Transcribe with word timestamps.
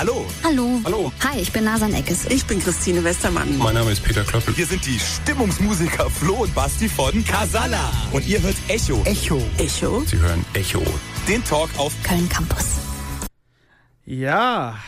Hallo. 0.00 0.24
Hallo. 0.42 0.80
Hallo. 0.86 1.12
Hi, 1.22 1.40
ich 1.40 1.52
bin 1.52 1.64
Nasan 1.64 1.92
Eckes. 1.92 2.24
Ich 2.30 2.46
bin 2.46 2.58
Christine 2.58 3.04
Westermann. 3.04 3.58
Mein 3.58 3.74
Name 3.74 3.90
ist 3.90 4.02
Peter 4.02 4.24
Klöppel. 4.24 4.56
Wir 4.56 4.64
sind 4.64 4.86
die 4.86 4.98
Stimmungsmusiker 4.98 6.08
Flo 6.08 6.36
und 6.36 6.54
Basti 6.54 6.88
von 6.88 7.22
Casala. 7.22 7.92
Und 8.10 8.26
ihr 8.26 8.40
hört 8.40 8.56
Echo. 8.68 9.02
Echo. 9.04 9.42
Echo. 9.58 10.00
Sie 10.06 10.16
hören 10.18 10.42
Echo. 10.54 10.82
Den 11.28 11.44
Talk 11.44 11.68
auf 11.76 11.92
Köln 12.02 12.26
Campus. 12.30 12.78
Ja, 14.06 14.78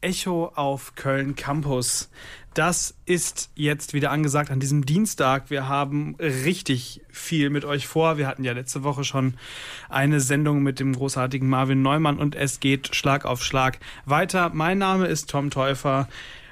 Echo 0.00 0.50
auf 0.54 0.94
Köln 0.94 1.36
Campus. 1.36 2.08
Das 2.54 2.94
ist 3.04 3.50
jetzt 3.56 3.94
wieder 3.94 4.12
angesagt 4.12 4.52
an 4.52 4.60
diesem 4.60 4.86
Dienstag. 4.86 5.50
Wir 5.50 5.66
haben 5.68 6.14
richtig 6.20 7.02
viel 7.10 7.50
mit 7.50 7.64
euch 7.64 7.88
vor. 7.88 8.16
Wir 8.16 8.28
hatten 8.28 8.44
ja 8.44 8.52
letzte 8.52 8.84
Woche 8.84 9.02
schon 9.02 9.34
eine 9.88 10.20
Sendung 10.20 10.62
mit 10.62 10.78
dem 10.78 10.92
großartigen 10.94 11.48
Marvin 11.48 11.82
Neumann 11.82 12.20
und 12.20 12.36
es 12.36 12.60
geht 12.60 12.94
Schlag 12.94 13.24
auf 13.24 13.42
Schlag 13.42 13.80
weiter. 14.04 14.52
Mein 14.54 14.78
Name 14.78 15.06
ist 15.08 15.28
Tom 15.28 15.50
Täufer 15.50 16.08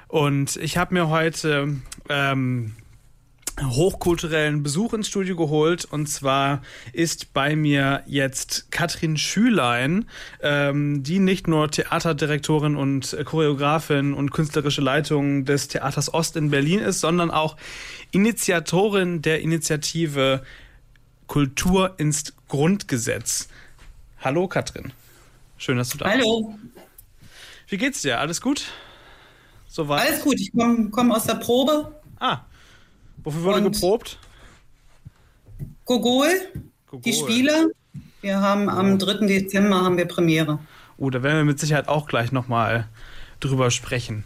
und 0.09 0.57
ich 0.57 0.75
habe 0.75 0.93
mir 0.93 1.07
heute 1.07 1.77
ähm, 2.09 2.75
hochkulturellen 3.61 4.63
Besuch 4.63 4.93
ins 4.93 5.07
Studio 5.07 5.35
geholt. 5.35 5.85
Und 5.85 6.07
zwar 6.07 6.61
ist 6.91 7.33
bei 7.33 7.55
mir 7.55 8.03
jetzt 8.05 8.71
Katrin 8.71 9.17
Schülein, 9.17 10.05
ähm, 10.41 11.03
die 11.03 11.19
nicht 11.19 11.47
nur 11.47 11.69
Theaterdirektorin 11.69 12.75
und 12.75 13.15
Choreografin 13.25 14.13
und 14.13 14.31
künstlerische 14.31 14.81
Leitung 14.81 15.45
des 15.45 15.67
Theaters 15.67 16.13
Ost 16.13 16.35
in 16.35 16.49
Berlin 16.49 16.79
ist, 16.79 16.99
sondern 16.99 17.31
auch 17.31 17.57
Initiatorin 18.11 19.21
der 19.21 19.41
Initiative 19.41 20.43
Kultur 21.27 21.95
ins 21.97 22.33
Grundgesetz. 22.47 23.49
Hallo 24.19 24.47
Katrin. 24.47 24.93
Schön, 25.57 25.77
dass 25.77 25.89
du 25.89 25.97
da 25.97 26.05
bist. 26.05 26.17
Hallo. 26.17 26.57
Wie 27.67 27.77
geht's 27.77 28.01
dir? 28.01 28.19
Alles 28.19 28.41
gut? 28.41 28.65
Soweit? 29.67 30.07
Alles 30.07 30.21
gut, 30.21 30.39
ich 30.39 30.51
komme 30.51 30.89
komm 30.91 31.11
aus 31.11 31.25
der 31.25 31.35
Probe. 31.35 31.99
Ah, 32.19 32.41
Wofür 33.23 33.43
wurde 33.43 33.57
Und- 33.65 33.71
geprobt? 33.73 34.19
Gogol, 35.85 36.29
Gogol. 36.87 37.01
die 37.01 37.13
Spiele. 37.13 37.71
Wir 38.21 38.39
haben 38.39 38.69
am 38.69 38.97
3. 38.99 39.27
Dezember 39.27 39.81
haben 39.81 39.97
wir 39.97 40.05
Premiere. 40.05 40.59
Oh, 40.97 41.09
da 41.09 41.21
werden 41.23 41.37
wir 41.37 41.43
mit 41.45 41.59
Sicherheit 41.59 41.87
auch 41.89 42.07
gleich 42.07 42.31
nochmal 42.31 42.87
drüber 43.39 43.69
sprechen. 43.71 44.25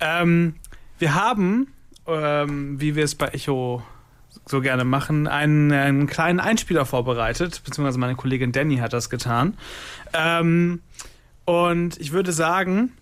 Ähm, 0.00 0.54
wir 0.98 1.14
haben, 1.14 1.68
ähm, 2.06 2.80
wie 2.80 2.94
wir 2.96 3.04
es 3.04 3.14
bei 3.14 3.28
Echo 3.28 3.82
so 4.46 4.60
gerne 4.60 4.84
machen, 4.84 5.26
einen, 5.26 5.72
einen 5.72 6.06
kleinen 6.06 6.40
Einspieler 6.40 6.86
vorbereitet, 6.86 7.62
beziehungsweise 7.64 7.98
meine 7.98 8.14
Kollegin 8.14 8.52
Danny 8.52 8.76
hat 8.78 8.92
das 8.92 9.10
getan. 9.10 9.54
Ähm, 10.14 10.80
und 11.44 11.98
ich 12.00 12.12
würde 12.12 12.32
sagen, 12.32 12.92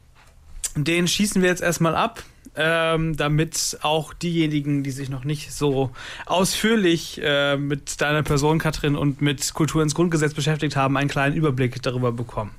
den 0.74 1.06
schießen 1.06 1.42
wir 1.42 1.48
jetzt 1.48 1.62
erstmal 1.62 1.94
ab, 1.94 2.22
ähm, 2.56 3.16
damit 3.16 3.78
auch 3.82 4.14
diejenigen, 4.14 4.82
die 4.82 4.90
sich 4.90 5.08
noch 5.08 5.24
nicht 5.24 5.52
so 5.52 5.90
ausführlich 6.26 7.20
äh, 7.22 7.56
mit 7.56 8.00
deiner 8.00 8.22
Person, 8.22 8.58
Katrin, 8.58 8.96
und 8.96 9.20
mit 9.20 9.54
Kultur 9.54 9.82
ins 9.82 9.94
Grundgesetz 9.94 10.34
beschäftigt 10.34 10.76
haben, 10.76 10.96
einen 10.96 11.10
kleinen 11.10 11.34
Überblick 11.34 11.82
darüber 11.82 12.12
bekommen. 12.12 12.52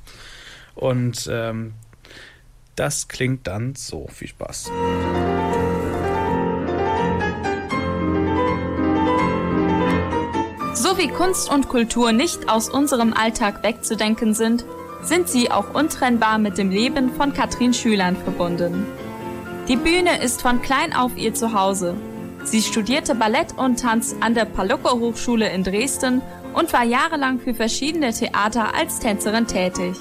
Und 0.75 1.29
ähm, 1.31 1.73
das 2.75 3.07
klingt 3.07 3.47
dann 3.47 3.75
so. 3.75 4.07
Viel 4.07 4.27
Spaß. 4.27 4.71
So 10.73 10.97
wie 10.97 11.07
Kunst 11.07 11.49
und 11.49 11.69
Kultur 11.69 12.11
nicht 12.11 12.49
aus 12.49 12.69
unserem 12.69 13.13
Alltag 13.13 13.63
wegzudenken 13.63 14.33
sind, 14.33 14.65
sind 15.01 15.29
sie 15.29 15.49
auch 15.51 15.73
untrennbar 15.73 16.37
mit 16.37 16.57
dem 16.57 16.69
Leben 16.69 17.13
von 17.13 17.33
Katrin 17.33 17.73
Schülern 17.73 18.17
verbunden. 18.17 18.85
Die 19.67 19.77
Bühne 19.77 20.21
ist 20.21 20.43
von 20.43 20.61
klein 20.61 20.93
auf 20.93 21.17
ihr 21.17 21.33
Zuhause. 21.33 21.95
Sie 22.43 22.61
studierte 22.61 23.15
Ballett 23.15 23.57
und 23.57 23.79
Tanz 23.79 24.15
an 24.19 24.35
der 24.35 24.45
Palucco 24.45 24.99
Hochschule 24.99 25.49
in 25.49 25.63
Dresden 25.63 26.21
und 26.53 26.71
war 26.71 26.83
jahrelang 26.83 27.39
für 27.39 27.55
verschiedene 27.55 28.13
Theater 28.13 28.75
als 28.75 28.99
Tänzerin 28.99 29.47
tätig. 29.47 29.95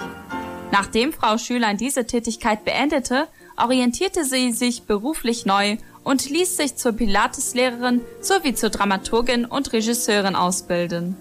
Nachdem 0.71 1.15
Frau 1.15 1.39
Schülein 1.39 1.79
diese 1.79 2.07
Tätigkeit 2.07 2.67
beendete, 2.67 3.27
orientierte 3.57 4.27
sie 4.27 4.53
sich 4.53 4.83
beruflich 4.83 5.47
neu 5.47 5.79
und 6.03 6.29
ließ 6.29 6.59
sich 6.59 6.77
zur 6.77 6.93
Pilateslehrerin 6.93 8.03
sowie 8.21 8.55
zur 8.55 8.69
Dramaturgin 8.69 9.47
und 9.47 9.73
Regisseurin 9.73 10.37
ausbilden. 10.37 11.17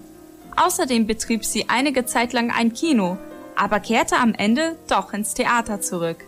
Außerdem 0.56 1.06
betrieb 1.06 1.46
sie 1.46 1.70
einige 1.70 2.04
Zeit 2.04 2.34
lang 2.34 2.50
ein 2.50 2.74
Kino, 2.74 3.16
aber 3.56 3.80
kehrte 3.80 4.18
am 4.18 4.34
Ende 4.34 4.76
doch 4.86 5.14
ins 5.14 5.32
Theater 5.32 5.80
zurück. 5.80 6.18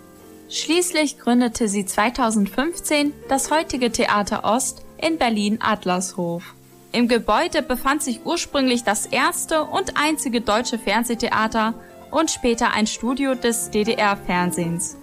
Schließlich 0.49 1.19
gründete 1.19 1.69
sie 1.69 1.85
2015 1.85 3.13
das 3.29 3.51
heutige 3.51 3.91
Theater 3.91 4.45
Ost 4.45 4.83
in 4.97 5.19
Berlin-Adlershof. 5.19 6.55
Im 6.93 7.09
Gebäude 7.09 7.63
befand 7.63 8.03
sich 8.03 8.25
ursprünglich 8.25 8.85
das 8.85 9.07
erste 9.07 9.65
und 9.65 9.95
einzige 9.97 10.41
deutsche 10.41 10.79
Fernsehtheater 10.79 11.75
und 12.13 12.31
später 12.31 12.73
ein 12.73 12.87
Studio 12.87 13.35
des 13.35 13.71
DDR-Fernsehens. 13.71 14.97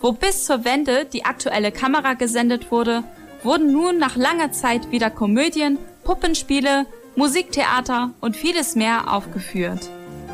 Wo 0.00 0.12
bis 0.12 0.44
zur 0.44 0.64
Wende 0.64 1.04
die 1.04 1.24
aktuelle 1.24 1.70
Kamera 1.70 2.14
gesendet 2.14 2.72
wurde, 2.72 3.04
wurden 3.44 3.72
nun 3.72 3.98
nach 3.98 4.16
langer 4.16 4.50
Zeit 4.50 4.90
wieder 4.90 5.10
Komödien, 5.10 5.78
Puppenspiele, 6.02 6.86
Musiktheater 7.14 8.10
und 8.20 8.36
vieles 8.36 8.74
mehr 8.74 9.12
aufgeführt. 9.12 9.88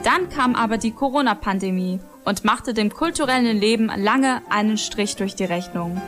Dann 0.05 0.31
kam 0.31 0.55
aber 0.55 0.79
die 0.79 0.93
Corona-Pandemie 0.93 2.01
und 2.29 2.45
machte 2.45 2.75
dem 2.75 2.91
kulturellen 2.93 3.59
Leben 3.59 3.91
lange 3.97 4.43
einen 4.51 4.77
Strich 4.77 5.17
durch 5.17 5.35
die 5.35 5.47
Rechnung. 5.47 6.01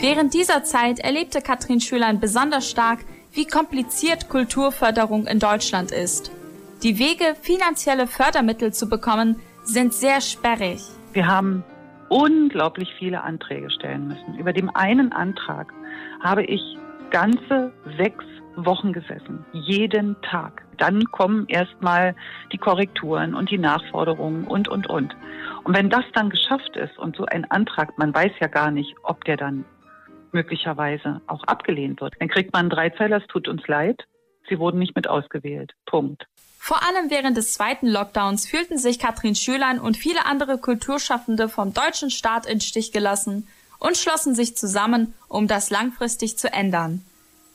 Während 0.00 0.34
dieser 0.34 0.64
Zeit 0.64 0.98
erlebte 0.98 1.40
Katrin 1.40 1.80
Schülein 1.80 2.18
besonders 2.18 2.68
stark, 2.68 2.98
wie 3.30 3.46
kompliziert 3.46 4.28
Kulturförderung 4.28 5.28
in 5.28 5.38
Deutschland 5.38 5.92
ist. 5.92 6.32
Die 6.82 6.98
Wege, 6.98 7.36
finanzielle 7.40 8.08
Fördermittel 8.08 8.74
zu 8.74 8.88
bekommen, 8.88 9.36
sind 9.62 9.94
sehr 9.94 10.20
sperrig. 10.20 10.82
Wir 11.12 11.28
haben 11.28 11.62
unglaublich 12.08 12.88
viele 12.98 13.22
Anträge 13.22 13.70
stellen 13.70 14.08
müssen. 14.08 14.36
Über 14.36 14.52
dem 14.52 14.68
einen 14.74 15.12
Antrag 15.12 15.72
habe 16.20 16.42
ich 16.42 16.60
ganze 17.12 17.72
sechs 17.96 18.24
Wochen 18.56 18.92
gesessen, 18.92 19.44
jeden 19.52 20.20
Tag. 20.22 20.64
Dann 20.78 21.04
kommen 21.04 21.46
erstmal 21.48 22.14
die 22.52 22.58
Korrekturen 22.58 23.34
und 23.34 23.50
die 23.50 23.58
Nachforderungen 23.58 24.44
und, 24.44 24.68
und, 24.68 24.88
und. 24.88 25.14
Und 25.64 25.76
wenn 25.76 25.90
das 25.90 26.04
dann 26.14 26.30
geschafft 26.30 26.76
ist 26.76 26.98
und 26.98 27.16
so 27.16 27.24
ein 27.26 27.50
Antrag, 27.50 27.96
man 27.98 28.14
weiß 28.14 28.32
ja 28.40 28.48
gar 28.48 28.70
nicht, 28.70 28.94
ob 29.02 29.24
der 29.24 29.36
dann 29.36 29.64
möglicherweise 30.32 31.20
auch 31.26 31.44
abgelehnt 31.44 32.00
wird, 32.00 32.14
dann 32.18 32.28
kriegt 32.28 32.52
man 32.52 32.60
einen 32.60 32.70
Dreizeiler, 32.70 33.18
es 33.18 33.26
tut 33.26 33.48
uns 33.48 33.66
leid, 33.68 34.04
sie 34.48 34.58
wurden 34.58 34.78
nicht 34.78 34.96
mit 34.96 35.08
ausgewählt. 35.08 35.72
Punkt. 35.86 36.26
Vor 36.58 36.82
allem 36.82 37.10
während 37.10 37.36
des 37.36 37.54
zweiten 37.54 37.88
Lockdowns 37.88 38.46
fühlten 38.46 38.78
sich 38.78 38.98
Katrin 38.98 39.34
Schülein 39.34 39.80
und 39.80 39.96
viele 39.96 40.26
andere 40.26 40.58
Kulturschaffende 40.58 41.48
vom 41.48 41.74
deutschen 41.74 42.10
Staat 42.10 42.46
in 42.46 42.60
Stich 42.60 42.92
gelassen 42.92 43.48
und 43.80 43.96
schlossen 43.96 44.34
sich 44.34 44.56
zusammen, 44.56 45.12
um 45.26 45.48
das 45.48 45.70
langfristig 45.70 46.38
zu 46.38 46.52
ändern. 46.52 47.04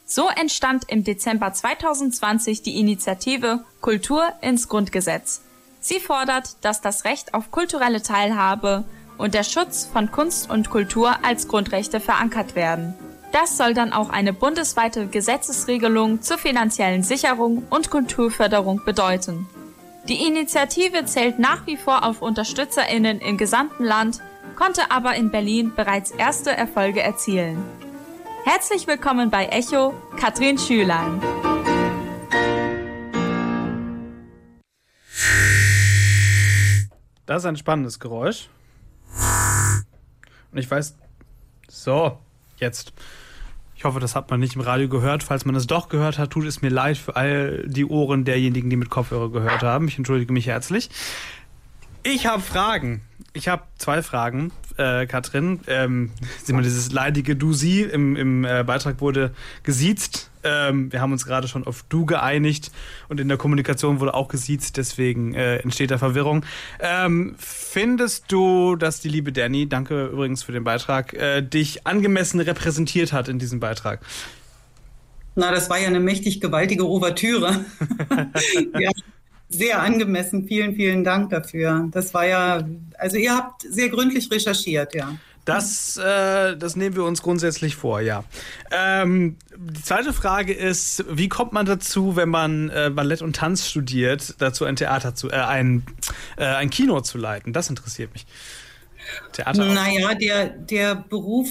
So 0.10 0.30
entstand 0.30 0.86
im 0.88 1.04
Dezember 1.04 1.52
2020 1.52 2.62
die 2.62 2.80
Initiative 2.80 3.66
Kultur 3.82 4.24
ins 4.40 4.70
Grundgesetz. 4.70 5.42
Sie 5.82 6.00
fordert, 6.00 6.56
dass 6.62 6.80
das 6.80 7.04
Recht 7.04 7.34
auf 7.34 7.52
kulturelle 7.52 8.02
Teilhabe 8.02 8.86
und 9.18 9.34
der 9.34 9.44
Schutz 9.44 9.86
von 9.92 10.10
Kunst 10.10 10.50
und 10.50 10.70
Kultur 10.70 11.26
als 11.26 11.50
Grundrechte 11.50 12.00
verankert 12.00 12.56
werden. 12.56 12.94
Das 13.34 13.58
soll 13.58 13.74
dann 13.74 13.92
auch 13.92 14.10
eine 14.10 14.32
bundesweite 14.32 15.08
Gesetzesregelung 15.08 16.22
zur 16.22 16.38
finanziellen 16.38 17.04
Sicherung 17.04 17.64
und 17.70 17.90
Kulturförderung 17.90 18.86
bedeuten. 18.86 19.46
Die 20.08 20.26
Initiative 20.26 21.04
zählt 21.04 21.38
nach 21.38 21.68
wie 21.68 21.76
vor 21.76 22.06
auf 22.06 22.22
Unterstützerinnen 22.22 23.20
im 23.20 23.38
gesamten 23.38 23.84
Land, 23.84 24.22
konnte 24.56 24.90
aber 24.90 25.16
in 25.16 25.32
Berlin 25.32 25.74
bereits 25.76 26.12
erste 26.12 26.52
Erfolge 26.52 27.02
erzielen. 27.02 27.62
Herzlich 28.50 28.88
willkommen 28.88 29.30
bei 29.30 29.48
Echo, 29.48 29.94
Katrin 30.16 30.58
Schülein. 30.58 31.20
Das 37.26 37.40
ist 37.40 37.46
ein 37.46 37.58
spannendes 37.58 38.00
Geräusch. 38.00 38.48
Und 40.54 40.60
ich 40.60 40.72
weiß. 40.72 40.96
So, 41.68 42.20
jetzt. 42.56 42.94
Ich 43.76 43.84
hoffe, 43.84 44.00
das 44.00 44.16
hat 44.16 44.32
man 44.32 44.40
nicht 44.40 44.56
im 44.56 44.62
Radio 44.62 44.88
gehört. 44.88 45.24
Falls 45.24 45.44
man 45.44 45.56
es 45.56 45.68
doch 45.68 45.90
gehört 45.90 46.18
hat, 46.18 46.30
tut 46.30 46.46
es 46.46 46.62
mir 46.62 46.70
leid 46.70 46.98
für 46.98 47.18
all 47.18 47.68
die 47.68 47.84
Ohren 47.84 48.24
derjenigen, 48.24 48.70
die 48.70 48.78
mit 48.78 48.90
Kopfhörer 48.90 49.30
gehört 49.30 49.62
haben. 49.62 49.90
Ich 49.90 49.98
entschuldige 49.98 50.32
mich 50.32 50.48
herzlich. 50.48 50.90
Ich 52.04 52.26
habe 52.28 52.42
Fragen. 52.42 53.02
Ich 53.34 53.50
habe 53.50 53.64
zwei 53.78 54.02
Fragen, 54.02 54.54
äh, 54.78 55.06
Katrin. 55.06 55.60
Ähm, 55.68 56.12
sieh 56.44 56.54
mal, 56.54 56.64
dieses 56.64 56.92
leidige 56.92 57.36
Du-Sie 57.36 57.82
im, 57.82 58.16
im 58.16 58.46
äh, 58.46 58.64
Beitrag 58.64 59.02
wurde 59.02 59.32
gesiezt. 59.64 60.30
Ähm, 60.44 60.92
wir 60.92 61.02
haben 61.02 61.12
uns 61.12 61.26
gerade 61.26 61.48
schon 61.48 61.66
auf 61.66 61.84
du 61.90 62.06
geeinigt 62.06 62.72
und 63.10 63.20
in 63.20 63.28
der 63.28 63.38
Kommunikation 63.38 64.00
wurde 64.00 64.14
auch 64.14 64.28
gesiezt, 64.28 64.78
deswegen 64.78 65.34
äh, 65.34 65.58
entsteht 65.58 65.92
da 65.92 65.98
Verwirrung. 65.98 66.46
Ähm, 66.80 67.36
findest 67.38 68.32
du, 68.32 68.76
dass 68.76 69.00
die 69.00 69.10
liebe 69.10 69.32
Danny, 69.32 69.68
danke 69.68 70.06
übrigens 70.08 70.44
für 70.44 70.52
den 70.52 70.64
Beitrag, 70.64 71.14
äh, 71.14 71.42
dich 71.42 71.86
angemessen 71.86 72.40
repräsentiert 72.40 73.14
hat 73.14 73.28
in 73.28 73.40
diesem 73.40 73.60
Beitrag? 73.60 74.00
Na, 75.36 75.52
das 75.52 75.70
war 75.70 75.78
ja 75.78 75.88
eine 75.88 76.00
mächtig 76.00 76.42
gewaltige 76.42 76.84
Ouvertüre. 76.84 77.66
ja, 78.80 78.90
sehr 79.50 79.82
angemessen. 79.82 80.48
Vielen, 80.48 80.76
vielen 80.76 81.04
Dank 81.04 81.30
dafür. 81.30 81.88
Das 81.92 82.14
war 82.14 82.26
ja, 82.26 82.68
also 82.98 83.18
ihr 83.18 83.36
habt 83.36 83.62
sehr 83.62 83.90
gründlich 83.90 84.30
recherchiert, 84.32 84.94
ja. 84.96 85.16
Das, 85.46 85.96
äh, 85.96 86.58
das 86.58 86.76
nehmen 86.76 86.98
wir 86.98 87.06
uns 87.06 87.22
grundsätzlich 87.22 87.78
vor, 87.78 88.02
ja. 88.02 88.26
Ähm, 88.70 89.38
die 89.56 89.82
zweite 89.82 90.12
Frage 90.12 90.52
ist, 90.52 91.06
wie 91.10 91.30
kommt 91.30 91.54
man 91.54 91.66
dazu, 91.66 92.18
wenn 92.18 92.28
man 92.28 92.70
äh, 92.70 92.92
Ballett 92.94 93.22
und 93.22 93.38
Tanz 93.38 93.66
studiert, 93.66 94.36
dazu 94.40 94.66
ein 94.66 94.76
Theater 94.76 95.16
zu, 95.16 95.30
äh, 95.30 95.36
ein, 95.36 95.84
äh, 96.36 96.44
ein 96.44 96.70
Kino 96.70 97.00
zu 97.00 97.18
leiten? 97.18 97.54
Das 97.54 97.70
interessiert 97.70 98.12
mich. 98.12 98.26
Theater. 99.32 99.64
Naja, 99.64 100.16
der, 100.16 100.50
der 100.50 100.96
Beruf 100.96 101.48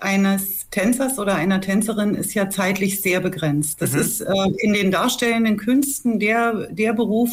eines 0.00 0.68
Tänzers 0.70 1.18
oder 1.18 1.34
einer 1.34 1.60
Tänzerin 1.60 2.14
ist 2.14 2.34
ja 2.34 2.50
zeitlich 2.50 3.00
sehr 3.00 3.20
begrenzt. 3.20 3.82
Das 3.82 3.92
mhm. 3.92 4.00
ist 4.00 4.20
äh, 4.20 4.32
in 4.58 4.72
den 4.72 4.90
darstellenden 4.90 5.56
Künsten 5.56 6.18
der, 6.18 6.68
der 6.70 6.92
Beruf, 6.92 7.30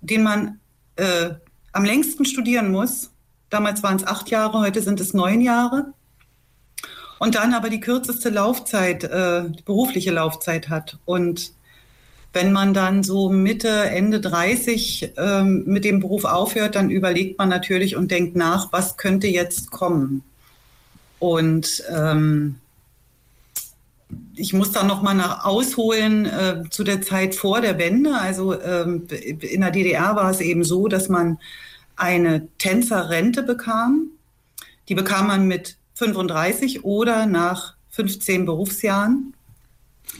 den 0.00 0.22
man 0.22 0.60
äh, 0.96 1.30
am 1.72 1.84
längsten 1.84 2.24
studieren 2.24 2.70
muss 2.70 3.10
Damals 3.50 3.82
waren 3.82 3.96
es 3.96 4.06
acht 4.06 4.30
Jahre, 4.30 4.60
heute 4.60 4.82
sind 4.82 5.00
es 5.00 5.14
neun 5.14 5.40
Jahre. 5.40 5.92
Und 7.18 7.36
dann 7.36 7.54
aber 7.54 7.70
die 7.70 7.80
kürzeste 7.80 8.28
Laufzeit, 8.28 9.04
äh, 9.04 9.44
berufliche 9.64 10.10
Laufzeit 10.10 10.68
hat. 10.68 10.98
Und 11.04 11.52
wenn 12.32 12.52
man 12.52 12.74
dann 12.74 13.02
so 13.02 13.30
Mitte, 13.30 13.68
Ende 13.68 14.20
30 14.20 15.12
ähm, 15.16 15.64
mit 15.66 15.84
dem 15.84 16.00
Beruf 16.00 16.24
aufhört, 16.24 16.74
dann 16.74 16.90
überlegt 16.90 17.38
man 17.38 17.48
natürlich 17.48 17.96
und 17.96 18.10
denkt 18.10 18.36
nach, 18.36 18.72
was 18.72 18.98
könnte 18.98 19.28
jetzt 19.28 19.70
kommen. 19.70 20.22
Und 21.18 21.82
ähm, 21.88 22.56
ich 24.34 24.52
muss 24.52 24.72
dann 24.72 24.86
noch 24.86 25.02
mal 25.02 25.14
nach 25.14 25.44
ausholen 25.44 26.26
äh, 26.26 26.62
zu 26.70 26.84
der 26.84 27.02
Zeit 27.02 27.34
vor 27.34 27.60
der 27.60 27.78
Wende. 27.78 28.14
Also 28.14 28.60
ähm, 28.60 29.06
in 29.10 29.60
der 29.62 29.70
DDR 29.70 30.14
war 30.14 30.30
es 30.30 30.40
eben 30.40 30.64
so, 30.64 30.88
dass 30.88 31.08
man 31.08 31.38
eine 31.96 32.46
Tänzerrente 32.58 33.42
bekam. 33.42 34.10
Die 34.88 34.94
bekam 34.94 35.28
man 35.28 35.48
mit 35.48 35.76
35 35.94 36.84
oder 36.84 37.26
nach 37.26 37.74
15 37.90 38.44
Berufsjahren, 38.44 39.32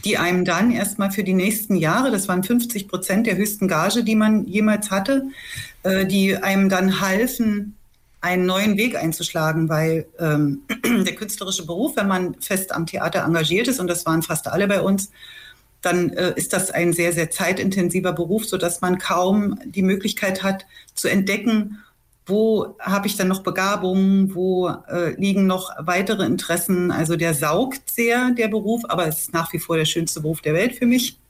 die 0.05 0.17
einem 0.17 0.45
dann 0.45 0.71
erstmal 0.71 1.13
für 1.13 1.23
die 1.23 1.35
nächsten 1.35 1.77
Jahre, 1.77 2.11
das 2.11 2.27
waren 2.27 2.43
50 2.43 2.89
Prozent 2.89 3.27
der 3.27 3.37
höchsten 3.37 3.69
Gage, 3.69 4.03
die 4.03 4.17
man 4.17 4.47
jemals 4.47 4.91
hatte, 4.91 5.27
äh, 5.83 6.07
die 6.07 6.37
einem 6.37 6.69
dann 6.71 7.01
halfen, 7.01 7.76
einen 8.27 8.45
neuen 8.45 8.77
Weg 8.77 8.97
einzuschlagen, 8.97 9.69
weil 9.69 10.07
ähm, 10.19 10.63
der 10.85 11.15
künstlerische 11.15 11.65
Beruf, 11.65 11.97
wenn 11.97 12.09
man 12.09 12.35
fest 12.41 12.73
am 12.73 12.87
Theater 12.87 13.25
engagiert 13.25 13.69
ist, 13.69 13.79
und 13.79 13.87
das 13.87 14.05
waren 14.05 14.23
fast 14.23 14.49
alle 14.49 14.67
bei 14.67 14.81
uns, 14.83 15.11
dann 15.81 16.11
äh, 16.11 16.33
ist 16.35 16.53
das 16.53 16.73
ein 16.73 16.93
sehr, 16.93 17.13
sehr 17.13 17.31
zeitintensiver 17.31 18.13
Beruf, 18.13 18.45
sodass 18.45 18.81
man 18.81 18.99
kaum 18.99 19.59
die 19.65 19.83
Möglichkeit 19.83 20.43
hat 20.43 20.67
zu 20.95 21.07
entdecken, 21.09 21.79
wo 22.27 22.77
habe 22.81 23.07
ich 23.07 23.17
dann 23.17 23.29
noch 23.29 23.45
Begabungen, 23.45 24.35
wo 24.35 24.69
äh, 24.69 25.15
liegen 25.15 25.47
noch 25.47 25.71
weitere 25.79 26.25
Interessen. 26.25 26.91
Also 26.91 27.15
der 27.15 27.35
saugt 27.35 27.89
sehr, 27.89 28.33
der 28.33 28.49
Beruf, 28.49 28.83
aber 28.89 29.07
es 29.07 29.21
ist 29.21 29.33
nach 29.33 29.53
wie 29.53 29.61
vor 29.61 29.77
der 29.77 29.85
schönste 29.85 30.21
Beruf 30.21 30.41
der 30.41 30.55
Welt 30.55 30.75
für 30.75 30.87
mich. 30.87 31.21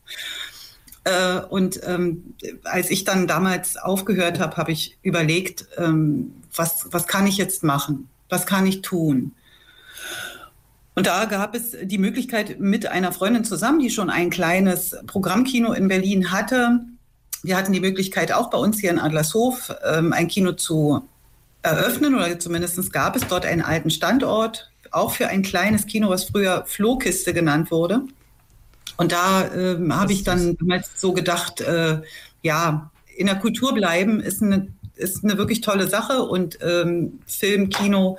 Äh, 1.04 1.40
und 1.50 1.80
ähm, 1.84 2.34
als 2.64 2.90
ich 2.90 3.04
dann 3.04 3.26
damals 3.26 3.76
aufgehört 3.76 4.40
habe, 4.40 4.56
habe 4.56 4.72
ich 4.72 4.96
überlegt, 5.02 5.66
ähm, 5.76 6.32
was, 6.56 6.88
was 6.90 7.06
kann 7.06 7.26
ich 7.26 7.36
jetzt 7.36 7.62
machen? 7.62 8.08
Was 8.28 8.46
kann 8.46 8.66
ich 8.66 8.82
tun? 8.82 9.32
Und 10.94 11.06
da 11.06 11.26
gab 11.26 11.54
es 11.54 11.76
die 11.82 11.98
Möglichkeit 11.98 12.58
mit 12.58 12.86
einer 12.86 13.12
Freundin 13.12 13.44
zusammen, 13.44 13.80
die 13.80 13.90
schon 13.90 14.08
ein 14.08 14.30
kleines 14.30 14.96
Programmkino 15.06 15.72
in 15.72 15.88
Berlin 15.88 16.32
hatte. 16.32 16.80
Wir 17.42 17.56
hatten 17.56 17.72
die 17.72 17.80
Möglichkeit, 17.80 18.32
auch 18.32 18.48
bei 18.48 18.56
uns 18.56 18.80
hier 18.80 18.90
in 18.90 18.98
Adlershof 18.98 19.74
ähm, 19.84 20.14
ein 20.14 20.28
Kino 20.28 20.52
zu 20.52 21.06
eröffnen 21.62 22.14
oder 22.14 22.38
zumindest 22.38 22.92
gab 22.92 23.14
es 23.14 23.26
dort 23.26 23.44
einen 23.44 23.60
alten 23.60 23.90
Standort, 23.90 24.70
auch 24.90 25.12
für 25.12 25.28
ein 25.28 25.42
kleines 25.42 25.86
Kino, 25.86 26.08
was 26.08 26.24
früher 26.24 26.64
Flohkiste 26.66 27.34
genannt 27.34 27.70
wurde. 27.70 28.02
Und 28.96 29.12
da 29.12 29.52
ähm, 29.52 29.94
habe 29.94 30.12
ich 30.12 30.24
dann 30.24 30.56
damals 30.56 30.90
so 30.96 31.12
gedacht, 31.12 31.60
äh, 31.60 32.00
ja, 32.42 32.90
in 33.16 33.26
der 33.26 33.36
Kultur 33.36 33.74
bleiben 33.74 34.20
ist 34.20 34.42
eine, 34.42 34.68
ist 34.96 35.24
eine 35.24 35.38
wirklich 35.38 35.60
tolle 35.60 35.88
Sache 35.88 36.22
und 36.22 36.58
ähm, 36.62 37.20
Film, 37.26 37.68
Kino 37.70 38.18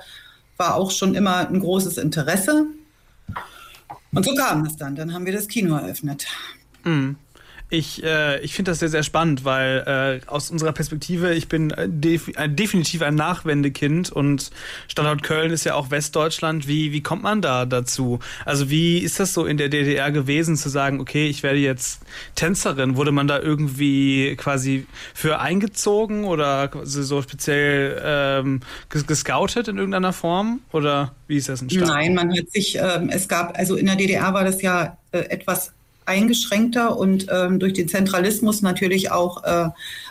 war 0.56 0.74
auch 0.74 0.90
schon 0.90 1.14
immer 1.14 1.48
ein 1.48 1.60
großes 1.60 1.98
Interesse. 1.98 2.66
Und 4.12 4.24
so 4.24 4.34
kam 4.34 4.64
es 4.64 4.76
dann. 4.76 4.96
Dann 4.96 5.12
haben 5.12 5.26
wir 5.26 5.32
das 5.32 5.48
Kino 5.48 5.76
eröffnet. 5.76 6.26
Mhm. 6.84 7.16
Ich, 7.70 8.02
äh, 8.02 8.40
ich 8.40 8.54
finde 8.54 8.70
das 8.70 8.78
sehr, 8.78 8.88
sehr 8.88 9.02
spannend, 9.02 9.44
weil 9.44 10.20
äh, 10.24 10.26
aus 10.26 10.50
unserer 10.50 10.72
Perspektive, 10.72 11.34
ich 11.34 11.48
bin 11.48 11.70
äh, 11.70 11.86
def 11.86 12.30
ein, 12.36 12.56
definitiv 12.56 13.02
ein 13.02 13.14
Nachwendekind 13.14 14.10
und 14.10 14.50
Standort 14.86 15.22
Köln 15.22 15.50
ist 15.50 15.64
ja 15.64 15.74
auch 15.74 15.90
Westdeutschland. 15.90 16.66
Wie, 16.66 16.92
wie 16.92 17.02
kommt 17.02 17.22
man 17.22 17.42
da 17.42 17.66
dazu? 17.66 18.20
Also 18.46 18.70
wie 18.70 18.98
ist 18.98 19.20
das 19.20 19.34
so 19.34 19.44
in 19.44 19.58
der 19.58 19.68
DDR 19.68 20.10
gewesen, 20.10 20.56
zu 20.56 20.70
sagen, 20.70 20.98
okay, 20.98 21.28
ich 21.28 21.42
werde 21.42 21.58
jetzt 21.58 22.00
Tänzerin? 22.36 22.96
Wurde 22.96 23.12
man 23.12 23.28
da 23.28 23.38
irgendwie 23.38 24.34
quasi 24.36 24.86
für 25.12 25.40
eingezogen 25.40 26.24
oder 26.24 26.70
so 26.84 27.20
speziell 27.20 28.00
ähm, 28.02 28.60
gescoutet 28.88 29.68
in 29.68 29.76
irgendeiner 29.76 30.14
Form? 30.14 30.60
Oder 30.72 31.14
wie 31.26 31.36
ist 31.36 31.50
das 31.50 31.60
entstanden? 31.60 31.90
Nein, 31.90 32.14
man 32.14 32.30
hat 32.30 32.50
sich, 32.50 32.76
ähm, 32.76 33.10
es 33.10 33.28
gab, 33.28 33.58
also 33.58 33.76
in 33.76 33.84
der 33.84 33.96
DDR 33.96 34.32
war 34.32 34.44
das 34.44 34.62
ja 34.62 34.96
äh, 35.12 35.18
etwas 35.18 35.74
eingeschränkter 36.08 36.96
und 36.96 37.26
ähm, 37.30 37.58
durch 37.58 37.74
den 37.74 37.88
Zentralismus 37.88 38.62
natürlich 38.62 39.12
auch 39.12 39.44
äh, 39.44 39.68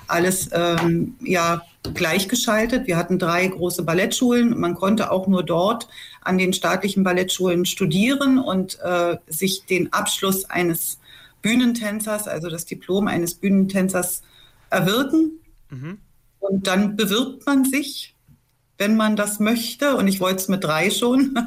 alles 0.07 0.49
ähm, 0.53 1.15
ja, 1.21 1.61
gleichgeschaltet. 1.93 2.87
Wir 2.87 2.97
hatten 2.97 3.19
drei 3.19 3.47
große 3.47 3.83
Ballettschulen. 3.83 4.57
Man 4.59 4.75
konnte 4.75 5.11
auch 5.11 5.27
nur 5.27 5.43
dort 5.43 5.87
an 6.21 6.37
den 6.37 6.53
staatlichen 6.53 7.03
Ballettschulen 7.03 7.65
studieren 7.65 8.39
und 8.39 8.79
äh, 8.81 9.17
sich 9.27 9.65
den 9.65 9.91
Abschluss 9.91 10.45
eines 10.45 10.99
Bühnentänzers, 11.41 12.27
also 12.27 12.49
das 12.49 12.65
Diplom 12.65 13.07
eines 13.07 13.33
Bühnentänzers 13.35 14.21
erwirken. 14.69 15.39
Mhm. 15.69 15.97
Und 16.39 16.67
dann 16.67 16.95
bewirbt 16.95 17.45
man 17.45 17.65
sich, 17.65 18.15
wenn 18.77 18.95
man 18.95 19.15
das 19.15 19.39
möchte. 19.39 19.95
Und 19.95 20.07
ich 20.07 20.19
wollte 20.19 20.37
es 20.37 20.47
mit 20.47 20.63
drei 20.63 20.89
schon 20.89 21.37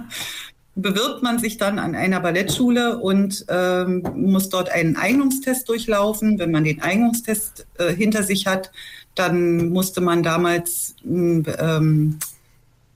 bewirbt 0.74 1.22
man 1.22 1.38
sich 1.38 1.56
dann 1.56 1.78
an 1.78 1.94
einer 1.94 2.20
Ballettschule 2.20 2.98
und 2.98 3.44
ähm, 3.48 4.02
muss 4.14 4.48
dort 4.48 4.70
einen 4.70 4.96
Eignungstest 4.96 5.68
durchlaufen. 5.68 6.38
Wenn 6.38 6.50
man 6.50 6.64
den 6.64 6.80
Eignungstest 6.80 7.66
äh, 7.78 7.92
hinter 7.92 8.22
sich 8.22 8.46
hat, 8.46 8.70
dann 9.14 9.70
musste 9.70 10.00
man 10.00 10.22
damals 10.22 10.94
ähm, 11.04 12.18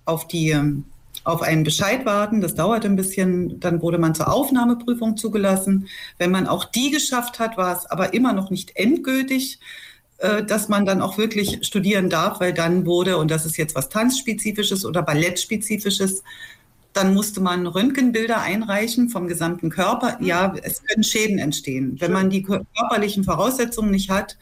auf 0.05 0.29
die 0.29 0.57
auf 1.25 1.41
einen 1.41 1.65
Bescheid 1.65 2.05
warten. 2.05 2.41
Das 2.41 2.55
dauerte 2.55 2.87
ein 2.87 2.97
bisschen. 2.97 3.59
Dann 3.59 3.81
wurde 3.83 3.99
man 3.99 4.15
zur 4.15 4.33
Aufnahmeprüfung 4.33 5.17
zugelassen. 5.17 5.89
Wenn 6.19 6.31
man 6.31 6.47
auch 6.47 6.67
die 6.67 6.91
geschafft 6.91 7.39
hat, 7.39 7.57
war 7.57 7.77
es 7.77 7.87
aber 7.87 8.15
immer 8.15 8.33
noch 8.33 8.51
nicht 8.51 8.77
endgültig, 8.77 9.59
äh, 10.19 10.45
dass 10.45 10.69
man 10.69 10.85
dann 10.85 11.01
auch 11.01 11.19
wirklich 11.19 11.67
studieren 11.67 12.11
darf, 12.11 12.41
weil 12.41 12.53
dann 12.53 12.87
wurde, 12.87 13.17
und 13.17 13.31
das 13.31 13.47
ist 13.47 13.57
jetzt 13.57 13.75
was 13.75 13.89
Tanzspezifisches 13.89 14.85
oder 14.85 15.03
Ballettspezifisches, 15.03 16.23
dann 16.95 17.13
musste 17.13 17.41
man 17.41 17.67
Röntgenbilder 17.67 18.41
einreichen 18.41 19.11
vom 19.11 19.29
gesamten 19.29 19.69
Körper. 19.69 20.17
Mhm. 20.19 20.27
Ja, 20.27 20.55
es 20.63 20.83
können 20.85 21.05
Schäden 21.05 21.39
entstehen. 21.39 21.97
Wenn 21.99 22.13
man 22.13 22.31
die 22.31 22.43
körperlichen 22.43 23.25
Voraussetzungen 23.25 23.91
nicht 23.91 24.11
hat, 24.11 24.39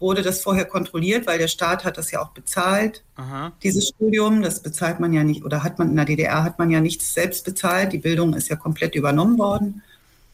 wurde 0.00 0.22
das 0.22 0.40
vorher 0.40 0.64
kontrolliert, 0.64 1.26
weil 1.26 1.38
der 1.38 1.48
Staat 1.48 1.84
hat 1.84 1.98
das 1.98 2.12
ja 2.12 2.22
auch 2.22 2.30
bezahlt, 2.30 3.02
Aha. 3.16 3.52
dieses 3.64 3.88
Studium. 3.88 4.42
Das 4.42 4.62
bezahlt 4.62 5.00
man 5.00 5.12
ja 5.12 5.24
nicht, 5.24 5.44
oder 5.44 5.64
hat 5.64 5.80
man 5.80 5.90
in 5.90 5.96
der 5.96 6.04
DDR 6.04 6.44
hat 6.44 6.60
man 6.60 6.70
ja 6.70 6.80
nichts 6.80 7.14
selbst 7.14 7.44
bezahlt. 7.44 7.92
Die 7.92 7.98
Bildung 7.98 8.34
ist 8.34 8.48
ja 8.48 8.54
komplett 8.54 8.94
übernommen 8.94 9.38
worden. 9.38 9.82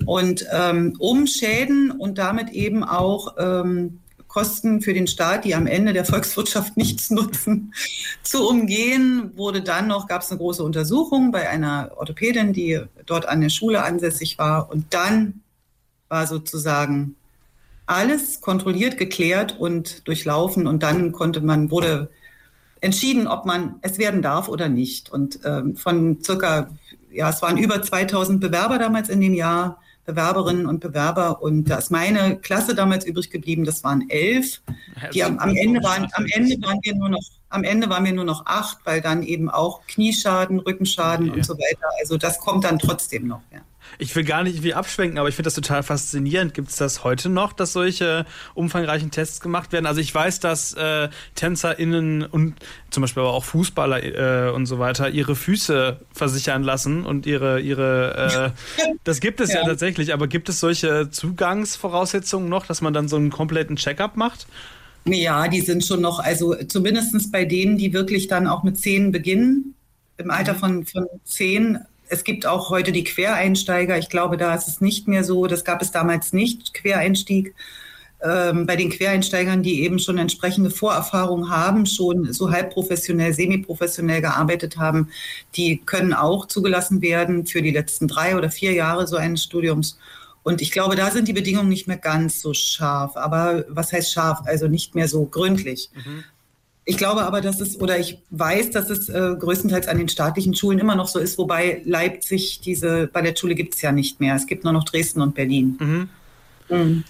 Und 0.04 0.46
ähm, 0.52 0.96
um 0.98 1.26
Schäden 1.26 1.90
und 1.90 2.18
damit 2.18 2.50
eben 2.50 2.84
auch 2.84 3.36
ähm, 3.38 4.00
Kosten 4.34 4.82
für 4.82 4.92
den 4.92 5.06
Staat, 5.06 5.44
die 5.44 5.54
am 5.54 5.68
Ende 5.68 5.92
der 5.92 6.04
Volkswirtschaft 6.04 6.76
nichts 6.76 7.10
nutzen, 7.10 7.72
zu 8.24 8.48
umgehen, 8.48 9.30
wurde 9.36 9.62
dann 9.62 9.86
noch, 9.86 10.08
gab 10.08 10.22
es 10.22 10.30
eine 10.30 10.38
große 10.38 10.64
Untersuchung 10.64 11.30
bei 11.30 11.48
einer 11.48 11.92
Orthopädin, 11.96 12.52
die 12.52 12.80
dort 13.06 13.28
an 13.28 13.40
der 13.40 13.48
Schule 13.48 13.84
ansässig 13.84 14.36
war. 14.36 14.70
Und 14.72 14.92
dann 14.92 15.42
war 16.08 16.26
sozusagen 16.26 17.14
alles 17.86 18.40
kontrolliert, 18.40 18.98
geklärt 18.98 19.56
und 19.56 20.08
durchlaufen. 20.08 20.66
Und 20.66 20.82
dann 20.82 21.12
konnte 21.12 21.40
man, 21.40 21.70
wurde 21.70 22.10
entschieden, 22.80 23.28
ob 23.28 23.46
man 23.46 23.76
es 23.82 23.98
werden 23.98 24.20
darf 24.20 24.48
oder 24.48 24.68
nicht. 24.68 25.12
Und 25.12 25.38
ähm, 25.44 25.76
von 25.76 26.18
circa, 26.24 26.70
ja, 27.12 27.30
es 27.30 27.40
waren 27.40 27.56
über 27.56 27.80
2000 27.80 28.40
Bewerber 28.40 28.80
damals 28.80 29.10
in 29.10 29.20
dem 29.20 29.34
Jahr, 29.34 29.80
Bewerberinnen 30.04 30.66
und 30.66 30.80
Bewerber. 30.80 31.42
Und 31.42 31.64
da 31.64 31.76
ist 31.76 31.90
meine 31.90 32.38
Klasse 32.38 32.74
damals 32.74 33.04
übrig 33.04 33.30
geblieben, 33.30 33.64
das 33.64 33.84
waren 33.84 34.08
elf. 34.10 34.62
Die 35.12 35.22
am, 35.22 35.38
am 35.38 35.56
Ende 35.56 35.82
waren, 35.82 36.08
am 36.12 36.26
Ende 36.32 36.60
waren 36.66 36.78
wir 36.82 36.94
nur 36.94 37.08
noch, 37.08 37.22
am 37.48 37.64
Ende 37.64 37.88
waren 37.88 38.04
wir 38.04 38.12
nur 38.12 38.24
noch 38.24 38.46
acht, 38.46 38.78
weil 38.84 39.00
dann 39.00 39.22
eben 39.22 39.50
auch 39.50 39.86
Knieschaden, 39.86 40.58
Rückenschaden 40.58 41.30
okay. 41.30 41.38
und 41.38 41.46
so 41.46 41.54
weiter. 41.54 41.86
Also 42.00 42.16
das 42.16 42.38
kommt 42.38 42.64
dann 42.64 42.78
trotzdem 42.78 43.26
noch, 43.26 43.42
ja. 43.52 43.60
Ich 43.98 44.14
will 44.16 44.24
gar 44.24 44.42
nicht 44.42 44.62
wie 44.62 44.74
abschwenken, 44.74 45.18
aber 45.18 45.28
ich 45.28 45.34
finde 45.34 45.46
das 45.46 45.54
total 45.54 45.82
faszinierend. 45.82 46.54
Gibt 46.54 46.70
es 46.70 46.76
das 46.76 47.04
heute 47.04 47.28
noch, 47.28 47.52
dass 47.52 47.72
solche 47.72 48.26
umfangreichen 48.54 49.10
Tests 49.10 49.40
gemacht 49.40 49.72
werden? 49.72 49.86
Also 49.86 50.00
ich 50.00 50.14
weiß, 50.14 50.40
dass 50.40 50.72
äh, 50.74 51.08
TänzerInnen 51.34 52.24
und 52.24 52.54
zum 52.90 53.02
Beispiel 53.02 53.22
aber 53.22 53.32
auch 53.32 53.44
Fußballer 53.44 54.48
äh, 54.48 54.50
und 54.50 54.66
so 54.66 54.78
weiter 54.78 55.10
ihre 55.10 55.36
Füße 55.36 56.00
versichern 56.12 56.62
lassen 56.62 57.04
und 57.04 57.26
ihre, 57.26 57.60
ihre 57.60 58.52
äh, 58.78 58.92
das 59.04 59.20
gibt 59.20 59.40
es 59.40 59.52
ja. 59.52 59.60
ja 59.60 59.66
tatsächlich, 59.66 60.12
aber 60.12 60.26
gibt 60.26 60.48
es 60.48 60.60
solche 60.60 61.10
Zugangsvoraussetzungen 61.10 62.48
noch, 62.48 62.66
dass 62.66 62.80
man 62.80 62.92
dann 62.92 63.08
so 63.08 63.16
einen 63.16 63.30
kompletten 63.30 63.76
Checkup 63.76 64.16
macht? 64.16 64.46
Ja, 65.06 65.48
die 65.48 65.60
sind 65.60 65.84
schon 65.84 66.00
noch, 66.00 66.18
also 66.18 66.54
zumindest 66.66 67.30
bei 67.30 67.44
denen, 67.44 67.76
die 67.76 67.92
wirklich 67.92 68.26
dann 68.26 68.46
auch 68.46 68.62
mit 68.62 68.78
zehn 68.78 69.12
beginnen, 69.12 69.74
im 70.16 70.30
Alter 70.30 70.54
mhm. 70.54 70.58
von, 70.58 70.86
von 70.86 71.06
zehn 71.24 71.78
es 72.08 72.24
gibt 72.24 72.46
auch 72.46 72.70
heute 72.70 72.92
die 72.92 73.04
Quereinsteiger. 73.04 73.98
Ich 73.98 74.08
glaube, 74.08 74.36
da 74.36 74.54
ist 74.54 74.68
es 74.68 74.80
nicht 74.80 75.08
mehr 75.08 75.24
so. 75.24 75.46
Das 75.46 75.64
gab 75.64 75.82
es 75.82 75.90
damals 75.90 76.32
nicht, 76.32 76.74
Quereinstieg. 76.74 77.54
Ähm, 78.22 78.66
bei 78.66 78.76
den 78.76 78.90
Quereinsteigern, 78.90 79.62
die 79.62 79.82
eben 79.82 79.98
schon 79.98 80.16
entsprechende 80.16 80.70
Vorerfahrung 80.70 81.50
haben, 81.50 81.84
schon 81.84 82.32
so 82.32 82.50
halbprofessionell, 82.50 83.34
semiprofessionell 83.34 84.22
gearbeitet 84.22 84.78
haben, 84.78 85.10
die 85.56 85.82
können 85.84 86.14
auch 86.14 86.46
zugelassen 86.46 87.02
werden 87.02 87.46
für 87.46 87.60
die 87.60 87.70
letzten 87.70 88.08
drei 88.08 88.36
oder 88.36 88.50
vier 88.50 88.72
Jahre 88.72 89.06
so 89.06 89.16
eines 89.16 89.44
Studiums. 89.44 89.98
Und 90.42 90.62
ich 90.62 90.72
glaube, 90.72 90.96
da 90.96 91.10
sind 91.10 91.28
die 91.28 91.32
Bedingungen 91.32 91.68
nicht 91.68 91.86
mehr 91.86 91.96
ganz 91.96 92.40
so 92.40 92.54
scharf. 92.54 93.16
Aber 93.16 93.64
was 93.68 93.92
heißt 93.92 94.12
scharf? 94.12 94.40
Also 94.44 94.68
nicht 94.68 94.94
mehr 94.94 95.08
so 95.08 95.24
gründlich. 95.26 95.90
Mhm. 95.94 96.24
Ich 96.86 96.98
glaube 96.98 97.22
aber, 97.22 97.40
dass 97.40 97.60
es, 97.60 97.80
oder 97.80 97.98
ich 97.98 98.18
weiß, 98.30 98.70
dass 98.70 98.90
es 98.90 99.08
äh, 99.08 99.34
größtenteils 99.38 99.88
an 99.88 99.96
den 99.96 100.08
staatlichen 100.08 100.54
Schulen 100.54 100.78
immer 100.78 100.96
noch 100.96 101.08
so 101.08 101.18
ist, 101.18 101.38
wobei 101.38 101.80
Leipzig, 101.84 102.60
diese 102.60 103.06
Ballettschule 103.06 103.54
gibt 103.54 103.74
es 103.74 103.82
ja 103.82 103.90
nicht 103.90 104.20
mehr. 104.20 104.34
Es 104.34 104.46
gibt 104.46 104.64
nur 104.64 104.72
noch 104.72 104.84
Dresden 104.84 105.22
und 105.22 105.34
Berlin. 105.34 105.78
Mhm. 105.80 106.08
Mhm. 106.68 107.04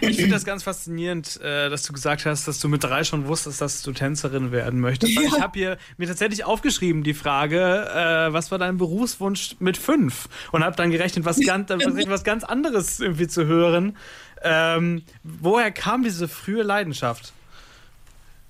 Ich 0.00 0.16
finde 0.16 0.30
das 0.30 0.44
ganz 0.44 0.62
faszinierend, 0.62 1.40
äh, 1.40 1.70
dass 1.70 1.82
du 1.82 1.92
gesagt 1.92 2.26
hast, 2.26 2.46
dass 2.46 2.60
du 2.60 2.68
mit 2.68 2.84
drei 2.84 3.04
schon 3.04 3.26
wusstest, 3.26 3.60
dass 3.60 3.82
du 3.82 3.92
Tänzerin 3.92 4.52
werden 4.52 4.80
möchtest. 4.80 5.14
Ja. 5.14 5.22
Ich 5.22 5.40
habe 5.40 5.58
hier 5.58 5.78
mir 5.96 6.06
tatsächlich 6.06 6.44
aufgeschrieben 6.44 7.02
die 7.02 7.14
Frage, 7.14 7.88
äh, 7.88 8.32
was 8.32 8.50
war 8.50 8.58
dein 8.58 8.76
Berufswunsch 8.76 9.56
mit 9.60 9.76
fünf? 9.76 10.28
Und 10.52 10.62
habe 10.62 10.76
dann 10.76 10.90
gerechnet, 10.90 11.24
was 11.24 11.40
ganz, 11.40 11.70
was 11.70 12.24
ganz 12.24 12.44
anderes 12.44 13.00
irgendwie 13.00 13.28
zu 13.28 13.46
hören. 13.46 13.96
Ähm, 14.42 15.02
woher 15.22 15.70
kam 15.70 16.04
diese 16.04 16.28
frühe 16.28 16.62
Leidenschaft? 16.62 17.32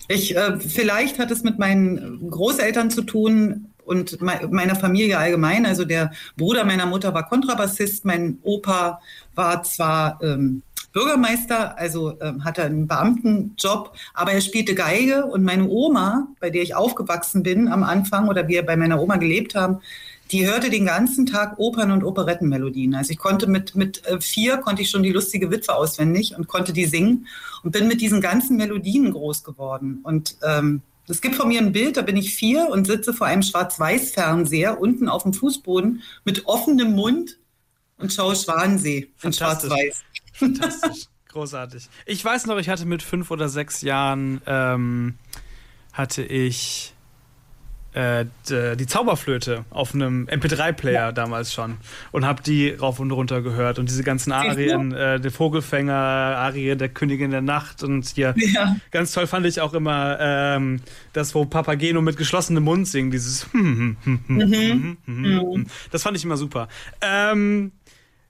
Ich, 0.08 0.34
äh, 0.34 0.58
vielleicht 0.58 1.18
hat 1.18 1.30
es 1.30 1.42
mit 1.44 1.58
meinen 1.58 2.30
Großeltern 2.30 2.90
zu 2.90 3.02
tun 3.02 3.66
und 3.84 4.20
me 4.20 4.40
meiner 4.50 4.76
Familie 4.76 5.18
allgemein. 5.18 5.66
Also 5.66 5.84
der 5.84 6.12
Bruder 6.36 6.64
meiner 6.64 6.86
Mutter 6.86 7.14
war 7.14 7.28
Kontrabassist, 7.28 8.04
mein 8.04 8.38
Opa 8.42 9.00
war 9.34 9.62
zwar 9.62 10.18
ähm, 10.22 10.62
Bürgermeister, 10.92 11.78
also 11.78 12.18
ähm, 12.20 12.44
hatte 12.44 12.62
einen 12.62 12.86
Beamtenjob, 12.86 13.92
aber 14.14 14.32
er 14.32 14.40
spielte 14.40 14.74
Geige 14.74 15.26
und 15.26 15.44
meine 15.44 15.68
Oma, 15.68 16.28
bei 16.40 16.50
der 16.50 16.62
ich 16.62 16.74
aufgewachsen 16.74 17.42
bin 17.42 17.68
am 17.68 17.82
Anfang 17.82 18.28
oder 18.28 18.48
wir 18.48 18.64
bei 18.64 18.76
meiner 18.76 19.00
Oma 19.00 19.16
gelebt 19.16 19.54
haben, 19.54 19.80
die 20.30 20.46
hörte 20.46 20.70
den 20.70 20.86
ganzen 20.86 21.26
Tag 21.26 21.58
Opern- 21.58 21.90
und 21.90 22.04
Operettenmelodien. 22.04 22.94
Also 22.94 23.12
ich 23.12 23.18
konnte 23.18 23.46
mit, 23.46 23.74
mit 23.74 24.04
äh, 24.06 24.20
vier, 24.20 24.58
konnte 24.58 24.82
ich 24.82 24.90
schon 24.90 25.02
die 25.02 25.12
lustige 25.12 25.50
Witwe 25.50 25.74
auswendig 25.74 26.36
und 26.36 26.48
konnte 26.48 26.72
die 26.72 26.86
singen 26.86 27.26
und 27.62 27.72
bin 27.72 27.88
mit 27.88 28.00
diesen 28.00 28.20
ganzen 28.20 28.56
Melodien 28.56 29.10
groß 29.10 29.44
geworden. 29.44 30.00
Und 30.02 30.36
ähm, 30.42 30.82
es 31.08 31.22
gibt 31.22 31.36
von 31.36 31.48
mir 31.48 31.60
ein 31.60 31.72
Bild, 31.72 31.96
da 31.96 32.02
bin 32.02 32.16
ich 32.16 32.34
vier 32.34 32.68
und 32.68 32.86
sitze 32.86 33.14
vor 33.14 33.26
einem 33.26 33.42
Schwarz-Weiß-Fernseher 33.42 34.78
unten 34.78 35.08
auf 35.08 35.22
dem 35.22 35.32
Fußboden 35.32 36.02
mit 36.24 36.46
offenem 36.46 36.92
Mund 36.92 37.38
und 37.96 38.12
schaue 38.12 38.36
Schwanensee 38.36 39.10
in 39.22 39.32
Schwarz-Weiß. 39.32 40.02
Fantastisch, 40.34 41.06
großartig. 41.28 41.88
Ich 42.04 42.22
weiß 42.22 42.46
noch, 42.46 42.58
ich 42.58 42.68
hatte 42.68 42.84
mit 42.84 43.02
fünf 43.02 43.30
oder 43.30 43.48
sechs 43.48 43.80
Jahren 43.80 44.42
ähm, 44.46 45.14
hatte 45.92 46.22
ich 46.22 46.94
äh, 47.94 48.26
die 48.48 48.86
Zauberflöte 48.86 49.64
auf 49.70 49.94
einem 49.94 50.26
MP3-Player 50.26 50.92
ja. 50.92 51.12
damals 51.12 51.52
schon 51.52 51.78
und 52.12 52.26
habe 52.26 52.42
die 52.42 52.70
rauf 52.70 53.00
und 53.00 53.10
runter 53.10 53.40
gehört 53.42 53.78
und 53.78 53.88
diese 53.88 54.04
ganzen 54.04 54.30
Arien, 54.30 54.92
äh, 54.92 55.18
der 55.18 55.30
Vogelfänger, 55.30 55.94
Arie 55.94 56.76
der 56.76 56.90
Königin 56.90 57.30
der 57.30 57.40
Nacht 57.40 57.82
und 57.82 58.06
hier 58.08 58.34
ja. 58.54 58.76
ganz 58.90 59.12
toll 59.12 59.26
fand 59.26 59.46
ich 59.46 59.60
auch 59.60 59.72
immer 59.74 60.18
ähm, 60.20 60.80
das, 61.12 61.34
wo 61.34 61.44
Papageno 61.46 62.02
mit 62.02 62.16
geschlossenem 62.16 62.64
Mund 62.64 62.86
singt, 62.86 63.14
dieses 63.14 63.46
mhm. 63.52 63.96
Mhm. 65.06 65.66
das 65.90 66.02
fand 66.02 66.16
ich 66.16 66.24
immer 66.24 66.36
super. 66.36 66.68
Ähm, 67.00 67.72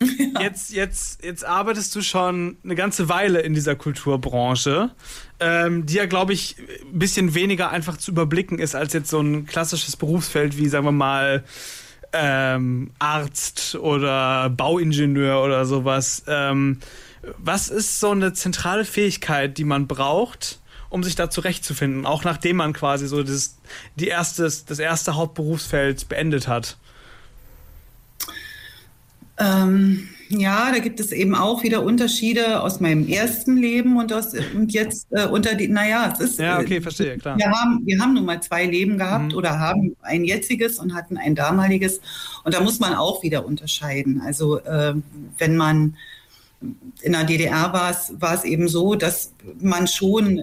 ja. 0.00 0.40
Jetzt, 0.40 0.70
jetzt, 0.70 1.24
jetzt 1.24 1.44
arbeitest 1.44 1.94
du 1.94 2.02
schon 2.02 2.56
eine 2.62 2.74
ganze 2.74 3.08
Weile 3.08 3.40
in 3.40 3.54
dieser 3.54 3.74
Kulturbranche, 3.74 4.90
ähm, 5.40 5.86
die 5.86 5.94
ja, 5.94 6.06
glaube 6.06 6.32
ich, 6.32 6.56
ein 6.82 6.98
bisschen 6.98 7.34
weniger 7.34 7.70
einfach 7.70 7.96
zu 7.96 8.12
überblicken 8.12 8.58
ist 8.58 8.74
als 8.74 8.92
jetzt 8.92 9.10
so 9.10 9.20
ein 9.20 9.46
klassisches 9.46 9.96
Berufsfeld 9.96 10.56
wie, 10.56 10.68
sagen 10.68 10.84
wir 10.84 10.92
mal, 10.92 11.44
ähm, 12.12 12.90
Arzt 12.98 13.74
oder 13.74 14.50
Bauingenieur 14.50 15.42
oder 15.42 15.66
sowas. 15.66 16.22
Ähm, 16.26 16.78
was 17.36 17.68
ist 17.68 18.00
so 18.00 18.10
eine 18.10 18.32
zentrale 18.32 18.84
Fähigkeit, 18.84 19.58
die 19.58 19.64
man 19.64 19.86
braucht, 19.86 20.60
um 20.88 21.02
sich 21.02 21.16
da 21.16 21.28
zurechtzufinden, 21.28 22.06
auch 22.06 22.24
nachdem 22.24 22.56
man 22.56 22.72
quasi 22.72 23.06
so 23.08 23.22
das, 23.22 23.58
die 23.96 24.08
erste, 24.08 24.44
das 24.44 24.78
erste 24.78 25.16
Hauptberufsfeld 25.16 26.08
beendet 26.08 26.48
hat? 26.48 26.78
Ähm, 29.38 30.08
ja, 30.30 30.70
da 30.72 30.78
gibt 30.78 31.00
es 31.00 31.10
eben 31.10 31.34
auch 31.34 31.62
wieder 31.62 31.82
Unterschiede 31.82 32.60
aus 32.60 32.80
meinem 32.80 33.08
ersten 33.08 33.56
Leben 33.56 33.96
und 33.96 34.12
aus 34.12 34.34
und 34.54 34.72
jetzt 34.72 35.08
äh, 35.10 35.26
unter 35.26 35.54
die, 35.54 35.68
naja, 35.68 36.12
es 36.12 36.20
ist. 36.20 36.38
Ja, 36.38 36.58
okay, 36.58 36.82
verstehe, 36.82 37.16
klar. 37.16 37.38
Wir 37.38 37.50
haben, 37.50 37.80
wir 37.86 37.98
haben 37.98 38.12
nun 38.12 38.26
mal 38.26 38.42
zwei 38.42 38.66
Leben 38.66 38.98
gehabt 38.98 39.32
mhm. 39.32 39.38
oder 39.38 39.58
haben 39.58 39.96
ein 40.02 40.24
jetziges 40.24 40.78
und 40.78 40.94
hatten 40.94 41.16
ein 41.16 41.34
damaliges. 41.34 42.00
Und 42.44 42.54
da 42.54 42.60
muss 42.60 42.78
man 42.78 42.94
auch 42.94 43.22
wieder 43.22 43.46
unterscheiden. 43.46 44.20
Also 44.20 44.58
äh, 44.58 44.94
wenn 45.38 45.56
man 45.56 45.96
in 47.00 47.12
der 47.12 47.24
DDR 47.24 47.72
war 47.72 47.90
es, 47.90 48.12
war 48.18 48.34
es 48.34 48.44
eben 48.44 48.68
so, 48.68 48.96
dass 48.96 49.32
man 49.60 49.86
schon 49.86 50.42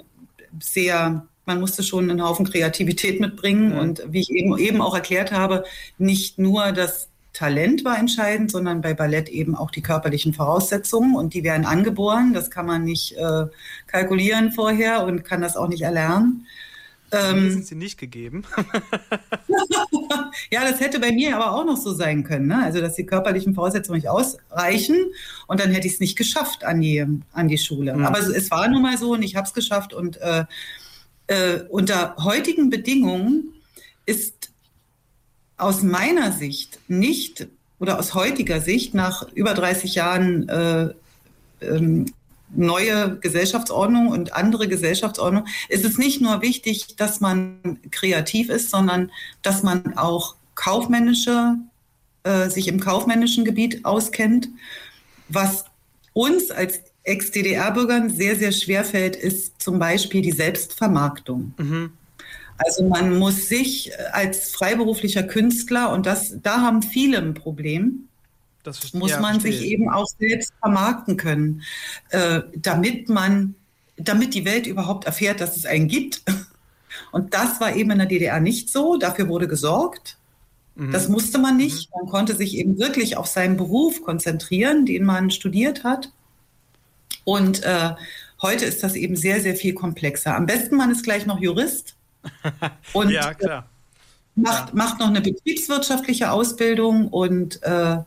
sehr 0.60 1.28
man 1.48 1.60
musste 1.60 1.84
schon 1.84 2.10
einen 2.10 2.24
Haufen 2.24 2.50
Kreativität 2.50 3.20
mitbringen 3.20 3.78
und 3.78 4.02
wie 4.08 4.22
ich 4.22 4.32
eben, 4.32 4.58
eben 4.58 4.82
auch 4.82 4.96
erklärt 4.96 5.32
habe, 5.32 5.64
nicht 6.00 6.40
nur 6.40 6.72
das 6.72 7.10
Talent 7.36 7.84
war 7.84 8.00
entscheidend, 8.00 8.50
sondern 8.50 8.82
bei 8.82 8.94
Ballett 8.94 9.28
eben 9.30 9.56
auch 9.56 9.70
die 9.70 9.82
körperlichen 9.82 10.34
Voraussetzungen 10.34 11.16
und 11.16 11.34
die 11.34 11.44
werden 11.44 11.66
angeboren. 11.66 12.34
Das 12.34 12.50
kann 12.50 12.66
man 12.66 12.86
nicht 12.86 13.12
äh, 13.18 13.46
kalkulieren 13.88 14.54
vorher 14.54 15.04
und 15.04 15.24
kann 15.24 15.42
das 15.42 15.58
auch 15.58 15.68
nicht 15.68 15.82
erlernen. 15.82 16.48
Ähm, 17.12 17.52
sind 17.52 17.68
sie 17.68 17.76
nicht 17.76 18.00
gegeben. 18.00 18.44
ja, 20.52 20.70
das 20.70 20.80
hätte 20.80 21.00
bei 21.00 21.12
mir 21.12 21.36
aber 21.36 21.54
auch 21.54 21.66
noch 21.66 21.78
so 21.78 21.94
sein 21.94 22.24
können. 22.24 22.48
Ne? 22.48 22.64
Also, 22.64 22.80
dass 22.80 22.96
die 22.96 23.06
körperlichen 23.06 23.54
Voraussetzungen 23.54 23.98
nicht 23.98 24.10
ausreichen 24.10 24.96
und 25.48 25.60
dann 25.60 25.72
hätte 25.72 25.88
ich 25.88 25.94
es 25.96 26.00
nicht 26.00 26.18
geschafft 26.18 26.64
an 26.64 26.80
die, 26.80 27.06
an 27.34 27.48
die 27.50 27.58
Schule. 27.58 27.96
Mhm. 27.96 28.06
Aber 28.06 28.20
es 28.20 28.50
war 28.50 28.68
nun 28.70 28.82
mal 28.82 28.98
so 28.98 29.12
und 29.12 29.24
ich 29.24 29.36
habe 29.36 29.46
es 29.46 29.54
geschafft 29.54 29.94
und 29.94 30.18
äh, 30.22 30.46
äh, 31.28 31.64
unter 31.70 32.16
heutigen 32.24 32.70
Bedingungen 32.70 33.54
ist 34.06 34.52
aus 35.58 35.84
meiner 35.84 36.32
Sicht 36.32 36.80
nicht 36.88 37.48
oder 37.80 38.00
aus 38.00 38.14
heutiger 38.14 38.62
Sicht 38.62 38.94
nach 38.94 39.28
über 39.34 39.54
30 39.54 39.96
Jahren 39.96 40.50
äh, 40.50 40.90
ähm, 41.62 42.06
neue 42.54 43.18
Gesellschaftsordnung 43.20 44.08
und 44.08 44.34
andere 44.34 44.68
Gesellschaftsordnung, 44.68 45.46
ist 45.70 45.84
es 45.84 45.98
nicht 45.98 46.22
nur 46.22 46.42
wichtig, 46.42 46.96
dass 46.96 47.20
man 47.20 47.80
kreativ 47.92 48.50
ist, 48.50 48.70
sondern 48.70 49.12
dass 49.42 49.64
man 49.64 49.98
auch 49.98 50.36
kaufmännische, 50.56 51.56
äh, 52.24 52.50
sich 52.50 52.68
im 52.68 52.80
kaufmännischen 52.80 53.46
Gebiet 53.46 53.84
auskennt. 53.84 54.50
Was 55.28 55.66
uns 56.14 56.52
als 56.52 56.82
Ex-DDR-Bürgern 57.04 58.10
sehr, 58.10 58.36
sehr 58.36 58.52
schwer 58.52 58.86
fällt, 58.86 59.16
ist 59.16 59.62
zum 59.62 59.80
Beispiel 59.80 60.22
die 60.22 60.32
Selbstvermarktung. 60.32 61.54
Mhm. 61.58 61.92
Also 62.58 62.88
man 62.88 63.18
muss 63.18 63.50
sich 63.50 63.92
als 64.12 64.52
freiberuflicher 64.52 65.24
Künstler, 65.24 65.92
und 65.92 66.06
das, 66.06 66.36
da 66.42 66.62
haben 66.62 66.82
viele 66.82 67.18
ein 67.18 67.34
Problem, 67.34 68.08
das, 68.66 68.94
muss 68.94 69.12
ja, 69.12 69.20
man 69.20 69.40
sich 69.40 69.62
eben 69.62 69.90
auch 69.90 70.08
selbst 70.20 70.54
vermarkten 70.60 71.18
können, 71.18 71.62
äh, 72.10 72.42
damit 72.56 73.10
man, 73.10 73.56
damit 73.96 74.34
die 74.34 74.46
Welt 74.46 74.66
überhaupt 74.66 75.06
erfährt, 75.06 75.40
dass 75.40 75.56
es 75.56 75.66
einen 75.66 75.88
gibt. 75.88 76.24
Und 77.12 77.34
das 77.34 77.62
war 77.62 77.76
eben 77.76 77.92
in 77.92 78.00
der 78.00 78.08
DDR 78.08 78.40
nicht 78.40 78.70
so. 78.70 78.98
Dafür 78.98 79.28
wurde 79.28 79.48
gesorgt. 79.48 80.18
Mhm. 80.76 80.92
Das 80.92 81.10
musste 81.10 81.38
man 81.38 81.58
nicht. 81.58 81.90
Mhm. 81.90 82.00
Man 82.02 82.10
konnte 82.10 82.36
sich 82.36 82.58
eben 82.58 82.80
wirklich 82.80 83.18
auf 83.18 83.28
seinen 83.28 83.58
Beruf 83.58 84.02
konzentrieren, 84.02 84.86
den 84.86 85.04
man 85.04 85.30
studiert 85.30 85.84
hat. 85.84 86.12
Und 87.24 87.64
äh, 87.64 87.92
heute 88.42 88.66
ist 88.66 88.84
das 88.84 88.96
eben 88.96 89.16
sehr, 89.16 89.42
sehr 89.42 89.56
viel 89.56 89.74
komplexer. 89.74 90.36
Am 90.36 90.46
besten 90.46 90.76
man 90.76 90.92
ist 90.92 91.04
gleich 91.04 91.26
noch 91.26 91.40
Jurist. 91.40 91.96
Und 92.94 93.10
ja, 93.10 93.34
klar. 93.34 93.70
Macht, 94.36 94.70
ja. 94.70 94.76
macht 94.76 95.00
noch 95.00 95.08
eine 95.08 95.22
betriebswirtschaftliche 95.22 96.30
Ausbildung 96.30 97.08
und 97.08 97.64
äh, 97.64 98.00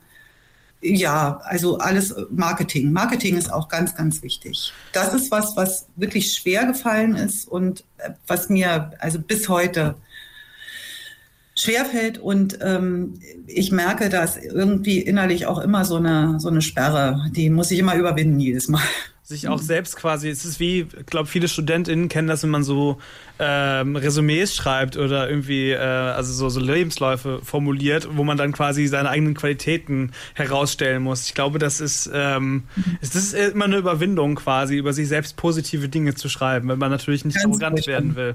ja, 0.82 1.40
also 1.42 1.78
alles 1.78 2.14
Marketing. 2.30 2.92
Marketing 2.92 3.36
ist 3.36 3.50
auch 3.50 3.68
ganz, 3.68 3.94
ganz 3.94 4.22
wichtig. 4.22 4.72
Das 4.92 5.14
ist 5.14 5.30
was, 5.30 5.56
was 5.56 5.86
wirklich 5.96 6.34
schwer 6.34 6.66
gefallen 6.66 7.16
ist 7.16 7.48
und 7.48 7.84
äh, 7.96 8.10
was 8.26 8.50
mir 8.50 8.90
also 8.98 9.18
bis 9.18 9.48
heute 9.48 9.96
schwerfällt 11.56 12.18
und 12.18 12.58
ähm, 12.62 13.20
ich 13.46 13.72
merke, 13.72 14.08
dass 14.08 14.36
irgendwie 14.36 15.00
innerlich 15.00 15.46
auch 15.46 15.58
immer 15.58 15.84
so 15.84 15.96
eine, 15.96 16.38
so 16.38 16.48
eine 16.48 16.62
Sperre, 16.62 17.26
die 17.32 17.50
muss 17.50 17.70
ich 17.70 17.80
immer 17.80 17.96
überwinden 17.96 18.38
jedes 18.38 18.68
Mal. 18.68 18.82
Sich 19.28 19.46
auch 19.46 19.58
selbst 19.58 19.96
quasi, 19.96 20.30
es 20.30 20.46
ist 20.46 20.58
wie, 20.58 20.86
ich 20.98 21.04
glaube, 21.04 21.28
viele 21.28 21.48
StudentInnen 21.48 22.08
kennen 22.08 22.28
das, 22.28 22.44
wenn 22.44 22.48
man 22.48 22.64
so 22.64 22.96
ähm, 23.38 23.94
Resümees 23.94 24.56
schreibt 24.56 24.96
oder 24.96 25.28
irgendwie, 25.28 25.72
äh, 25.72 25.76
also 25.76 26.32
so, 26.32 26.48
so 26.48 26.60
Lebensläufe 26.60 27.40
formuliert, 27.44 28.08
wo 28.16 28.24
man 28.24 28.38
dann 28.38 28.52
quasi 28.52 28.86
seine 28.86 29.10
eigenen 29.10 29.34
Qualitäten 29.34 30.12
herausstellen 30.32 31.02
muss. 31.02 31.26
Ich 31.26 31.34
glaube, 31.34 31.58
das 31.58 31.82
ist, 31.82 32.08
ähm, 32.10 32.62
das 33.02 33.14
ist 33.16 33.34
immer 33.34 33.66
eine 33.66 33.76
Überwindung 33.76 34.34
quasi, 34.36 34.78
über 34.78 34.94
sich 34.94 35.08
selbst 35.08 35.36
positive 35.36 35.90
Dinge 35.90 36.14
zu 36.14 36.30
schreiben, 36.30 36.70
wenn 36.70 36.78
man 36.78 36.90
natürlich 36.90 37.26
nicht 37.26 37.34
ganz 37.34 37.44
arrogant 37.44 37.80
furchtbar. 37.80 37.92
werden 37.92 38.16
will. 38.16 38.34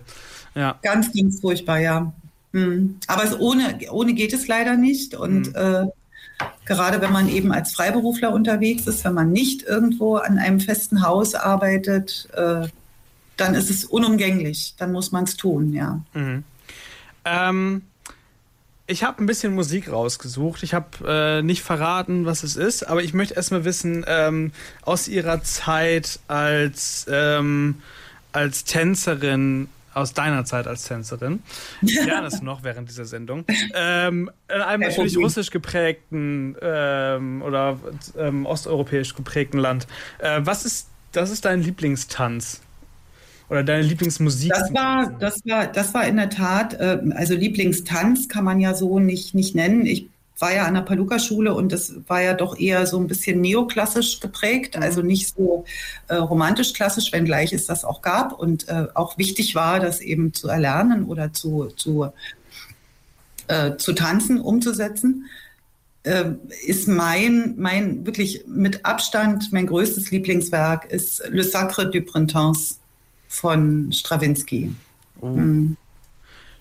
Ja. 0.54 0.78
Ganz, 0.84 1.12
ganz 1.12 1.42
furchtbar, 1.42 1.80
ja. 1.80 2.14
Mhm. 2.52 2.98
Aber 3.08 3.24
es 3.24 3.40
ohne, 3.40 3.80
ohne 3.90 4.14
geht 4.14 4.32
es 4.32 4.48
leider 4.48 4.78
nicht. 4.78 5.16
Und 5.16 5.48
mhm. 5.48 5.56
äh, 5.56 5.86
gerade 6.66 7.02
wenn 7.02 7.12
man 7.12 7.30
eben 7.30 7.52
als 7.52 7.74
Freiberufler 7.74 8.32
unterwegs 8.32 8.88
ist, 8.88 9.04
wenn 9.06 9.14
man 9.14 9.32
nicht 9.32 9.64
irgendwo 9.64 10.18
an 10.18 10.38
einem 10.38 10.60
festen 10.60 11.06
Haus 11.06 11.36
arbeitet, 11.36 12.30
äh, 12.34 12.68
dann 13.38 13.56
ist 13.56 13.70
es 13.70 13.86
unumgänglich. 13.86 14.76
Dann 14.78 14.92
muss 14.92 15.12
man 15.12 15.24
es 15.26 15.36
tun, 15.36 15.74
ja. 15.74 16.02
Mhm. 16.14 16.44
Ähm, 17.26 17.82
ich 18.86 19.04
habe 19.04 19.24
ein 19.24 19.26
bisschen 19.26 19.56
Musik 19.56 19.92
rausgesucht. 19.92 20.64
Ich 20.64 20.74
habe 20.74 20.88
äh, 21.08 21.42
nicht 21.42 21.64
verraten, 21.64 22.26
was 22.26 22.44
es 22.44 22.56
ist, 22.56 22.84
aber 22.84 23.02
ich 23.02 23.14
möchte 23.14 23.36
erstmal 23.36 23.66
wissen, 23.66 24.06
ähm, 24.08 24.52
aus 24.82 25.08
Ihrer 25.08 25.42
Zeit 25.42 26.20
als, 26.28 27.06
ähm, 27.10 27.82
als 28.34 28.66
Tänzerin, 28.66 29.70
aus 29.94 30.14
deiner 30.14 30.46
Zeit 30.46 30.68
als 30.68 30.84
Tänzerin. 30.84 31.42
Gerne 31.82 32.28
es 32.28 32.42
noch 32.42 32.64
während 32.64 32.90
dieser 32.90 33.06
Sendung. 33.06 33.46
Ähm, 33.74 34.30
in 34.54 34.62
einem 34.62 34.82
natürlich 34.82 35.18
russisch 35.18 35.52
geprägten 35.52 36.56
ähm, 36.62 37.42
oder 37.42 37.80
ähm, 38.18 38.46
osteuropäisch 38.46 39.16
geprägten 39.16 39.58
Land. 39.58 39.88
Äh, 40.20 40.42
was 40.44 40.66
ist, 40.66 40.88
das 41.12 41.30
ist 41.30 41.46
dein 41.46 41.62
Lieblingstanz? 41.62 42.62
Oder 43.50 43.64
deine 43.64 43.84
Lieblingsmusik? 43.84 44.52
Das 44.52 44.74
war, 44.74 45.12
das 45.20 45.46
war, 45.46 45.68
das 45.68 45.94
war 45.94 46.08
in 46.08 46.16
der 46.16 46.30
Tat, 46.30 46.74
äh, 46.76 47.00
also 47.12 47.36
Lieblingstanz 47.36 48.28
kann 48.30 48.44
man 48.46 48.60
ja 48.60 48.74
so 48.74 49.00
nicht, 49.00 49.36
nicht 49.36 49.54
nennen. 49.54 49.86
Ich 49.86 50.10
war 50.40 50.54
ja 50.54 50.66
an 50.66 50.74
der 50.74 50.82
Paluca-Schule 50.82 51.54
und 51.54 51.72
das 51.72 51.94
war 52.08 52.22
ja 52.22 52.34
doch 52.34 52.58
eher 52.58 52.86
so 52.88 53.00
ein 53.00 53.08
bisschen 53.08 53.42
neoklassisch 53.42 54.20
geprägt, 54.20 54.76
also 54.76 55.02
mhm. 55.02 55.08
nicht 55.08 55.34
so 55.36 55.66
äh, 56.08 56.16
romantisch 56.16 56.74
klassisch, 56.74 57.12
wenngleich 57.12 57.54
es 57.54 57.66
das 57.66 57.86
auch 57.86 58.02
gab 58.02 58.34
und 58.34 58.68
äh, 58.68 58.88
auch 58.94 59.18
wichtig 59.18 59.56
war, 59.56 59.80
das 59.80 60.02
eben 60.02 60.34
zu 60.34 60.48
erlernen 60.48 61.06
oder 61.06 61.34
zu, 61.34 61.68
zu, 61.76 62.12
äh, 63.48 63.78
zu 63.78 63.94
tanzen, 63.94 64.42
umzusetzen. 64.42 65.26
Ähm, 66.06 66.40
ist 66.66 66.90
mein, 66.90 67.56
mein 67.58 68.06
wirklich 68.06 68.44
mit 68.46 68.86
Abstand 68.86 69.54
mein 69.54 69.68
größtes 69.68 70.12
Lieblingswerk 70.12 70.92
ist 70.92 71.24
Le 71.30 71.46
Sacre 71.46 71.90
du 71.90 72.02
Printemps 72.02 72.82
von 73.30 73.90
Stravinsky. 73.94 74.76
Oh. 75.22 75.28
Mhm. 75.28 75.78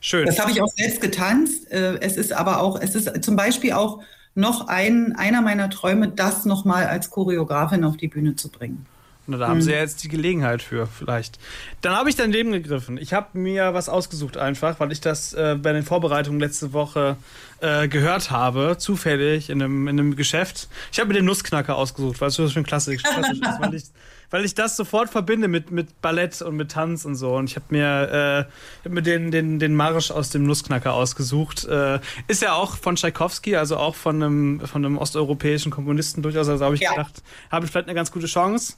Schön. 0.03 0.27
Das 0.27 0.41
habe 0.41 0.51
ich 0.51 0.61
auch 0.61 0.69
selbst 0.69 1.01
getanzt. 1.01 1.71
Äh, 1.71 1.99
es 2.01 2.17
ist 2.17 2.33
aber 2.33 2.61
auch, 2.61 2.79
es 2.79 2.97
ist 2.97 3.25
zum 3.25 3.37
Beispiel 3.37 3.73
auch 3.73 4.01
noch 4.35 4.67
ein, 4.67 5.15
einer 5.17 5.43
meiner 5.43 5.71
Träume, 5.71 6.09
das 6.09 6.45
nochmal 6.45 6.87
als 6.87 7.09
Choreografin 7.09 7.85
auf 7.85 7.97
die 7.97 8.09
Bühne 8.09 8.35
zu 8.35 8.49
bringen. 8.49 8.85
Na, 9.29 9.37
da 9.37 9.47
haben 9.47 9.59
hm. 9.59 9.63
sie 9.63 9.71
ja 9.71 9.79
jetzt 9.79 10.03
die 10.03 10.09
Gelegenheit 10.09 10.61
für, 10.61 10.89
vielleicht. 10.89 11.39
Dann 11.83 11.95
habe 11.95 12.11
ich 12.11 12.17
dein 12.17 12.33
Leben 12.33 12.51
gegriffen. 12.51 12.99
Ich 12.99 13.13
habe 13.15 13.39
mir 13.39 13.75
was 13.75 13.89
ausgesucht 13.89 14.37
einfach, 14.37 14.81
weil 14.81 14.91
ich 14.91 15.01
das 15.01 15.35
äh, 15.35 15.57
bei 15.63 15.73
den 15.73 15.85
Vorbereitungen 15.85 16.41
letzte 16.41 16.73
Woche 16.73 17.17
äh, 17.61 17.87
gehört 17.87 18.33
habe, 18.33 18.79
zufällig 18.79 19.51
in 19.51 19.63
einem, 19.63 19.87
in 19.87 20.01
einem 20.01 20.17
Geschäft. 20.17 20.69
Ich 20.91 20.99
habe 20.99 21.09
mir 21.09 21.15
den 21.15 21.27
Nussknacker 21.27 21.77
ausgesucht, 21.77 22.21
weil 22.21 22.29
es 22.29 22.35
so 22.35 22.49
schön 22.49 22.65
klassisch, 22.65 23.05
klassisch 23.05 23.39
ist, 23.39 23.61
weil 23.61 23.75
ich 23.75 23.85
weil 24.33 24.47
ich 24.47 24.55
das 24.55 24.77
sofort 24.77 25.11
verbinde 25.11 25.47
mit, 25.47 25.71
mit 25.71 26.01
Ballett 26.01 26.41
und 26.43 26.57
mit 26.57 26.73
Tanz 26.73 27.05
und 27.05 27.15
so. 27.15 27.37
Und 27.37 27.51
ich 27.51 27.57
habe 27.57 27.67
mir, 27.69 28.49
äh, 28.49 28.85
hab 28.85 28.93
mir 28.93 29.03
den, 29.03 29.31
den, 29.31 29.59
den 29.59 29.77
Marsch 29.77 30.11
aus 30.11 30.31
dem 30.31 30.45
Nussknacker 30.45 30.95
ausgesucht. 30.95 31.65
Äh, 31.67 32.01
ist 32.29 32.43
ja 32.43 32.55
auch 32.55 32.77
von 32.77 32.97
Tchaikovsky, 32.97 33.57
also 33.57 33.77
auch 33.77 33.95
von 33.95 34.23
einem, 34.23 34.61
von 34.61 34.85
einem 34.85 34.97
osteuropäischen 34.97 35.71
Komponisten 35.71 36.23
durchaus. 36.23 36.49
Also 36.49 36.65
habe 36.65 36.75
ich 36.75 36.81
ja. 36.81 36.93
gedacht, 36.93 37.23
habe 37.51 37.67
ich 37.67 37.71
vielleicht 37.71 37.89
eine 37.89 37.95
ganz 37.95 38.11
gute 38.11 38.27
Chance. 38.27 38.75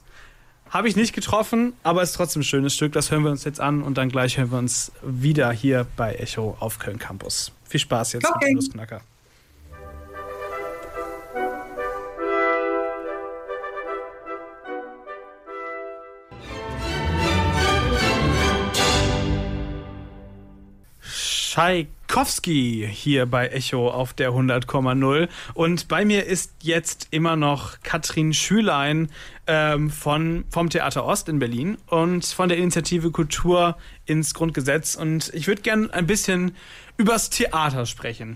Habe 0.69 0.89
ich 0.89 0.97
nicht 0.97 1.13
getroffen, 1.13 1.71
aber 1.83 2.03
ist 2.03 2.13
trotzdem 2.13 2.41
ein 2.41 2.43
schönes 2.43 2.75
Stück. 2.75 2.91
Das 2.91 3.09
hören 3.09 3.23
wir 3.23 3.31
uns 3.31 3.45
jetzt 3.45 3.61
an 3.61 3.81
und 3.81 3.97
dann 3.97 4.09
gleich 4.09 4.37
hören 4.37 4.51
wir 4.51 4.57
uns 4.57 4.91
wieder 5.03 5.51
hier 5.51 5.87
bei 5.95 6.15
Echo 6.15 6.57
auf 6.59 6.79
Köln 6.79 6.99
Campus. 6.99 7.53
Viel 7.63 7.79
Spaß 7.79 8.13
jetzt 8.13 8.27
okay. 8.27 8.37
mit 8.41 8.49
dem 8.49 8.55
Nussknacker. 8.55 9.01
Tschaikowski 21.55 22.85
hier 22.91 23.25
bei 23.27 23.47
Echo 23.47 23.89
auf 23.89 24.13
der 24.13 24.31
100,0. 24.31 25.29
Und 25.53 25.87
bei 25.87 26.03
mir 26.03 26.25
ist 26.25 26.51
jetzt 26.61 27.07
immer 27.11 27.37
noch 27.37 27.79
Katrin 27.81 28.33
Schülein 28.33 29.07
ähm, 29.47 29.89
von, 29.89 30.43
vom 30.49 30.69
Theater 30.69 31.05
Ost 31.05 31.29
in 31.29 31.39
Berlin 31.39 31.77
und 31.87 32.25
von 32.25 32.49
der 32.49 32.57
Initiative 32.57 33.09
Kultur 33.11 33.77
ins 34.05 34.33
Grundgesetz. 34.33 34.95
Und 34.95 35.31
ich 35.33 35.47
würde 35.47 35.61
gerne 35.61 35.93
ein 35.93 36.07
bisschen 36.07 36.57
übers 36.97 37.29
Theater 37.29 37.85
sprechen. 37.85 38.35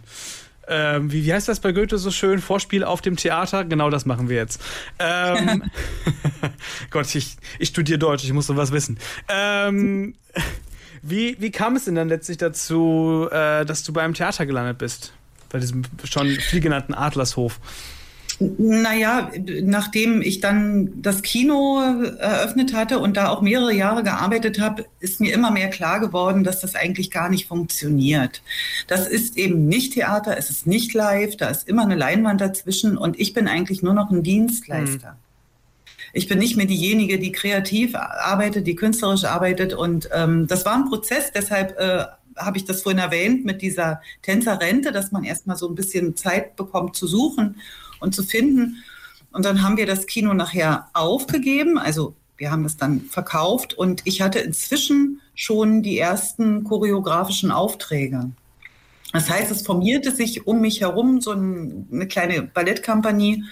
Ähm, 0.70 1.12
wie, 1.12 1.26
wie 1.26 1.34
heißt 1.34 1.50
das 1.50 1.60
bei 1.60 1.74
Goethe 1.74 1.98
so 1.98 2.12
schön? 2.12 2.40
Vorspiel 2.40 2.86
auf 2.86 3.02
dem 3.02 3.18
Theater? 3.18 3.66
Genau 3.66 3.90
das 3.90 4.06
machen 4.06 4.30
wir 4.30 4.38
jetzt. 4.38 4.62
Ähm, 4.98 5.64
Gott, 6.90 7.14
ich, 7.14 7.36
ich 7.58 7.68
studiere 7.68 8.00
Deutsch, 8.00 8.24
ich 8.24 8.32
muss 8.32 8.48
sowas 8.48 8.72
wissen. 8.72 8.98
Ähm, 9.28 10.16
wie, 11.02 11.38
wie 11.40 11.52
kam 11.52 11.76
es 11.76 11.86
denn 11.86 11.96
dann 11.96 12.10
letztlich 12.10 12.38
dazu, 12.38 13.28
äh, 13.32 13.66
dass 13.66 13.84
du 13.84 13.94
beim 13.94 14.14
Theater 14.14 14.46
gelandet 14.46 14.78
bist? 14.78 15.14
Bei 15.50 15.60
diesem 15.60 15.84
schon 16.04 16.28
viel 16.28 16.60
genannten 16.60 16.94
Adlershof. 16.94 17.60
Naja, 18.40 19.32
nachdem 19.64 20.22
ich 20.22 20.40
dann 20.40 21.02
das 21.02 21.24
Kino 21.24 21.82
eröffnet 22.20 22.74
hatte 22.74 23.00
und 23.00 23.18
da 23.18 23.28
auch 23.28 23.42
mehrere 23.42 23.74
Jahre 23.74 24.02
gearbeitet 24.02 24.62
habe, 24.62 24.86
ist 25.02 25.20
mir 25.20 25.34
immer 25.34 25.52
mehr 25.52 25.70
klar 25.70 26.00
geworden, 26.00 26.46
dass 26.46 26.62
das 26.62 26.76
eigentlich 26.76 27.12
gar 27.12 27.28
nicht 27.28 27.48
funktioniert. 27.48 28.42
Das 28.88 29.08
ist 29.08 29.38
eben 29.38 29.68
nicht 29.68 29.94
Theater, 29.94 30.38
es 30.38 30.50
ist 30.50 30.68
nicht 30.68 30.94
live, 30.94 31.36
da 31.36 31.50
ist 31.50 31.68
immer 31.68 31.82
eine 31.82 31.96
Leinwand 31.96 32.40
dazwischen 32.40 32.98
und 32.98 33.20
ich 33.20 33.34
bin 33.34 33.50
eigentlich 33.50 33.82
nur 33.82 33.94
noch 33.94 34.10
ein 34.10 34.24
Dienstleister. 34.24 35.12
Mhm 35.12 35.29
ich 36.14 36.28
bin 36.28 36.40
nicht 36.40 36.58
mehr 36.58 36.66
diejenige, 36.66 37.20
die 37.20 37.32
kreativ 37.32 37.96
arbeitet, 37.96 38.68
die 38.68 38.76
künstlerisch 38.76 39.26
arbeitet. 39.26 39.74
Und 39.74 40.10
ähm, 40.14 40.48
das 40.48 40.66
war 40.66 40.76
ein 40.76 40.90
Prozess, 40.90 41.32
deshalb 41.34 41.78
äh, 41.80 42.06
habe 42.38 42.58
ich 42.58 42.66
das 42.66 42.82
vorhin 42.82 43.00
erwähnt 43.00 43.46
mit 43.46 43.62
dieser 43.62 44.02
Tänzerrente, 44.22 44.92
dass 44.92 45.12
man 45.12 45.24
erstmal 45.24 45.58
so 45.58 45.68
ein 45.68 45.76
bisschen 45.76 46.16
Zeit 46.16 46.56
bekommt 46.56 46.96
zu 46.96 47.08
suchen 47.08 47.58
und 48.00 48.16
zu 48.16 48.24
finden. 48.24 48.84
Und 49.32 49.46
dann 49.46 49.62
haben 49.62 49.78
wir 49.78 49.86
das 49.86 50.08
Kino 50.08 50.34
nachher 50.34 50.88
aufgegeben. 50.94 51.78
Also 51.78 52.16
wir 52.38 52.52
haben 52.52 52.66
es 52.66 52.78
dann 52.78 53.02
verkauft 53.02 53.74
und 53.74 54.02
ich 54.06 54.22
hatte 54.22 54.40
inzwischen 54.40 55.22
schon 55.36 55.84
die 55.84 56.00
ersten 56.00 56.64
choreografischen 56.64 57.52
Aufträge. 57.52 58.32
Das 59.12 59.30
heißt, 59.30 59.52
es 59.52 59.64
formierte 59.64 60.12
sich 60.12 60.48
um 60.48 60.62
mich 60.62 60.82
herum 60.82 61.20
so 61.20 61.32
eine 61.32 62.08
kleine 62.08 62.44
Ballettkompanie 62.44 63.44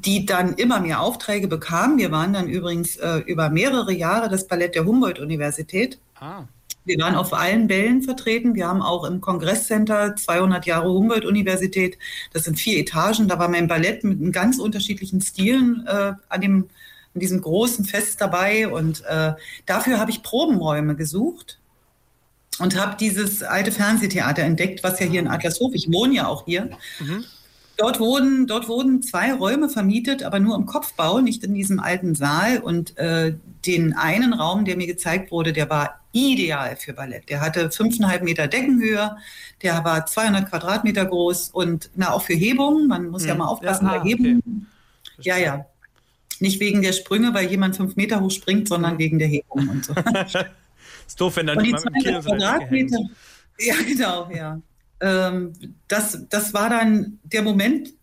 die 0.00 0.26
dann 0.26 0.54
immer 0.54 0.80
mehr 0.80 1.00
Aufträge 1.00 1.46
bekamen. 1.46 1.98
Wir 1.98 2.10
waren 2.10 2.32
dann 2.32 2.48
übrigens 2.48 2.96
äh, 2.96 3.18
über 3.26 3.50
mehrere 3.50 3.92
Jahre 3.92 4.28
das 4.28 4.48
Ballett 4.48 4.74
der 4.74 4.84
Humboldt-Universität. 4.84 5.98
Ah. 6.18 6.44
Wir 6.84 6.98
waren 6.98 7.14
auf 7.14 7.32
allen 7.32 7.66
Bällen 7.66 8.02
vertreten. 8.02 8.54
Wir 8.54 8.68
haben 8.68 8.82
auch 8.82 9.04
im 9.04 9.20
Kongresscenter 9.20 10.16
200 10.16 10.66
Jahre 10.66 10.90
Humboldt-Universität. 10.90 11.96
Das 12.32 12.44
sind 12.44 12.58
vier 12.58 12.78
Etagen. 12.78 13.28
Da 13.28 13.38
war 13.38 13.48
mein 13.48 13.68
Ballett 13.68 14.04
mit 14.04 14.32
ganz 14.32 14.58
unterschiedlichen 14.58 15.20
Stilen 15.20 15.86
äh, 15.86 16.12
an, 16.28 16.40
dem, 16.40 16.68
an 17.14 17.20
diesem 17.20 17.40
großen 17.40 17.84
Fest 17.84 18.20
dabei. 18.20 18.68
Und 18.68 19.02
äh, 19.04 19.32
dafür 19.64 19.98
habe 19.98 20.10
ich 20.10 20.22
Probenräume 20.22 20.94
gesucht. 20.96 21.58
und 22.58 22.78
habe 22.78 22.96
dieses 22.98 23.42
alte 23.42 23.72
Fernsehtheater 23.72 24.42
entdeckt, 24.42 24.84
was 24.84 25.00
ja 25.00 25.06
hier 25.06 25.20
in 25.20 25.28
Adlershof, 25.28 25.72
ich 25.72 25.90
wohne 25.90 26.14
ja 26.14 26.26
auch 26.26 26.44
hier. 26.44 26.68
Mhm. 27.00 27.24
Dort 27.76 27.98
wurden, 27.98 28.46
dort 28.46 28.68
wurden 28.68 29.02
zwei 29.02 29.32
Räume 29.32 29.68
vermietet, 29.68 30.22
aber 30.22 30.38
nur 30.38 30.54
im 30.56 30.64
Kopfbau, 30.64 31.20
nicht 31.20 31.42
in 31.42 31.54
diesem 31.54 31.80
alten 31.80 32.14
Saal. 32.14 32.58
Und 32.58 32.96
äh, 32.98 33.34
den 33.66 33.94
einen 33.94 34.32
Raum, 34.32 34.64
der 34.64 34.76
mir 34.76 34.86
gezeigt 34.86 35.32
wurde, 35.32 35.52
der 35.52 35.68
war 35.70 36.00
ideal 36.12 36.76
für 36.76 36.92
Ballett. 36.92 37.28
Der 37.28 37.40
hatte 37.40 37.72
fünfeinhalb 37.72 38.22
Meter 38.22 38.46
Deckenhöhe, 38.46 39.16
der 39.62 39.84
war 39.84 40.06
200 40.06 40.48
Quadratmeter 40.48 41.04
groß 41.04 41.50
und 41.50 41.90
na 41.96 42.12
auch 42.12 42.22
für 42.22 42.34
Hebung. 42.34 42.86
Man 42.86 43.08
muss 43.08 43.22
hm. 43.22 43.28
ja 43.30 43.34
mal 43.34 43.46
aufpassen 43.46 43.86
ja, 43.86 43.92
ah, 43.92 43.98
bei 43.98 44.08
Hebung. 44.08 44.42
Okay. 45.18 45.28
Ja, 45.28 45.36
ja. 45.38 45.66
Nicht 46.38 46.60
wegen 46.60 46.82
der 46.82 46.92
Sprünge, 46.92 47.34
weil 47.34 47.50
jemand 47.50 47.76
fünf 47.76 47.96
Meter 47.96 48.20
hoch 48.20 48.30
springt, 48.30 48.68
sondern 48.68 48.98
wegen 48.98 49.18
der 49.18 49.28
Hebung 49.28 49.68
und 49.68 49.84
so. 49.84 49.94
ist 51.06 51.20
doof, 51.20 51.36
wenn 51.36 51.48
dann 51.48 51.58
und 51.58 51.64
die 51.64 51.74
200 51.74 52.24
Quadratmeter. 52.24 52.98
Ja, 53.58 53.74
genau, 53.86 54.30
ja 54.32 54.60
ähm, 55.00 55.52
das, 55.88 56.26
das 56.28 56.54
war 56.54 56.70
dann 56.70 57.18
der 57.24 57.42
Moment, 57.42 57.94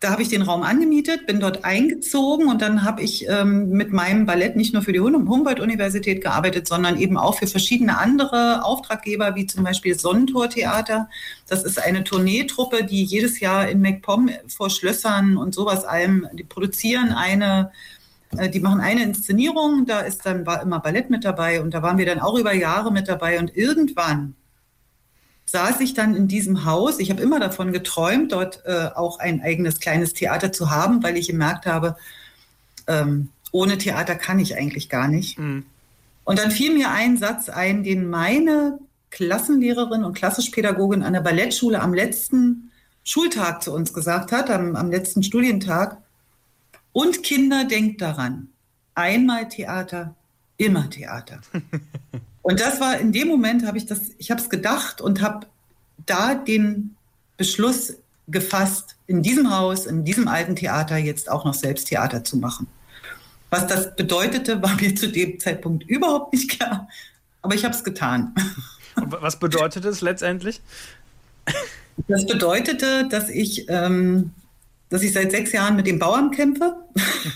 da 0.00 0.10
habe 0.10 0.22
ich 0.22 0.28
den 0.28 0.40
Raum 0.40 0.62
angemietet, 0.62 1.26
bin 1.26 1.40
dort 1.40 1.62
eingezogen 1.62 2.48
und 2.48 2.62
dann 2.62 2.84
habe 2.84 3.02
ich 3.02 3.28
ähm, 3.28 3.68
mit 3.68 3.92
meinem 3.92 4.24
Ballett 4.24 4.56
nicht 4.56 4.72
nur 4.72 4.82
für 4.82 4.94
die 4.94 5.00
Humboldt-Universität 5.00 6.22
gearbeitet, 6.22 6.66
sondern 6.66 6.98
eben 6.98 7.18
auch 7.18 7.36
für 7.36 7.46
verschiedene 7.46 7.98
andere 7.98 8.64
Auftraggeber, 8.64 9.34
wie 9.36 9.46
zum 9.46 9.62
Beispiel 9.62 9.98
Sonnentor-Theater. 9.98 11.10
Das 11.48 11.64
ist 11.64 11.78
eine 11.78 12.02
Tourneetruppe, 12.02 12.84
die 12.84 13.04
jedes 13.04 13.40
Jahr 13.40 13.68
in 13.68 13.82
MacPom 13.82 14.30
vor 14.48 14.70
Schlössern 14.70 15.36
und 15.36 15.54
sowas 15.54 15.84
allem, 15.84 16.26
die 16.32 16.44
produzieren 16.44 17.12
eine 17.12 17.70
äh, 18.38 18.48
die 18.48 18.60
machen 18.60 18.80
eine 18.80 19.02
Inszenierung, 19.02 19.84
da 19.84 20.00
ist 20.00 20.24
dann 20.24 20.46
war 20.46 20.62
immer 20.62 20.80
Ballett 20.80 21.10
mit 21.10 21.24
dabei 21.26 21.60
und 21.60 21.74
da 21.74 21.82
waren 21.82 21.98
wir 21.98 22.06
dann 22.06 22.20
auch 22.20 22.38
über 22.38 22.54
Jahre 22.54 22.90
mit 22.90 23.06
dabei 23.08 23.38
und 23.38 23.54
irgendwann 23.54 24.34
saß 25.50 25.80
ich 25.80 25.94
dann 25.94 26.14
in 26.14 26.28
diesem 26.28 26.64
Haus. 26.64 27.00
Ich 27.00 27.10
habe 27.10 27.22
immer 27.22 27.40
davon 27.40 27.72
geträumt, 27.72 28.32
dort 28.32 28.62
äh, 28.66 28.88
auch 28.94 29.18
ein 29.18 29.42
eigenes 29.42 29.80
kleines 29.80 30.14
Theater 30.14 30.52
zu 30.52 30.70
haben, 30.70 31.02
weil 31.02 31.16
ich 31.16 31.28
gemerkt 31.28 31.66
habe, 31.66 31.96
ähm, 32.86 33.30
ohne 33.50 33.76
Theater 33.76 34.14
kann 34.14 34.38
ich 34.38 34.56
eigentlich 34.56 34.88
gar 34.88 35.08
nicht. 35.08 35.38
Mhm. 35.38 35.64
Und 36.24 36.38
dann 36.38 36.52
fiel 36.52 36.72
mir 36.72 36.90
ein 36.90 37.16
Satz 37.16 37.48
ein, 37.48 37.82
den 37.82 38.08
meine 38.08 38.78
Klassenlehrerin 39.10 40.04
und 40.04 40.14
Klassischpädagogin 40.14 41.02
an 41.02 41.14
der 41.14 41.20
Ballettschule 41.20 41.80
am 41.80 41.94
letzten 41.94 42.70
Schultag 43.02 43.62
zu 43.62 43.72
uns 43.72 43.92
gesagt 43.92 44.30
hat, 44.30 44.50
am, 44.50 44.76
am 44.76 44.90
letzten 44.90 45.24
Studientag. 45.24 45.98
Und 46.92 47.24
Kinder, 47.24 47.64
denkt 47.64 48.00
daran, 48.00 48.48
einmal 48.94 49.48
Theater, 49.48 50.14
immer 50.58 50.88
Theater. 50.90 51.40
Und 52.42 52.60
das 52.60 52.80
war 52.80 52.98
in 52.98 53.12
dem 53.12 53.28
Moment, 53.28 53.66
habe 53.66 53.78
ich 53.78 53.86
das, 53.86 54.12
ich 54.18 54.30
habe 54.30 54.40
es 54.40 54.48
gedacht 54.48 55.00
und 55.00 55.20
habe 55.20 55.46
da 56.06 56.34
den 56.34 56.96
Beschluss 57.36 57.94
gefasst, 58.28 58.96
in 59.06 59.22
diesem 59.22 59.50
Haus, 59.50 59.86
in 59.86 60.04
diesem 60.04 60.28
alten 60.28 60.56
Theater 60.56 60.96
jetzt 60.96 61.30
auch 61.30 61.44
noch 61.44 61.54
selbst 61.54 61.88
Theater 61.88 62.24
zu 62.24 62.36
machen. 62.36 62.66
Was 63.50 63.66
das 63.66 63.96
bedeutete, 63.96 64.62
war 64.62 64.74
mir 64.76 64.94
zu 64.94 65.08
dem 65.08 65.38
Zeitpunkt 65.40 65.84
überhaupt 65.84 66.32
nicht 66.32 66.50
klar, 66.50 66.88
aber 67.42 67.54
ich 67.54 67.64
habe 67.64 67.74
es 67.74 67.82
getan. 67.82 68.34
Und 68.96 69.12
was 69.12 69.38
bedeutet 69.38 69.84
es 69.84 70.00
letztendlich? 70.00 70.60
Das 72.08 72.26
bedeutete, 72.26 73.08
dass 73.08 73.28
ich 73.28 73.68
ähm, 73.68 74.32
dass 74.90 75.02
ich 75.02 75.12
seit 75.12 75.30
sechs 75.30 75.52
Jahren 75.52 75.76
mit 75.76 75.86
den 75.86 75.98
Bauern 75.98 76.30
kämpfe. 76.30 76.74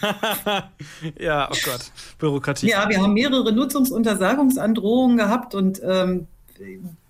ja, 1.19 1.49
oh 1.51 1.57
Gott, 1.65 1.93
Bürokratie. 2.19 2.69
Ja, 2.69 2.89
wir 2.89 3.01
haben 3.01 3.15
mehrere 3.15 3.53
Nutzungsuntersagungsandrohungen 3.53 5.17
gehabt 5.17 5.55
und 5.55 5.81
ähm, 5.85 6.27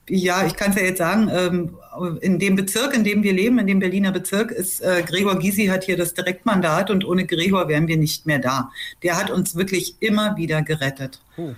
ja, 0.08 0.46
ich 0.46 0.54
kann 0.54 0.70
es 0.70 0.76
ja 0.76 0.82
jetzt 0.82 0.98
sagen, 0.98 1.30
ähm, 1.32 1.76
in 2.20 2.38
dem 2.38 2.56
Bezirk, 2.56 2.94
in 2.94 3.04
dem 3.04 3.22
wir 3.22 3.32
leben, 3.32 3.58
in 3.58 3.66
dem 3.66 3.78
Berliner 3.78 4.12
Bezirk, 4.12 4.50
ist 4.50 4.82
äh, 4.82 5.02
Gregor 5.06 5.38
Gysi 5.38 5.66
hat 5.66 5.84
hier 5.84 5.96
das 5.96 6.12
Direktmandat 6.12 6.90
und 6.90 7.06
ohne 7.06 7.24
Gregor 7.24 7.68
wären 7.68 7.88
wir 7.88 7.96
nicht 7.96 8.26
mehr 8.26 8.38
da. 8.38 8.70
Der 9.02 9.16
hat 9.16 9.30
uns 9.30 9.56
wirklich 9.56 9.96
immer 10.00 10.36
wieder 10.36 10.62
gerettet. 10.62 11.20
Oh. 11.36 11.54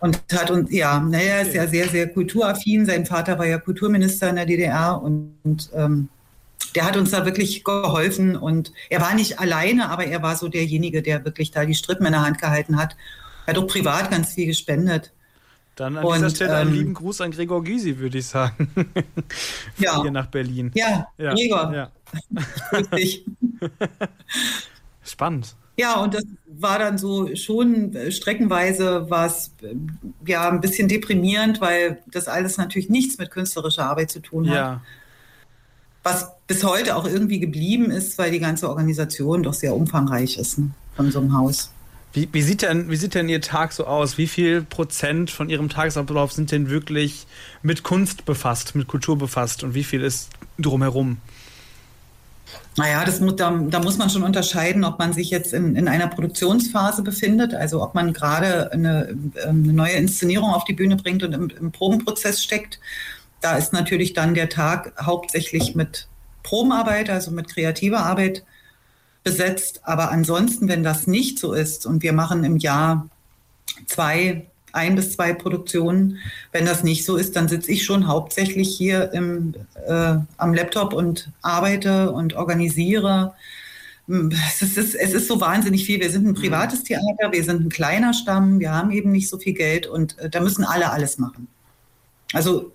Und 0.00 0.18
hat 0.32 0.50
uns, 0.50 0.72
ja, 0.72 0.98
naja, 0.98 1.34
er 1.34 1.42
ist 1.42 1.54
ja 1.54 1.66
sehr, 1.66 1.88
sehr 1.88 2.08
kulturaffin. 2.08 2.86
Sein 2.86 3.04
Vater 3.04 3.38
war 3.38 3.46
ja 3.46 3.58
Kulturminister 3.58 4.30
in 4.30 4.36
der 4.36 4.46
DDR 4.46 5.02
und, 5.02 5.34
und 5.42 5.68
ähm, 5.74 6.08
der 6.74 6.84
hat 6.84 6.96
uns 6.96 7.10
da 7.10 7.24
wirklich 7.24 7.64
geholfen 7.64 8.36
und 8.36 8.72
er 8.88 9.00
war 9.00 9.14
nicht 9.14 9.40
alleine, 9.40 9.88
aber 9.90 10.06
er 10.06 10.22
war 10.22 10.36
so 10.36 10.48
derjenige, 10.48 11.02
der 11.02 11.24
wirklich 11.24 11.50
da 11.50 11.64
die 11.64 11.74
Strippen 11.74 12.06
in 12.06 12.12
der 12.12 12.22
Hand 12.22 12.40
gehalten 12.40 12.76
hat. 12.76 12.96
Er 13.46 13.54
hat 13.54 13.62
auch 13.62 13.66
privat 13.66 14.10
ganz 14.10 14.34
viel 14.34 14.46
gespendet. 14.46 15.12
Dann 15.76 15.96
an 15.96 16.06
dieser 16.14 16.30
Stelle 16.30 16.52
ähm, 16.52 16.68
einen 16.68 16.74
lieben 16.74 16.94
Gruß 16.94 17.22
an 17.22 17.30
Gregor 17.30 17.64
Gysi, 17.64 17.98
würde 17.98 18.18
ich 18.18 18.26
sagen. 18.26 18.70
ja. 19.78 20.02
Hier 20.02 20.10
nach 20.10 20.26
Berlin. 20.26 20.70
Ja, 20.74 21.06
ja. 21.16 21.34
Gregor. 21.34 21.72
Ja. 21.72 21.90
Grüß 22.70 22.90
dich. 22.90 23.24
Spannend. 25.02 25.56
Ja, 25.76 26.00
und 26.00 26.12
das 26.12 26.24
war 26.46 26.78
dann 26.78 26.98
so 26.98 27.34
schon 27.36 27.94
äh, 27.94 28.12
streckenweise 28.12 29.06
was 29.08 29.52
ja 30.26 30.50
ein 30.50 30.60
bisschen 30.60 30.88
deprimierend, 30.88 31.60
weil 31.62 32.02
das 32.08 32.28
alles 32.28 32.58
natürlich 32.58 32.90
nichts 32.90 33.16
mit 33.16 33.30
künstlerischer 33.30 33.86
Arbeit 33.86 34.10
zu 34.10 34.20
tun 34.20 34.48
hat. 34.50 34.56
Ja 34.56 34.82
was 36.02 36.28
bis 36.46 36.64
heute 36.64 36.96
auch 36.96 37.06
irgendwie 37.06 37.40
geblieben 37.40 37.90
ist, 37.90 38.18
weil 38.18 38.30
die 38.30 38.40
ganze 38.40 38.68
Organisation 38.68 39.42
doch 39.42 39.54
sehr 39.54 39.74
umfangreich 39.74 40.38
ist 40.38 40.58
ne, 40.58 40.70
von 40.96 41.10
so 41.10 41.20
einem 41.20 41.36
Haus. 41.36 41.70
Wie, 42.12 42.28
wie, 42.32 42.42
sieht 42.42 42.62
denn, 42.62 42.90
wie 42.90 42.96
sieht 42.96 43.14
denn 43.14 43.28
Ihr 43.28 43.40
Tag 43.40 43.72
so 43.72 43.86
aus? 43.86 44.18
Wie 44.18 44.26
viel 44.26 44.62
Prozent 44.62 45.30
von 45.30 45.48
Ihrem 45.48 45.68
Tagesablauf 45.68 46.32
sind 46.32 46.50
denn 46.50 46.68
wirklich 46.68 47.26
mit 47.62 47.84
Kunst 47.84 48.24
befasst, 48.24 48.74
mit 48.74 48.88
Kultur 48.88 49.16
befasst 49.16 49.62
und 49.62 49.74
wie 49.74 49.84
viel 49.84 50.02
ist 50.02 50.30
drumherum? 50.58 51.18
Naja, 52.76 53.04
das, 53.04 53.20
da, 53.36 53.50
da 53.68 53.80
muss 53.80 53.98
man 53.98 54.10
schon 54.10 54.24
unterscheiden, 54.24 54.84
ob 54.84 54.98
man 54.98 55.12
sich 55.12 55.30
jetzt 55.30 55.52
in, 55.52 55.76
in 55.76 55.86
einer 55.86 56.08
Produktionsphase 56.08 57.02
befindet, 57.02 57.54
also 57.54 57.82
ob 57.82 57.94
man 57.94 58.12
gerade 58.12 58.72
eine, 58.72 59.16
eine 59.46 59.72
neue 59.72 59.92
Inszenierung 59.92 60.50
auf 60.50 60.64
die 60.64 60.72
Bühne 60.72 60.96
bringt 60.96 61.22
und 61.22 61.32
im, 61.32 61.50
im 61.50 61.70
Probenprozess 61.70 62.42
steckt 62.42 62.80
da 63.40 63.56
ist 63.56 63.72
natürlich 63.72 64.12
dann 64.12 64.34
der 64.34 64.48
Tag 64.48 64.92
hauptsächlich 65.00 65.74
mit 65.74 66.08
Probenarbeit, 66.42 67.10
also 67.10 67.30
mit 67.30 67.48
kreativer 67.52 68.00
Arbeit 68.00 68.44
besetzt. 69.24 69.80
Aber 69.84 70.10
ansonsten, 70.10 70.68
wenn 70.68 70.82
das 70.82 71.06
nicht 71.06 71.38
so 71.38 71.52
ist 71.52 71.86
und 71.86 72.02
wir 72.02 72.12
machen 72.12 72.44
im 72.44 72.56
Jahr 72.58 73.08
zwei, 73.86 74.46
ein 74.72 74.94
bis 74.94 75.12
zwei 75.12 75.32
Produktionen, 75.32 76.18
wenn 76.52 76.66
das 76.66 76.84
nicht 76.84 77.04
so 77.04 77.16
ist, 77.16 77.36
dann 77.36 77.48
sitze 77.48 77.72
ich 77.72 77.84
schon 77.84 78.06
hauptsächlich 78.06 78.76
hier 78.76 79.12
im, 79.12 79.54
äh, 79.86 80.16
am 80.36 80.54
Laptop 80.54 80.92
und 80.92 81.30
arbeite 81.42 82.12
und 82.12 82.34
organisiere. 82.34 83.34
Es 84.06 84.62
ist, 84.62 84.94
es 84.94 85.12
ist 85.12 85.28
so 85.28 85.40
wahnsinnig 85.40 85.84
viel. 85.84 86.00
Wir 86.00 86.10
sind 86.10 86.26
ein 86.26 86.32
mhm. 86.32 86.40
privates 86.40 86.82
Theater, 86.84 87.32
wir 87.32 87.44
sind 87.44 87.64
ein 87.64 87.68
kleiner 87.68 88.12
Stamm, 88.12 88.58
wir 88.60 88.72
haben 88.72 88.90
eben 88.90 89.12
nicht 89.12 89.28
so 89.28 89.38
viel 89.38 89.54
Geld 89.54 89.86
und 89.86 90.18
äh, 90.18 90.28
da 90.28 90.40
müssen 90.40 90.64
alle 90.64 90.90
alles 90.90 91.18
machen. 91.18 91.48
Also 92.32 92.72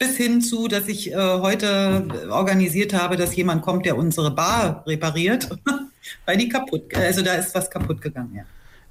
bis 0.00 0.16
hin 0.16 0.40
zu, 0.40 0.66
dass 0.66 0.88
ich 0.88 1.12
äh, 1.12 1.14
heute 1.14 2.08
organisiert 2.30 2.94
habe, 2.94 3.16
dass 3.16 3.36
jemand 3.36 3.62
kommt, 3.62 3.84
der 3.84 3.96
unsere 3.98 4.30
Bar 4.30 4.82
repariert, 4.86 5.50
weil 6.24 6.38
die 6.38 6.48
kaputt, 6.48 6.94
also 6.96 7.22
da 7.22 7.34
ist 7.34 7.54
was 7.54 7.70
kaputt 7.70 8.00
gegangen, 8.00 8.34
ja. 8.34 8.42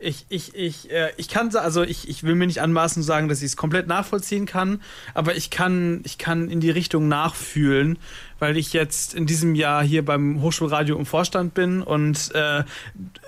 Ich, 0.01 0.27
ich, 0.29 0.55
ich, 0.55 0.89
äh, 0.91 1.11
ich 1.17 1.27
kann, 1.27 1.53
also 1.57 1.83
ich, 1.83 2.07
ich 2.07 2.23
will 2.23 2.35
mir 2.35 2.47
nicht 2.47 2.61
anmaßen 2.61 3.03
sagen, 3.03 3.27
dass 3.27 3.39
ich 3.39 3.47
es 3.47 3.57
komplett 3.57 3.87
nachvollziehen 3.87 4.45
kann, 4.45 4.81
aber 5.13 5.35
ich 5.35 5.49
kann, 5.49 6.01
ich 6.05 6.17
kann 6.17 6.49
in 6.49 6.61
die 6.61 6.69
Richtung 6.69 7.09
nachfühlen, 7.09 7.99
weil 8.37 8.55
ich 8.55 8.71
jetzt 8.71 9.13
in 9.13 9.25
diesem 9.25 9.55
Jahr 9.55 9.83
hier 9.83 10.05
beim 10.05 10.41
Hochschulradio 10.41 10.95
im 10.95 11.05
Vorstand 11.05 11.53
bin 11.53 11.81
und 11.81 12.31
äh, 12.33 12.63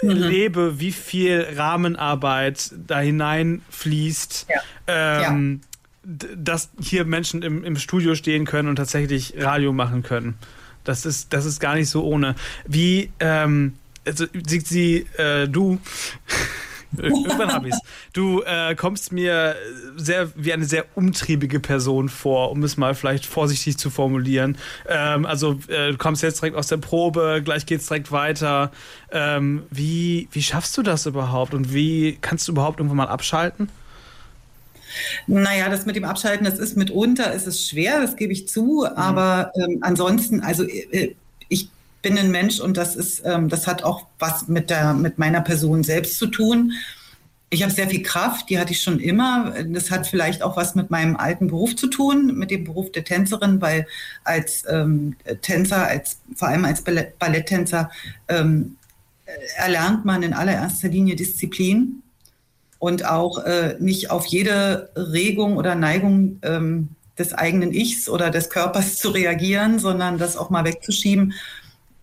mhm. 0.01 0.09
lebe, 0.11 0.79
wie 0.79 0.93
viel 0.93 1.45
Rahmenarbeit 1.57 2.71
da 2.87 2.99
hineinfließt. 2.99 4.47
Ja. 4.47 4.61
Ähm, 4.87 5.61
ja 5.61 5.70
dass 6.03 6.69
hier 6.79 7.05
Menschen 7.05 7.43
im, 7.43 7.63
im 7.63 7.75
Studio 7.75 8.15
stehen 8.15 8.45
können 8.45 8.69
und 8.69 8.77
tatsächlich 8.77 9.35
Radio 9.37 9.71
machen 9.71 10.03
können. 10.03 10.35
Das 10.83 11.05
ist, 11.05 11.33
das 11.33 11.45
ist 11.45 11.59
gar 11.59 11.75
nicht 11.75 11.89
so 11.89 12.03
ohne. 12.03 12.35
Wie, 12.65 13.11
ähm, 13.19 13.73
also, 14.05 14.25
sie, 14.47 14.59
sie 14.61 15.07
äh, 15.17 15.47
du, 15.47 15.79
irgendwann 16.97 17.53
hab 17.53 17.65
ich's. 17.65 17.79
Du 18.13 18.41
äh, 18.41 18.75
kommst 18.75 19.11
mir 19.11 19.55
sehr 19.95 20.31
wie 20.35 20.53
eine 20.53 20.65
sehr 20.65 20.85
umtriebige 20.95 21.59
Person 21.59 22.09
vor, 22.09 22.51
um 22.51 22.63
es 22.63 22.77
mal 22.77 22.95
vielleicht 22.95 23.25
vorsichtig 23.25 23.77
zu 23.77 23.89
formulieren. 23.89 24.57
Ähm, 24.87 25.25
also 25.25 25.59
äh, 25.67 25.91
du 25.91 25.97
kommst 25.97 26.23
jetzt 26.23 26.41
direkt 26.41 26.57
aus 26.57 26.67
der 26.67 26.77
Probe, 26.77 27.41
gleich 27.43 27.65
geht's 27.65 27.87
direkt 27.87 28.11
weiter. 28.11 28.71
Ähm, 29.11 29.63
wie, 29.69 30.27
wie 30.31 30.41
schaffst 30.41 30.77
du 30.77 30.81
das 30.81 31.05
überhaupt 31.05 31.53
und 31.53 31.73
wie 31.73 32.17
kannst 32.21 32.47
du 32.47 32.53
überhaupt 32.53 32.79
irgendwann 32.79 32.97
mal 32.97 33.07
abschalten? 33.07 33.69
Naja, 35.27 35.69
das 35.69 35.85
mit 35.85 35.95
dem 35.95 36.05
Abschalten, 36.05 36.45
das 36.45 36.59
ist 36.59 36.77
mitunter, 36.77 37.33
ist 37.33 37.47
es 37.47 37.67
schwer, 37.67 38.01
das 38.01 38.15
gebe 38.15 38.33
ich 38.33 38.47
zu. 38.47 38.85
Mhm. 38.89 38.97
Aber 38.97 39.51
ähm, 39.55 39.79
ansonsten, 39.81 40.41
also 40.41 40.63
äh, 40.63 41.15
ich 41.49 41.69
bin 42.01 42.17
ein 42.17 42.31
Mensch 42.31 42.59
und 42.59 42.77
das 42.77 42.95
ist, 42.95 43.21
ähm, 43.25 43.49
das 43.49 43.67
hat 43.67 43.83
auch 43.83 44.05
was 44.19 44.47
mit 44.47 44.69
der, 44.69 44.93
mit 44.93 45.17
meiner 45.17 45.41
Person 45.41 45.83
selbst 45.83 46.17
zu 46.17 46.27
tun. 46.27 46.73
ich 47.53 47.63
habe 47.63 47.73
sehr 47.73 47.89
viel 47.89 48.01
Kraft, 48.01 48.49
die 48.49 48.57
hatte 48.57 48.71
ich 48.71 48.81
schon 48.81 48.99
immer. 48.99 49.53
Das 49.67 49.91
hat 49.91 50.07
vielleicht 50.07 50.41
auch 50.41 50.55
was 50.55 50.73
mit 50.73 50.89
meinem 50.89 51.17
alten 51.17 51.47
Beruf 51.47 51.75
zu 51.75 51.87
tun, 51.87 52.37
mit 52.37 52.49
dem 52.49 52.63
Beruf 52.63 52.91
der 52.93 53.03
Tänzerin, 53.03 53.59
weil 53.61 53.87
als 54.23 54.63
ähm, 54.69 55.17
Tänzer, 55.41 55.85
als, 55.85 56.19
vor 56.33 56.47
allem 56.47 56.63
als 56.63 56.81
Ballett 56.81 57.19
Balletttänzer, 57.19 57.91
ähm, 58.29 58.77
erlernt 59.57 60.05
man 60.05 60.23
in 60.23 60.33
allererster 60.33 60.87
Linie 60.87 61.15
Disziplin 61.15 62.01
und 62.81 63.05
auch 63.05 63.37
äh, 63.45 63.75
nicht 63.79 64.09
auf 64.09 64.25
jede 64.25 64.89
Regung 64.95 65.57
oder 65.57 65.75
Neigung 65.75 66.39
ähm, 66.41 66.89
des 67.19 67.31
eigenen 67.31 67.71
Ichs 67.71 68.09
oder 68.09 68.31
des 68.31 68.49
Körpers 68.49 68.95
zu 68.97 69.09
reagieren, 69.09 69.77
sondern 69.77 70.17
das 70.17 70.35
auch 70.35 70.49
mal 70.49 70.65
wegzuschieben. 70.65 71.33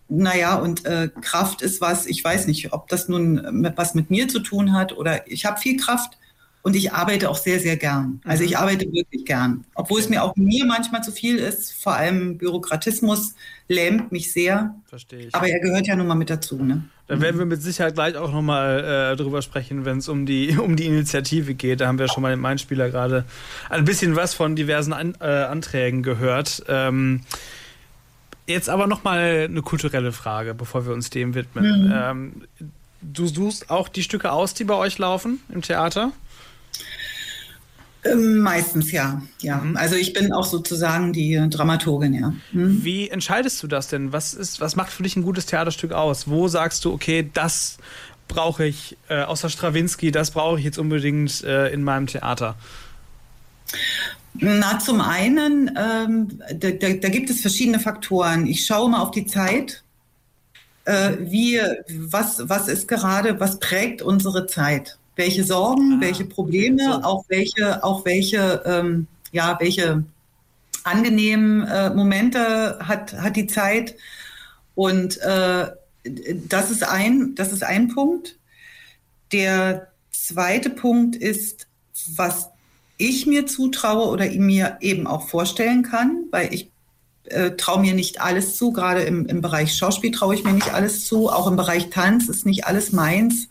Naja, 0.07 0.55
und 0.55 0.85
äh, 0.85 1.09
Kraft 1.19 1.61
ist 1.61 1.81
was, 1.81 2.05
ich 2.05 2.23
weiß 2.23 2.47
nicht, 2.47 2.71
ob 2.71 2.87
das 2.87 3.09
nun 3.09 3.73
was 3.75 3.93
mit 3.93 4.09
mir 4.09 4.29
zu 4.29 4.39
tun 4.39 4.71
hat 4.71 4.95
oder 4.95 5.29
ich 5.29 5.45
habe 5.45 5.59
viel 5.59 5.75
Kraft 5.75 6.17
und 6.61 6.75
ich 6.75 6.91
arbeite 6.91 7.29
auch 7.29 7.37
sehr, 7.37 7.59
sehr 7.59 7.77
gern. 7.77 8.21
Also 8.25 8.43
ich 8.43 8.51
mhm. 8.51 8.57
arbeite 8.57 8.91
wirklich 8.91 9.25
gern. 9.25 9.65
Obwohl 9.75 9.99
es 9.99 10.09
mir 10.09 10.23
auch 10.23 10.35
mir 10.35 10.65
manchmal 10.65 11.03
zu 11.03 11.11
viel 11.11 11.37
ist, 11.37 11.71
vor 11.73 11.93
allem 11.93 12.37
Bürokratismus 12.37 13.35
lähmt 13.67 14.11
mich 14.11 14.31
sehr. 14.31 14.75
Verstehe 14.85 15.27
ich. 15.27 15.35
Aber 15.35 15.47
er 15.47 15.59
gehört 15.59 15.87
ja 15.87 15.95
nun 15.95 16.07
mal 16.07 16.15
mit 16.15 16.29
dazu. 16.29 16.61
Ne? 16.61 16.83
Da 17.07 17.21
werden 17.21 17.39
wir 17.39 17.45
mit 17.45 17.61
Sicherheit 17.61 17.95
gleich 17.95 18.17
auch 18.17 18.31
nochmal 18.31 19.13
äh, 19.13 19.15
drüber 19.15 19.41
sprechen, 19.41 19.85
wenn 19.85 19.99
es 19.99 20.09
um 20.09 20.25
die, 20.25 20.57
um 20.63 20.75
die 20.75 20.85
Initiative 20.85 21.53
geht. 21.53 21.81
Da 21.81 21.87
haben 21.87 21.97
wir 21.99 22.07
schon 22.07 22.21
mal 22.23 22.33
im 22.33 22.45
Einspieler 22.45 22.89
gerade 22.89 23.25
ein 23.69 23.85
bisschen 23.85 24.15
was 24.15 24.33
von 24.33 24.55
diversen 24.55 24.93
An 24.93 25.15
äh, 25.21 25.25
Anträgen 25.25 26.03
gehört. 26.03 26.63
Ähm, 26.67 27.21
Jetzt 28.49 28.67
aber 28.67 28.87
nochmal 28.87 29.45
eine 29.47 29.61
kulturelle 29.61 30.11
Frage, 30.11 30.55
bevor 30.55 30.87
wir 30.87 30.93
uns 30.93 31.11
dem 31.11 31.35
widmen. 31.35 31.85
Mhm. 31.85 31.93
Ähm, 31.93 32.33
du 33.03 33.27
suchst 33.27 33.69
auch 33.69 33.89
die 33.89 34.01
Stücke 34.01 34.31
aus, 34.31 34.55
die 34.55 34.63
bei 34.63 34.73
euch 34.73 34.97
laufen 34.97 35.39
im 35.53 35.61
Theater? 35.61 36.11
Ähm, 38.05 38.39
meistens 38.39 38.91
ja, 38.91 39.21
ja. 39.41 39.57
Mhm. 39.57 39.75
Also 39.75 39.95
ich 39.95 40.13
bin 40.13 40.31
auch 40.31 40.45
sozusagen 40.45 41.11
die 41.11 41.35
Dramaturgin, 41.49 42.13
ja. 42.13 42.33
Mhm. 42.53 42.83
Wie 42.83 43.09
entscheidest 43.09 43.61
du 43.61 43.67
das 43.67 43.87
denn? 43.87 44.13
Was 44.13 44.33
ist, 44.33 44.61
was 44.61 44.75
macht 44.75 44.91
für 44.91 45.03
dich 45.03 45.17
ein 45.17 45.23
gutes 45.23 45.45
Theaterstück 45.47 45.91
aus? 45.91 46.27
Wo 46.27 46.47
sagst 46.47 46.85
du, 46.85 46.93
okay, 46.93 47.29
das 47.33 47.77
brauche 48.29 48.65
ich 48.65 48.97
äh, 49.09 49.23
außer 49.23 49.49
Strawinski, 49.49 50.11
das 50.11 50.31
brauche 50.31 50.59
ich 50.59 50.65
jetzt 50.65 50.77
unbedingt 50.77 51.43
äh, 51.43 51.73
in 51.73 51.83
meinem 51.83 52.07
Theater? 52.07 52.55
Na, 54.35 54.79
zum 54.79 55.01
einen, 55.01 55.71
ähm, 55.75 56.39
da, 56.53 56.71
da, 56.71 56.93
da, 56.93 57.09
gibt 57.09 57.29
es 57.29 57.41
verschiedene 57.41 57.79
Faktoren. 57.79 58.45
Ich 58.45 58.65
schaue 58.65 58.89
mal 58.89 59.01
auf 59.01 59.11
die 59.11 59.25
Zeit. 59.25 59.83
Äh, 60.85 61.17
wie, 61.19 61.59
was, 61.89 62.47
was 62.47 62.67
ist 62.69 62.87
gerade, 62.87 63.39
was 63.39 63.59
prägt 63.59 64.01
unsere 64.01 64.45
Zeit? 64.45 64.98
Welche 65.19 65.43
Sorgen, 65.43 65.95
ah, 65.97 66.01
welche 66.01 66.23
Probleme, 66.23 66.81
so. 66.81 67.03
auch 67.03 67.25
welche, 67.27 67.83
auch 67.83 68.05
welche, 68.05 68.63
ähm, 68.65 69.05
ja, 69.33 69.57
welche 69.59 70.05
angenehmen 70.85 71.67
äh, 71.67 71.89
Momente 71.89 72.79
hat, 72.79 73.11
hat 73.13 73.35
die 73.35 73.45
Zeit? 73.45 73.95
Und 74.75 75.17
äh, 75.17 75.67
das 76.47 76.71
ist 76.71 76.83
ein, 76.83 77.35
das 77.35 77.51
ist 77.51 77.63
ein 77.63 77.89
Punkt. 77.89 78.37
Der 79.33 79.89
zweite 80.11 80.69
Punkt 80.69 81.17
ist, 81.17 81.67
was 82.15 82.47
ich 82.97 83.25
mir 83.25 83.45
zutraue 83.45 84.07
oder 84.07 84.25
mir 84.31 84.77
eben 84.79 85.05
auch 85.05 85.27
vorstellen 85.27 85.83
kann, 85.83 86.27
weil 86.31 86.53
ich 86.53 86.71
äh, 87.25 87.51
traue 87.51 87.81
mir 87.81 87.93
nicht 87.93 88.21
alles 88.21 88.55
zu. 88.55 88.71
Gerade 88.71 89.01
im, 89.01 89.25
im 89.25 89.41
Bereich 89.41 89.75
Schauspiel 89.75 90.11
traue 90.11 90.35
ich 90.35 90.45
mir 90.45 90.53
nicht 90.53 90.73
alles 90.73 91.05
zu. 91.05 91.29
Auch 91.29 91.47
im 91.47 91.57
Bereich 91.57 91.89
Tanz 91.89 92.29
ist 92.29 92.45
nicht 92.45 92.65
alles 92.67 92.93
meins. 92.93 93.49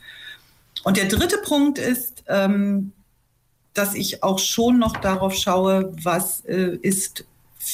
Und 0.85 0.97
der 0.97 1.07
dritte 1.07 1.39
Punkt 1.39 1.79
ist, 1.79 2.25
ähm, 2.29 2.93
dass 3.75 3.95
ich 3.95 4.23
auch 4.23 4.39
schon 4.39 4.79
noch 4.79 4.97
darauf 4.97 5.35
schaue, 5.35 5.93
was 6.03 6.45
äh, 6.45 6.79
ist 6.83 7.25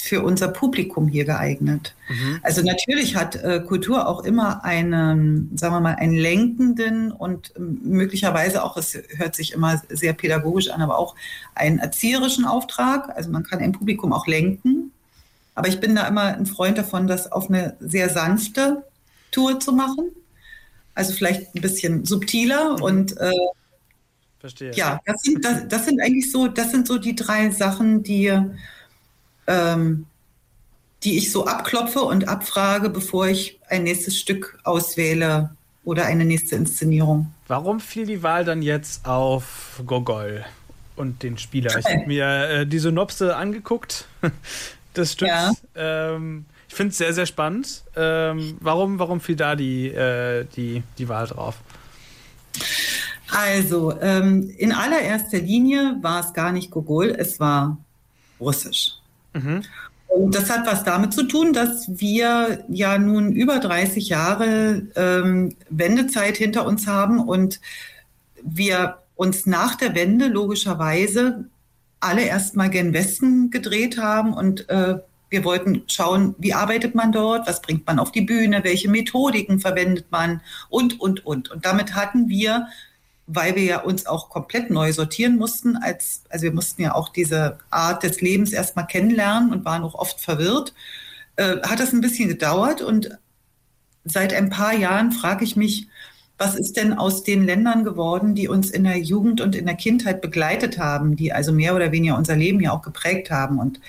für 0.03 0.23
unser 0.23 0.49
Publikum 0.49 1.07
hier 1.09 1.25
geeignet. 1.25 1.95
Mhm. 2.09 2.41
Also 2.43 2.63
natürlich 2.63 3.15
hat 3.15 3.37
äh, 3.37 3.61
Kultur 3.61 4.09
auch 4.09 4.25
immer 4.25 4.65
einen, 4.65 5.57
sagen 5.57 5.75
wir 5.75 5.81
mal, 5.81 5.95
einen 5.95 6.17
lenkenden 6.17 7.13
und 7.13 7.53
ähm, 7.57 7.81
möglicherweise 7.85 8.65
auch, 8.65 8.77
es 8.77 8.99
hört 9.17 9.37
sich 9.37 9.53
immer 9.53 9.81
sehr 9.89 10.13
pädagogisch 10.13 10.69
an, 10.71 10.83
aber 10.83 10.99
auch 10.99 11.15
einen 11.55 11.79
erzieherischen 11.79 12.45
Auftrag. 12.45 13.17
Also 13.17 13.31
man 13.31 13.45
kann 13.45 13.61
ein 13.61 13.73
Publikum 13.73 14.13
auch 14.13 14.27
lenken. 14.27 14.91
Aber 15.55 15.69
ich 15.69 15.79
bin 15.79 15.95
da 15.95 16.09
immer 16.09 16.23
ein 16.23 16.47
Freund 16.47 16.77
davon, 16.77 17.07
das 17.07 17.31
auf 17.31 17.49
eine 17.49 17.77
sehr 17.79 18.09
sanfte 18.11 18.83
Tour 19.31 19.61
zu 19.61 19.73
machen. 19.73 20.11
Also 20.95 21.13
vielleicht 21.13 21.55
ein 21.55 21.61
bisschen 21.61 22.05
subtiler 22.05 22.77
mhm. 22.77 22.83
und 22.83 23.17
äh, 23.19 23.33
Verstehe. 24.39 24.73
Ja, 24.75 25.01
das 25.07 25.23
sind, 25.23 25.43
das, 25.43 25.69
das 25.69 25.87
sind 25.87 26.03
eigentlich 26.03 26.31
so, 26.31 26.49
das 26.49 26.71
sind 26.71 26.87
so 26.87 26.99
die 26.99 27.15
drei 27.15 27.51
Sachen, 27.51 28.03
die 28.03 28.31
ähm, 29.47 30.07
die 31.05 31.19
ich 31.19 31.31
so 31.31 31.47
abklopfe 31.47 32.01
und 32.01 32.29
abfrage, 32.29 32.89
bevor 32.89 33.29
ich 33.29 33.61
ein 33.69 33.85
nächstes 33.85 34.19
Stück 34.19 34.59
auswähle 34.65 35.51
oder 35.85 36.07
eine 36.07 36.25
nächste 36.25 36.57
Inszenierung. 36.57 37.33
Warum 37.47 37.79
fiel 37.79 38.07
die 38.07 38.23
Wahl 38.23 38.45
dann 38.45 38.63
jetzt 38.63 39.07
auf 39.07 39.83
Gogol 39.87 40.45
und 40.97 41.23
den 41.23 41.37
Spieler? 41.37 41.79
Ich 41.79 41.85
habe 41.85 42.07
mir 42.07 42.49
äh, 42.49 42.67
die 42.67 42.79
Synopse 42.79 43.37
angeguckt 43.37 44.07
des 44.97 45.13
Stücks. 45.13 45.31
Ja. 45.31 45.53
Ähm, 45.75 46.47
ich 46.69 46.75
finde 46.75 46.91
es 46.91 46.99
sehr, 46.99 47.13
sehr 47.13 47.27
spannend. 47.27 47.85
Ähm, 47.97 48.57
warum, 48.61 48.99
warum 48.99 49.21
fiel 49.21 49.37
da 49.37 49.57
die, 49.57 49.89
äh, 49.89 50.47
die, 50.57 50.83
die 50.99 51.09
Wahl 51.09 51.27
drauf? 51.27 51.57
Also, 53.31 53.99
ähm, 54.01 54.53
in 54.59 54.73
allererster 54.73 55.39
Linie 55.39 55.99
war 56.03 56.21
es 56.21 56.33
gar 56.33 56.53
nicht 56.53 56.71
Gogol, 56.71 57.15
es 57.17 57.41
war 57.41 57.79
Russisch. 58.41 58.93
Mhm. 59.33 59.63
Und 60.09 60.35
das 60.35 60.49
hat 60.49 60.67
was 60.67 60.85
damit 60.85 61.13
zu 61.13 61.25
tun, 61.25 61.53
dass 61.53 61.89
wir 61.89 62.65
ja 62.69 62.99
nun 62.99 63.33
über 63.33 63.59
30 63.59 64.09
Jahre 64.09 64.83
ähm, 64.95 65.57
Wendezeit 65.71 66.37
hinter 66.37 66.67
uns 66.67 66.87
haben 66.87 67.19
und 67.19 67.61
wir 68.43 68.99
uns 69.17 69.47
nach 69.47 69.75
der 69.75 69.95
Wende 69.97 70.29
logischerweise 70.29 71.47
alle 71.99 72.23
erstmal 72.23 72.71
gen 72.71 72.93
Westen 72.93 73.51
gedreht 73.51 73.99
haben 73.99 74.35
und 74.35 74.69
äh, 74.69 74.99
wir 75.35 75.45
wollten 75.45 75.83
schauen, 75.89 76.37
wie 76.39 76.55
arbeitet 76.55 76.95
man 76.95 77.11
dort, 77.11 77.49
was 77.49 77.61
bringt 77.61 77.85
man 77.87 77.99
auf 77.99 78.13
die 78.13 78.21
Bühne, 78.21 78.63
welche 78.63 78.89
Methodiken 78.89 79.59
verwendet 79.59 80.07
man 80.11 80.41
und, 80.69 81.01
und, 81.01 81.27
und. 81.27 81.51
Und 81.51 81.67
damit 81.67 81.95
hatten 81.95 82.29
wir 82.29 82.69
weil 83.27 83.57
wir 83.57 83.65
ja 83.65 83.81
uns 83.81 84.05
auch 84.05 84.29
komplett 84.29 84.71
neu 84.71 84.93
sortieren 84.93 85.37
mussten. 85.37 85.77
Als, 85.77 86.25
also 86.29 86.45
wir 86.45 86.53
mussten 86.53 86.83
ja 86.83 86.95
auch 86.95 87.09
diese 87.09 87.59
Art 87.71 88.03
des 88.03 88.21
Lebens 88.21 88.53
erstmal 88.53 88.87
kennenlernen 88.87 89.51
und 89.51 89.65
waren 89.65 89.83
auch 89.83 89.95
oft 89.95 90.21
verwirrt. 90.21 90.75
Äh, 91.37 91.57
hat 91.63 91.81
das 91.81 91.93
ein 91.93 92.03
bisschen 92.03 92.29
gedauert 92.29 92.83
und 92.83 93.19
seit 94.05 94.35
ein 94.35 94.51
paar 94.51 94.75
Jahren 94.75 95.11
frage 95.11 95.45
ich 95.45 95.57
mich, 95.57 95.89
was 96.37 96.55
ist 96.55 96.77
denn 96.77 96.93
aus 96.93 97.23
den 97.23 97.47
Ländern 97.47 97.85
geworden, 97.85 98.35
die 98.35 98.49
uns 98.49 98.71
in 98.71 98.85
der 98.85 98.99
Jugend 98.99 99.41
und 99.41 99.55
in 99.55 99.67
der 99.67 99.77
Kindheit 99.77 100.21
begleitet 100.21 100.79
haben, 100.79 101.17
die 101.17 101.33
also 101.33 101.53
mehr 101.53 101.75
oder 101.77 101.93
weniger 101.93 102.19
unser 102.19 102.37
Leben 102.37 102.61
ja 102.61 102.73
auch 102.73 102.83
geprägt 102.83 103.31
haben. 103.31 103.59
Und 103.59 103.81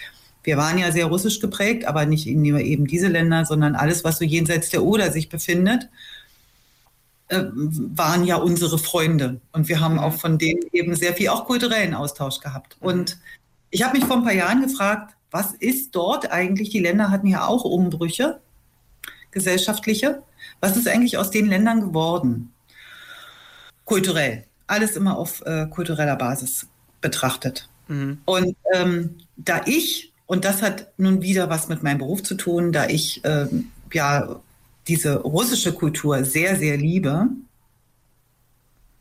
wir 0.46 0.58
waren 0.58 0.78
ja 0.78 0.92
sehr 0.92 1.08
russisch 1.08 1.40
geprägt, 1.40 1.86
aber 1.86 2.06
nicht 2.06 2.28
nur 2.28 2.60
eben 2.60 2.88
diese 2.88 3.08
Länder, 3.08 3.46
sondern 3.46 3.76
alles, 3.76 4.04
was 4.04 4.20
so 4.20 4.26
jenseits 4.26 4.70
der 4.70 4.84
Oder 4.84 5.12
sich 5.12 5.30
befindet 5.30 5.90
äh, 7.28 7.44
waren 7.54 8.24
ja 8.24 8.36
unsere 8.36 8.78
Freunde. 8.78 9.42
Und 9.52 9.68
wir 9.68 9.80
haben 9.80 9.98
auch 9.98 10.14
von 10.14 10.38
denen 10.38 10.62
eben 10.72 10.96
sehr 10.96 11.14
viel 11.14 11.30
auch 11.30 11.46
kulturellen 11.46 11.96
Austausch 11.96 12.40
gehabt. 12.40 12.78
Mhm. 12.80 12.88
Und 12.88 13.18
ich 13.72 13.84
habe 13.84 13.98
mich 13.98 14.06
vor 14.06 14.18
ein 14.18 14.24
paar 14.24 14.34
Jahren 14.34 14.62
gefragt, 14.62 15.16
was 15.32 15.54
ist 15.54 15.96
dort 15.96 16.32
eigentlich? 16.32 16.70
Die 16.70 16.80
Länder 16.80 17.10
hatten 17.10 17.28
ja 17.28 17.46
auch 17.46 17.64
Umbrüche, 17.64 18.40
gesellschaftliche. 19.32 20.22
Was 20.62 20.78
ist 20.78 20.88
eigentlich 20.88 21.18
aus 21.18 21.32
den 21.32 21.48
Ländern 21.48 21.82
geworden? 21.82 22.54
Kulturell. 23.84 24.46
Alles 24.68 24.96
immer 24.96 25.18
auf 25.18 25.42
äh, 25.46 25.66
kultureller 25.68 26.16
Basis 26.16 26.68
betrachtet. 27.02 27.68
Mhm. 27.88 28.20
Und 28.26 28.56
ähm, 28.74 29.18
da 29.36 29.62
ich, 29.66 30.14
und 30.28 30.46
das 30.46 30.62
hat 30.62 30.88
nun 30.98 31.22
wieder 31.22 31.50
was 31.50 31.68
mit 31.68 31.84
meinem 31.84 32.00
Beruf 32.00 32.24
zu 32.24 32.36
tun, 32.36 32.72
da 32.72 32.88
ich 32.88 33.22
ähm, 33.24 33.72
ja 33.94 34.42
diese 34.88 35.22
russische 35.22 35.74
Kultur 35.74 36.24
sehr, 36.24 36.56
sehr 36.56 36.78
liebe, 36.78 37.28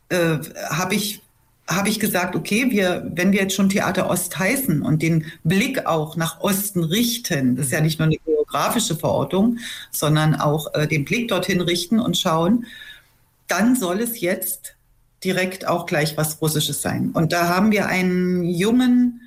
äh, 0.09 0.37
habe 0.69 0.95
ich, 0.95 1.21
hab 1.67 1.87
ich 1.87 1.99
gesagt, 1.99 2.35
okay, 2.35 2.69
wir, 2.69 3.11
wenn 3.13 3.31
wir 3.31 3.41
jetzt 3.41 3.55
schon 3.55 3.69
Theater 3.69 4.09
Ost 4.09 4.37
heißen 4.37 4.81
und 4.81 5.01
den 5.01 5.25
Blick 5.43 5.85
auch 5.85 6.15
nach 6.15 6.41
Osten 6.41 6.83
richten, 6.83 7.55
das 7.55 7.67
ist 7.67 7.71
ja 7.71 7.81
nicht 7.81 7.99
nur 7.99 8.07
eine 8.07 8.17
geografische 8.17 8.95
Verortung, 8.95 9.59
sondern 9.91 10.35
auch 10.35 10.73
äh, 10.73 10.87
den 10.87 11.05
Blick 11.05 11.27
dorthin 11.27 11.61
richten 11.61 11.99
und 11.99 12.17
schauen, 12.17 12.65
dann 13.47 13.75
soll 13.75 13.99
es 13.99 14.21
jetzt 14.21 14.75
direkt 15.23 15.67
auch 15.67 15.85
gleich 15.85 16.17
was 16.17 16.41
Russisches 16.41 16.81
sein. 16.81 17.11
Und 17.11 17.31
da 17.31 17.47
haben 17.47 17.71
wir 17.71 17.87
einen 17.87 18.43
jungen, 18.43 19.21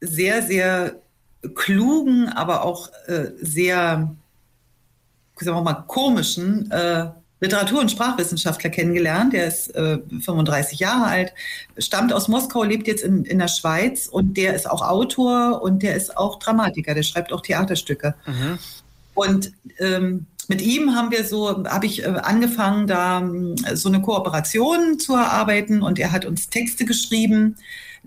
sehr, 0.00 0.42
sehr 0.42 1.00
klugen, 1.54 2.28
aber 2.28 2.64
auch 2.64 2.90
äh, 3.06 3.32
sehr 3.40 4.14
sagen 5.36 5.56
wir 5.56 5.62
mal, 5.62 5.84
komischen 5.86 6.70
äh, 6.70 7.10
Literatur- 7.40 7.80
und 7.80 7.90
Sprachwissenschaftler 7.90 8.70
kennengelernt. 8.70 9.32
Der 9.32 9.46
ist 9.46 9.74
äh, 9.74 9.98
35 10.20 10.78
Jahre 10.78 11.06
alt, 11.06 11.32
stammt 11.78 12.12
aus 12.12 12.28
Moskau, 12.28 12.62
lebt 12.62 12.86
jetzt 12.86 13.02
in, 13.02 13.24
in 13.24 13.38
der 13.38 13.48
Schweiz 13.48 14.06
und 14.06 14.36
der 14.36 14.54
ist 14.54 14.70
auch 14.70 14.82
Autor 14.82 15.62
und 15.62 15.82
der 15.82 15.96
ist 15.96 16.16
auch 16.16 16.38
Dramatiker. 16.38 16.94
Der 16.94 17.02
schreibt 17.02 17.32
auch 17.32 17.40
Theaterstücke. 17.40 18.14
Mhm. 18.26 18.58
Und 19.14 19.52
ähm, 19.78 20.26
mit 20.48 20.60
ihm 20.60 20.94
haben 20.94 21.10
wir 21.10 21.24
so, 21.24 21.64
habe 21.64 21.86
ich 21.86 22.04
äh, 22.04 22.06
angefangen, 22.06 22.86
da 22.86 23.22
äh, 23.66 23.76
so 23.76 23.88
eine 23.88 24.00
Kooperation 24.00 24.98
zu 24.98 25.14
erarbeiten 25.14 25.82
und 25.82 25.98
er 25.98 26.12
hat 26.12 26.24
uns 26.24 26.48
Texte 26.48 26.84
geschrieben 26.84 27.56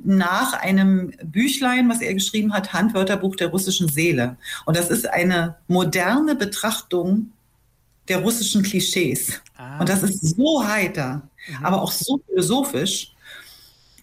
nach 0.03 0.53
einem 0.53 1.13
Büchlein, 1.23 1.89
was 1.89 2.01
er 2.01 2.13
geschrieben 2.13 2.53
hat, 2.53 2.73
Handwörterbuch 2.73 3.35
der 3.35 3.47
russischen 3.47 3.89
Seele. 3.89 4.37
Und 4.65 4.77
das 4.77 4.89
ist 4.89 5.09
eine 5.09 5.55
moderne 5.67 6.35
Betrachtung 6.35 7.31
der 8.07 8.19
russischen 8.19 8.63
Klischees. 8.63 9.41
Ah. 9.57 9.79
Und 9.79 9.89
das 9.89 10.03
ist 10.03 10.37
so 10.37 10.65
heiter, 10.65 11.23
mhm. 11.49 11.65
aber 11.65 11.81
auch 11.81 11.91
so 11.91 12.21
philosophisch, 12.27 13.13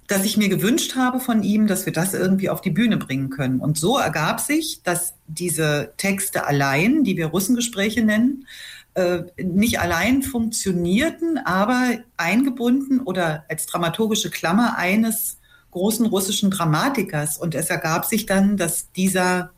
dass 0.07 0.25
ich 0.25 0.37
mir 0.37 0.49
gewünscht 0.49 0.97
habe 0.97 1.19
von 1.19 1.43
ihm, 1.43 1.67
dass 1.67 1.87
wir 1.87 1.93
das 1.93 2.13
irgendwie 2.13 2.51
auf 2.51 2.61
die 2.61 2.71
Bühne 2.71 2.99
bringen 2.99 3.31
können. 3.31 3.61
Und 3.61 3.79
so 3.79 3.99
ergab 3.99 4.41
sich, 4.41 4.83
dass 4.83 5.15
diese 5.27 5.95
Texte 5.97 6.47
allein, 6.47 7.05
die 7.05 7.17
wir 7.17 7.27
Russengespräche 7.27 8.03
nennen, 8.03 8.47
äh, 8.95 9.23
nicht 9.43 9.81
allein 9.81 10.23
funktionierten, 10.23 11.39
aber 11.39 11.99
eingebunden 12.17 13.01
oder 13.01 13.45
als 13.49 13.67
dramaturgische 13.67 14.31
Klammer 14.31 14.77
eines 14.77 15.39
großen 15.75 16.07
russischen 16.07 16.51
Dramatikers. 16.51 17.37
Und 17.37 17.55
es 17.55 17.69
ergab 17.69 18.07
sich 18.07 18.25
dann, 18.25 18.57
dass 18.57 18.91
dieser 18.93 19.51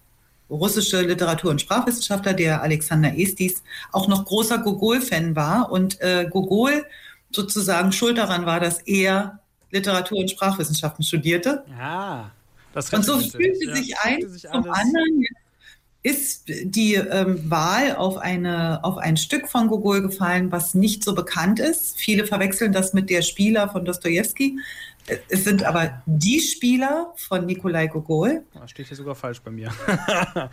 russische 0.51 1.03
Literatur- 1.03 1.51
und 1.51 1.61
Sprachwissenschaftler, 1.61 2.33
der 2.33 2.63
Alexander 2.63 3.17
Estis, 3.17 3.63
auch 3.93 4.09
noch 4.09 4.25
großer 4.25 4.59
Gogol-Fan 4.59 5.37
war 5.37 5.71
und 5.71 6.01
äh, 6.01 6.27
Gogol 6.31 6.85
sozusagen 7.31 7.93
schuld 7.93 8.19
daran 8.19 8.47
war, 8.47 8.61
dass 8.61 8.81
er 8.81 9.41
Literatur- 9.71 10.19
und 10.19 10.31
Sprachwissenschaften 10.31 11.05
studierte. 11.05 11.65
Ja, 11.79 12.31
das 12.73 12.93
Und 12.93 13.05
so 13.05 13.19
fühlte 13.19 13.67
ja, 13.67 13.77
sich 13.77 13.99
ein 13.99 14.29
sich 14.29 14.43
zum 14.43 14.71
anderen. 14.71 15.25
Ist 16.03 16.45
die 16.47 16.95
ähm, 16.95 17.51
Wahl 17.51 17.97
auf, 17.97 18.17
eine, 18.17 18.85
auf 18.85 18.97
ein 18.97 19.17
Stück 19.17 19.49
von 19.49 19.67
Gogol 19.67 20.03
gefallen, 20.03 20.53
was 20.53 20.75
nicht 20.75 21.03
so 21.03 21.17
bekannt 21.17 21.59
ist. 21.59 21.99
Viele 21.99 22.25
verwechseln 22.25 22.73
das 22.73 22.93
mit 22.93 23.11
der 23.11 23.23
Spieler 23.23 23.69
von 23.69 23.85
Dostoevsky. 23.85 24.57
Es 25.29 25.45
sind 25.45 25.65
aber 25.65 26.03
die 26.07 26.41
Spieler 26.41 27.13
von 27.17 27.47
Nikolai 27.47 27.87
Gogol. 27.87 28.45
Das 28.53 28.63
ah, 28.63 28.69
steht 28.69 28.89
hier 28.89 28.97
sogar 28.97 29.15
falsch 29.15 29.41
bei 29.41 29.51
mir. 29.51 29.73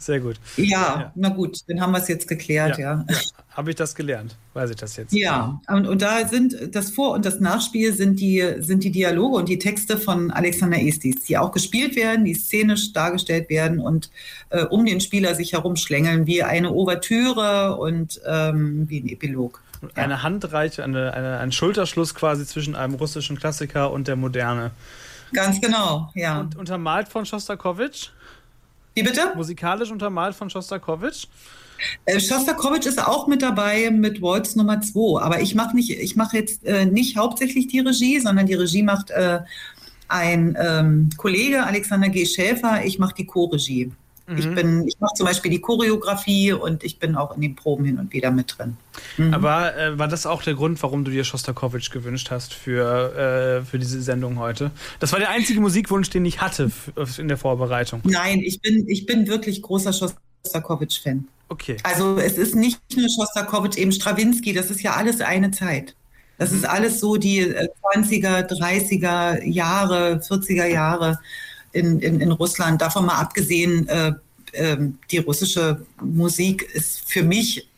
Sehr 0.00 0.18
gut. 0.18 0.40
Ja, 0.56 0.64
ja, 0.64 1.12
na 1.14 1.28
gut, 1.28 1.58
dann 1.68 1.78
haben 1.78 1.92
wir 1.92 1.98
es 1.98 2.08
jetzt 2.08 2.26
geklärt, 2.26 2.78
ja. 2.78 3.04
ja. 3.06 3.06
ja. 3.06 3.16
Habe 3.50 3.70
ich 3.70 3.76
das 3.76 3.94
gelernt? 3.94 4.34
Weiß 4.54 4.70
ich 4.70 4.76
das 4.76 4.96
jetzt? 4.96 5.12
Ja, 5.12 5.60
und, 5.68 5.86
und 5.86 6.00
da 6.00 6.26
sind 6.26 6.74
das 6.74 6.90
Vor- 6.90 7.12
und 7.12 7.26
das 7.26 7.38
Nachspiel 7.38 7.92
sind 7.92 8.18
die, 8.18 8.54
sind 8.60 8.82
die 8.82 8.92
Dialoge 8.92 9.36
und 9.36 9.48
die 9.50 9.58
Texte 9.58 9.98
von 9.98 10.30
Alexander 10.30 10.80
Estis, 10.80 11.24
die 11.24 11.36
auch 11.36 11.52
gespielt 11.52 11.96
werden, 11.96 12.24
die 12.24 12.32
szenisch 12.32 12.94
dargestellt 12.94 13.50
werden 13.50 13.78
und 13.78 14.10
äh, 14.48 14.64
um 14.64 14.86
den 14.86 15.02
Spieler 15.02 15.34
sich 15.34 15.52
herum 15.52 15.76
schlängeln, 15.76 16.26
wie 16.26 16.42
eine 16.42 16.70
Ouvertüre 16.70 17.76
und 17.76 18.22
ähm, 18.26 18.88
wie 18.88 19.02
ein 19.02 19.08
Epilog. 19.08 19.62
Eine 19.94 20.22
Handreiche, 20.22 20.84
eine, 20.84 21.14
eine, 21.14 21.38
ein 21.38 21.52
Schulterschluss 21.52 22.14
quasi 22.14 22.46
zwischen 22.46 22.76
einem 22.76 22.94
russischen 22.94 23.38
Klassiker 23.38 23.90
und 23.92 24.08
der 24.08 24.16
Moderne. 24.16 24.72
Ganz 25.32 25.60
genau, 25.60 26.10
ja. 26.14 26.40
Und 26.40 26.56
untermalt 26.56 27.08
von 27.08 27.24
Schostakowitsch? 27.24 28.10
Wie 28.94 29.02
bitte? 29.02 29.32
Musikalisch 29.34 29.90
untermalt 29.90 30.34
von 30.34 30.50
Schostakowitsch? 30.50 31.26
Äh, 32.04 32.20
Schostakowitsch 32.20 32.86
ist 32.86 33.02
auch 33.06 33.26
mit 33.26 33.42
dabei 33.42 33.90
mit 33.90 34.20
Waltz 34.20 34.56
Nummer 34.56 34.80
2. 34.80 35.22
Aber 35.22 35.40
ich 35.40 35.54
mache 35.54 35.74
nicht, 35.74 35.90
ich 35.90 36.16
mache 36.16 36.36
jetzt 36.36 36.64
äh, 36.64 36.84
nicht 36.84 37.16
hauptsächlich 37.16 37.68
die 37.68 37.80
Regie, 37.80 38.18
sondern 38.20 38.46
die 38.46 38.54
Regie 38.54 38.82
macht 38.82 39.10
äh, 39.10 39.40
ein 40.08 40.56
ähm, 40.60 41.10
Kollege 41.16 41.64
Alexander 41.64 42.08
G. 42.08 42.26
Schäfer. 42.26 42.84
Ich 42.84 42.98
mache 42.98 43.14
die 43.14 43.26
Co-Regie. 43.26 43.92
Mhm. 44.30 44.38
Ich 44.38 44.54
bin, 44.54 44.88
ich 44.88 45.00
mache 45.00 45.14
zum 45.14 45.26
Beispiel 45.26 45.50
die 45.50 45.60
Choreografie 45.60 46.52
und 46.52 46.84
ich 46.84 46.98
bin 46.98 47.16
auch 47.16 47.34
in 47.34 47.42
den 47.42 47.56
Proben 47.56 47.84
hin 47.84 47.98
und 47.98 48.12
wieder 48.12 48.30
mit 48.30 48.56
drin. 48.56 48.76
Mhm. 49.16 49.34
Aber 49.34 49.76
äh, 49.76 49.98
war 49.98 50.06
das 50.06 50.24
auch 50.24 50.42
der 50.42 50.54
Grund, 50.54 50.80
warum 50.82 51.04
du 51.04 51.10
dir 51.10 51.24
Schostakowitsch 51.24 51.90
gewünscht 51.90 52.30
hast 52.30 52.54
für, 52.54 53.60
äh, 53.62 53.64
für 53.64 53.78
diese 53.78 54.00
Sendung 54.00 54.38
heute? 54.38 54.70
Das 55.00 55.12
war 55.12 55.18
der 55.18 55.30
einzige 55.30 55.60
Musikwunsch, 55.60 56.10
den 56.10 56.24
ich 56.24 56.40
hatte 56.40 56.70
in 57.18 57.28
der 57.28 57.36
Vorbereitung. 57.36 58.02
Nein, 58.04 58.40
ich 58.40 58.60
bin, 58.60 58.88
ich 58.88 59.04
bin 59.06 59.26
wirklich 59.26 59.62
großer 59.62 59.92
Schostakowitsch-Fan. 59.92 61.26
Okay. 61.48 61.78
Also 61.82 62.16
es 62.18 62.38
ist 62.38 62.54
nicht 62.54 62.80
nur 62.96 63.08
Schostakowitsch, 63.08 63.76
eben 63.76 63.90
Strawinski, 63.90 64.52
das 64.52 64.70
ist 64.70 64.82
ja 64.82 64.94
alles 64.94 65.20
eine 65.20 65.50
Zeit. 65.50 65.96
Das 66.38 66.52
mhm. 66.52 66.58
ist 66.58 66.64
alles 66.68 67.00
so 67.00 67.16
die 67.16 67.44
20er, 67.44 68.38
äh, 68.38 68.46
30er 68.46 69.44
Jahre, 69.44 70.20
40er 70.22 70.66
Jahre 70.66 71.18
in, 71.72 72.00
in, 72.00 72.20
in 72.20 72.32
Russland. 72.32 72.80
Davon 72.80 73.06
mal 73.06 73.18
abgesehen, 73.18 73.88
äh, 73.88 74.12
äh, 74.52 74.76
die 75.10 75.18
russische 75.18 75.84
Musik 76.02 76.62
ist 76.62 77.10
für 77.10 77.22
mich, 77.22 77.68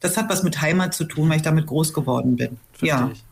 das 0.00 0.16
hat 0.16 0.28
was 0.28 0.42
mit 0.42 0.60
Heimat 0.60 0.94
zu 0.94 1.04
tun, 1.04 1.28
weil 1.28 1.36
ich 1.36 1.42
damit 1.42 1.66
groß 1.66 1.92
geworden 1.92 2.36
bin. 2.36 2.58
Verstehe 2.72 2.88
ja. 2.88 3.10
Ich. 3.12 3.24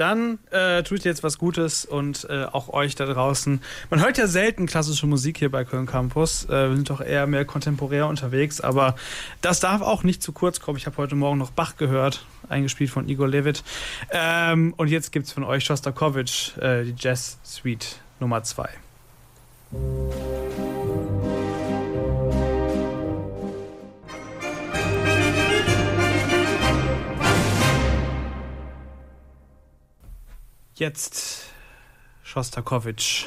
Dann 0.00 0.38
äh, 0.50 0.82
tut 0.82 1.04
jetzt 1.04 1.22
was 1.22 1.36
Gutes 1.36 1.84
und 1.84 2.26
äh, 2.30 2.44
auch 2.44 2.70
euch 2.70 2.94
da 2.94 3.04
draußen. 3.04 3.60
Man 3.90 4.00
hört 4.00 4.16
ja 4.16 4.26
selten 4.28 4.64
klassische 4.64 5.06
Musik 5.06 5.36
hier 5.36 5.50
bei 5.50 5.64
Köln 5.64 5.84
Campus. 5.84 6.46
Äh, 6.46 6.70
wir 6.70 6.76
sind 6.76 6.88
doch 6.88 7.02
eher 7.02 7.26
mehr 7.26 7.44
kontemporär 7.44 8.06
unterwegs, 8.06 8.62
aber 8.62 8.96
das 9.42 9.60
darf 9.60 9.82
auch 9.82 10.02
nicht 10.02 10.22
zu 10.22 10.32
kurz 10.32 10.60
kommen. 10.60 10.78
Ich 10.78 10.86
habe 10.86 10.96
heute 10.96 11.16
Morgen 11.16 11.36
noch 11.36 11.50
Bach 11.50 11.76
gehört, 11.76 12.24
eingespielt 12.48 12.88
von 12.88 13.10
Igor 13.10 13.28
Levit. 13.28 13.62
Ähm, 14.10 14.72
und 14.78 14.88
jetzt 14.88 15.12
gibt 15.12 15.26
es 15.26 15.32
von 15.32 15.44
euch 15.44 15.64
Shostakovich, 15.64 16.54
äh, 16.58 16.84
die 16.84 16.94
Jazz 16.96 17.38
Suite 17.44 18.00
Nummer 18.20 18.42
2. 18.42 18.70
Jetzt 30.74 31.44
Schostakowitsch 32.24 33.26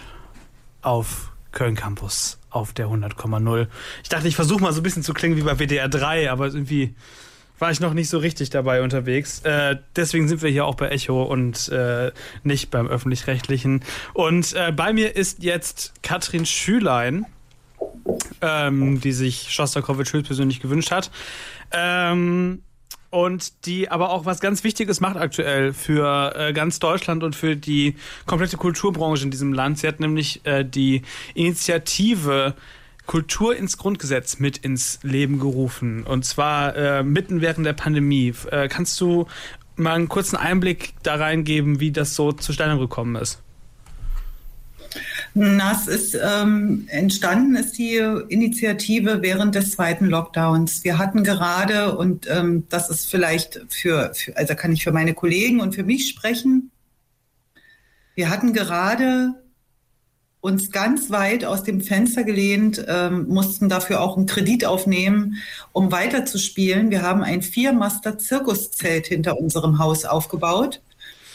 auf 0.82 1.32
Köln 1.54 1.76
Campus 1.76 2.40
auf 2.50 2.74
der 2.74 2.88
100,0. 2.88 3.68
Ich 4.02 4.10
dachte, 4.10 4.28
ich 4.28 4.36
versuche 4.36 4.62
mal 4.62 4.74
so 4.74 4.82
ein 4.82 4.84
bisschen 4.84 5.04
zu 5.04 5.14
klingen 5.14 5.38
wie 5.38 5.44
bei 5.44 5.60
WDR 5.60 5.88
3, 5.88 6.30
aber 6.30 6.48
irgendwie 6.48 6.94
war 7.60 7.72
ich 7.72 7.80
noch 7.80 7.94
nicht 7.94 8.10
so 8.10 8.18
richtig 8.18 8.50
dabei 8.50 8.82
unterwegs. 8.82 9.40
Äh, 9.42 9.78
deswegen 9.96 10.28
sind 10.28 10.42
wir 10.42 10.50
hier 10.50 10.66
auch 10.66 10.76
bei 10.76 10.90
Echo 10.90 11.24
und 11.24 11.70
äh, 11.70 12.12
nicht 12.44 12.72
beim 12.72 12.88
öffentlich-rechtlichen. 12.88 13.84
Und 14.14 14.54
äh, 14.54 14.72
bei 14.72 14.94
mir 14.94 15.16
ist 15.16 15.44
jetzt 15.44 15.94
Katrin 16.02 16.46
Schülein, 16.46 17.26
ähm, 18.42 19.00
die 19.02 19.14
sich 19.14 19.52
Schostakowitsch 19.52 20.14
höchstpersönlich 20.14 20.60
gewünscht 20.60 20.92
hat. 20.92 21.12
Ähm, 21.72 22.62
und 23.14 23.66
die 23.68 23.92
aber 23.92 24.10
auch 24.10 24.26
was 24.26 24.40
ganz 24.40 24.64
Wichtiges 24.64 25.00
macht 25.00 25.18
aktuell 25.18 25.72
für 25.72 26.34
äh, 26.36 26.52
ganz 26.52 26.80
Deutschland 26.80 27.22
und 27.22 27.36
für 27.36 27.56
die 27.56 27.96
komplette 28.26 28.58
Kulturbranche 28.58 29.26
in 29.26 29.32
diesem 29.32 29.54
Land. 29.54 29.78
Sie 29.78 29.88
hat 29.88 30.00
nämlich 30.00 30.44
äh, 30.46 30.66
die 30.66 31.04
Initiative 31.36 32.56
Kultur 33.06 33.56
ins 33.56 33.78
Grundgesetz 33.78 34.40
mit 34.40 34.58
ins 34.58 35.00
Leben 35.04 35.40
gerufen. 35.40 36.04
Und 36.04 36.26
zwar 36.26 36.76
äh, 36.76 37.04
mitten 37.04 37.42
während 37.42 37.66
der 37.66 37.74
Pandemie. 37.74 38.34
Äh, 38.50 38.68
kannst 38.68 39.00
du 39.02 39.28
mal 39.76 39.96
einen 39.96 40.10
kurzen 40.10 40.38
Einblick 40.38 40.94
da 41.04 41.16
reingeben, 41.16 41.80
wie 41.80 41.92
das 41.92 42.16
so 42.16 42.32
zustande 42.32 42.78
gekommen 42.78 43.16
ist? 43.16 43.40
Das 45.34 45.88
ist 45.88 46.16
ähm, 46.16 46.86
entstanden, 46.88 47.56
ist 47.56 47.78
die 47.80 47.96
Initiative 48.30 49.24
während 49.24 49.56
des 49.56 49.72
zweiten 49.72 50.06
Lockdowns. 50.06 50.84
Wir 50.84 51.00
hatten 51.00 51.24
gerade, 51.24 51.98
und 51.98 52.28
ähm, 52.30 52.68
das 52.70 52.92
ist 52.92 53.10
vielleicht 53.10 53.60
für, 53.70 54.14
für, 54.14 54.38
also 54.38 54.54
kann 54.54 54.72
ich 54.72 54.84
für 54.84 54.92
meine 54.92 55.16
Kollegen 55.16 55.60
und 55.60 55.74
für 55.74 55.84
mich 55.84 56.08
sprechen, 56.08 56.70
wir 58.14 58.30
hatten 58.30 58.54
gerade 58.54 59.34
uns 60.44 60.72
ganz 60.72 61.10
weit 61.10 61.46
aus 61.46 61.64
dem 61.64 61.80
Fenster 61.80 62.26
gelehnt, 62.26 62.84
ähm, 62.90 63.28
mussten 63.30 63.70
dafür 63.70 64.02
auch 64.02 64.18
einen 64.18 64.26
Kredit 64.26 64.66
aufnehmen, 64.66 65.38
um 65.72 65.90
weiterzuspielen. 65.94 66.92
Wir 66.92 67.02
haben 67.02 67.24
ein 67.24 67.42
Viermaster-Zirkuszelt 67.42 69.08
hinter 69.08 69.40
unserem 69.40 69.80
Haus 69.80 70.04
aufgebaut, 70.04 70.82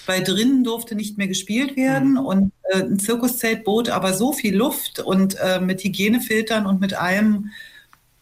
weil 0.04 0.22
drinnen 0.22 0.62
durfte 0.62 0.94
nicht 0.94 1.16
mehr 1.16 1.26
gespielt 1.26 1.74
werden 1.74 2.12
mhm. 2.12 2.18
und 2.18 2.52
äh, 2.64 2.82
ein 2.82 2.98
Zirkuszelt 2.98 3.64
bot 3.64 3.88
aber 3.88 4.12
so 4.12 4.34
viel 4.34 4.54
Luft 4.54 4.98
und 5.00 5.36
äh, 5.40 5.58
mit 5.58 5.82
Hygienefiltern 5.82 6.66
und 6.66 6.78
mit 6.78 6.92
allem 6.92 7.50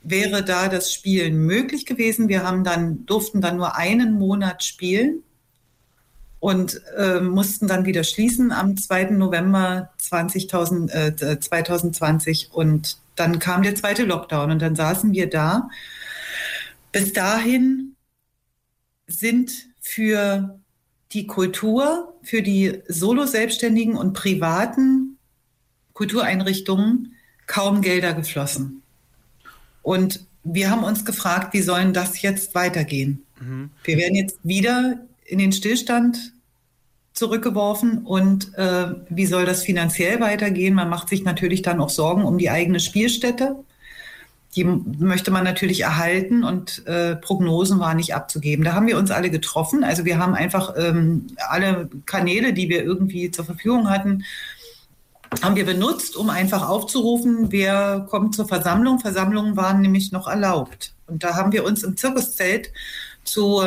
wäre 0.02 0.44
da 0.44 0.68
das 0.68 0.92
Spielen 0.92 1.38
möglich 1.38 1.84
gewesen. 1.84 2.28
Wir 2.28 2.44
haben 2.44 2.62
dann, 2.62 3.04
durften 3.06 3.40
dann 3.40 3.56
nur 3.56 3.74
einen 3.74 4.12
Monat 4.12 4.62
spielen 4.62 5.24
und 6.40 6.80
äh, 6.96 7.20
mussten 7.20 7.66
dann 7.66 7.86
wieder 7.86 8.04
schließen 8.04 8.52
am 8.52 8.76
2. 8.76 9.10
November 9.10 9.90
20, 9.98 10.52
äh, 10.52 11.38
2020 11.40 12.50
und 12.52 12.98
dann 13.16 13.38
kam 13.38 13.62
der 13.62 13.74
zweite 13.74 14.04
Lockdown 14.04 14.50
und 14.50 14.60
dann 14.60 14.76
saßen 14.76 15.12
wir 15.12 15.28
da. 15.28 15.70
Bis 16.92 17.12
dahin 17.12 17.96
sind 19.06 19.68
für 19.80 20.58
die 21.12 21.26
Kultur, 21.26 22.14
für 22.22 22.42
die 22.42 22.82
Solo-Selbstständigen 22.88 23.96
und 23.96 24.12
privaten 24.12 25.18
Kultureinrichtungen 25.94 27.14
kaum 27.46 27.80
Gelder 27.80 28.12
geflossen. 28.12 28.82
Und 29.82 30.26
wir 30.44 30.70
haben 30.70 30.84
uns 30.84 31.04
gefragt, 31.04 31.54
wie 31.54 31.62
sollen 31.62 31.92
das 31.92 32.20
jetzt 32.22 32.54
weitergehen? 32.54 33.24
Mhm. 33.40 33.70
Wir 33.84 33.96
werden 33.96 34.14
jetzt 34.14 34.38
wieder 34.42 34.98
in 35.26 35.38
den 35.38 35.52
Stillstand 35.52 36.32
zurückgeworfen 37.12 38.04
und 38.04 38.54
äh, 38.58 38.88
wie 39.08 39.26
soll 39.26 39.46
das 39.46 39.62
finanziell 39.62 40.20
weitergehen? 40.20 40.74
Man 40.74 40.90
macht 40.90 41.08
sich 41.08 41.24
natürlich 41.24 41.62
dann 41.62 41.80
auch 41.80 41.88
Sorgen 41.88 42.24
um 42.24 42.36
die 42.36 42.50
eigene 42.50 42.78
Spielstätte. 42.78 43.56
Die 44.54 44.64
möchte 44.64 45.30
man 45.30 45.44
natürlich 45.44 45.80
erhalten 45.80 46.44
und 46.44 46.86
äh, 46.86 47.16
Prognosen 47.16 47.78
waren 47.78 47.96
nicht 47.96 48.14
abzugeben. 48.14 48.64
Da 48.64 48.74
haben 48.74 48.86
wir 48.86 48.98
uns 48.98 49.10
alle 49.10 49.30
getroffen. 49.30 49.82
Also 49.82 50.04
wir 50.04 50.18
haben 50.18 50.34
einfach 50.34 50.74
ähm, 50.76 51.26
alle 51.48 51.88
Kanäle, 52.04 52.52
die 52.52 52.68
wir 52.68 52.82
irgendwie 52.82 53.30
zur 53.30 53.44
Verfügung 53.44 53.88
hatten, 53.90 54.24
haben 55.42 55.56
wir 55.56 55.66
benutzt, 55.66 56.16
um 56.16 56.30
einfach 56.30 56.68
aufzurufen, 56.68 57.50
wer 57.50 58.06
kommt 58.08 58.34
zur 58.34 58.46
Versammlung. 58.46 59.00
Versammlungen 59.00 59.56
waren 59.56 59.80
nämlich 59.80 60.12
noch 60.12 60.28
erlaubt. 60.28 60.94
Und 61.06 61.24
da 61.24 61.34
haben 61.34 61.52
wir 61.52 61.64
uns 61.64 61.82
im 61.82 61.96
Zirkuszelt 61.96 62.70
zu 63.24 63.62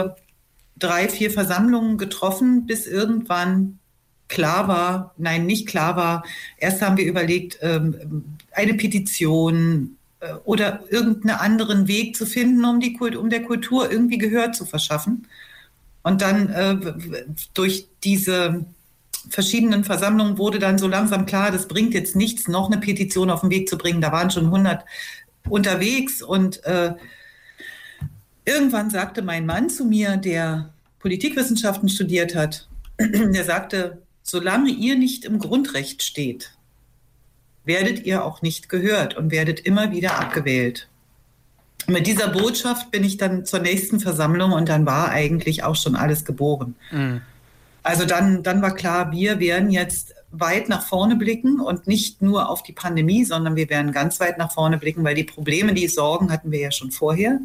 drei, 0.79 1.09
vier 1.09 1.31
Versammlungen 1.31 1.97
getroffen, 1.97 2.65
bis 2.65 2.87
irgendwann 2.87 3.79
klar 4.27 4.67
war, 4.67 5.13
nein, 5.17 5.45
nicht 5.45 5.67
klar 5.67 5.95
war. 5.95 6.23
Erst 6.57 6.81
haben 6.81 6.97
wir 6.97 7.05
überlegt, 7.05 7.59
ähm, 7.61 8.23
eine 8.51 8.75
Petition 8.75 9.97
äh, 10.19 10.33
oder 10.45 10.83
irgendeinen 10.89 11.39
anderen 11.39 11.87
Weg 11.87 12.15
zu 12.15 12.25
finden, 12.25 12.63
um, 12.63 12.79
die, 12.79 12.97
um 13.17 13.29
der 13.29 13.43
Kultur 13.43 13.91
irgendwie 13.91 14.17
Gehör 14.17 14.51
zu 14.51 14.65
verschaffen. 14.65 15.27
Und 16.03 16.21
dann 16.21 16.49
äh, 16.49 16.77
durch 17.53 17.87
diese 18.03 18.65
verschiedenen 19.29 19.83
Versammlungen 19.83 20.37
wurde 20.37 20.59
dann 20.59 20.77
so 20.77 20.87
langsam 20.87 21.25
klar, 21.25 21.51
das 21.51 21.67
bringt 21.67 21.93
jetzt 21.93 22.15
nichts, 22.15 22.47
noch 22.47 22.71
eine 22.71 22.79
Petition 22.79 23.29
auf 23.29 23.41
den 23.41 23.49
Weg 23.49 23.67
zu 23.67 23.77
bringen. 23.77 24.01
Da 24.01 24.11
waren 24.11 24.31
schon 24.31 24.45
100 24.45 24.85
unterwegs 25.49 26.21
und 26.21 26.63
äh, 26.65 26.93
irgendwann 28.49 28.89
sagte 28.89 29.21
mein 29.21 29.45
Mann 29.45 29.69
zu 29.69 29.85
mir, 29.85 30.17
der 30.17 30.73
Politikwissenschaften 30.99 31.87
studiert 31.87 32.35
hat, 32.35 32.67
der 32.99 33.43
sagte, 33.43 34.01
solange 34.23 34.71
ihr 34.71 34.97
nicht 34.97 35.23
im 35.23 35.39
Grundrecht 35.39 36.03
steht, 36.03 36.51
werdet 37.63 38.05
ihr 38.05 38.25
auch 38.25 38.41
nicht 38.41 38.67
gehört 38.67 39.15
und 39.15 39.31
werdet 39.31 39.59
immer 39.59 39.91
wieder 39.91 40.19
abgewählt. 40.19 40.89
Mit 41.87 42.07
dieser 42.07 42.27
Botschaft 42.27 42.91
bin 42.91 43.03
ich 43.03 43.17
dann 43.17 43.45
zur 43.45 43.59
nächsten 43.59 43.99
Versammlung 43.99 44.51
und 44.51 44.69
dann 44.69 44.85
war 44.85 45.09
eigentlich 45.09 45.63
auch 45.63 45.75
schon 45.75 45.95
alles 45.95 46.25
geboren. 46.25 46.75
Mhm. 46.91 47.21
Also 47.83 48.05
dann, 48.05 48.43
dann 48.43 48.61
war 48.61 48.75
klar, 48.75 49.11
wir 49.11 49.39
werden 49.39 49.71
jetzt 49.71 50.13
weit 50.31 50.69
nach 50.69 50.85
vorne 50.85 51.15
blicken 51.15 51.59
und 51.59 51.87
nicht 51.87 52.21
nur 52.21 52.49
auf 52.49 52.61
die 52.61 52.73
Pandemie, 52.73 53.25
sondern 53.25 53.55
wir 53.55 53.69
werden 53.69 53.91
ganz 53.91 54.19
weit 54.19 54.37
nach 54.37 54.51
vorne 54.51 54.77
blicken, 54.77 55.03
weil 55.03 55.15
die 55.15 55.23
Probleme, 55.23 55.73
die 55.73 55.87
Sorgen 55.87 56.31
hatten 56.31 56.51
wir 56.51 56.59
ja 56.59 56.71
schon 56.71 56.91
vorher, 56.91 57.39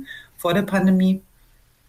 vor 0.44 0.52
der 0.52 0.60
Pandemie 0.60 1.22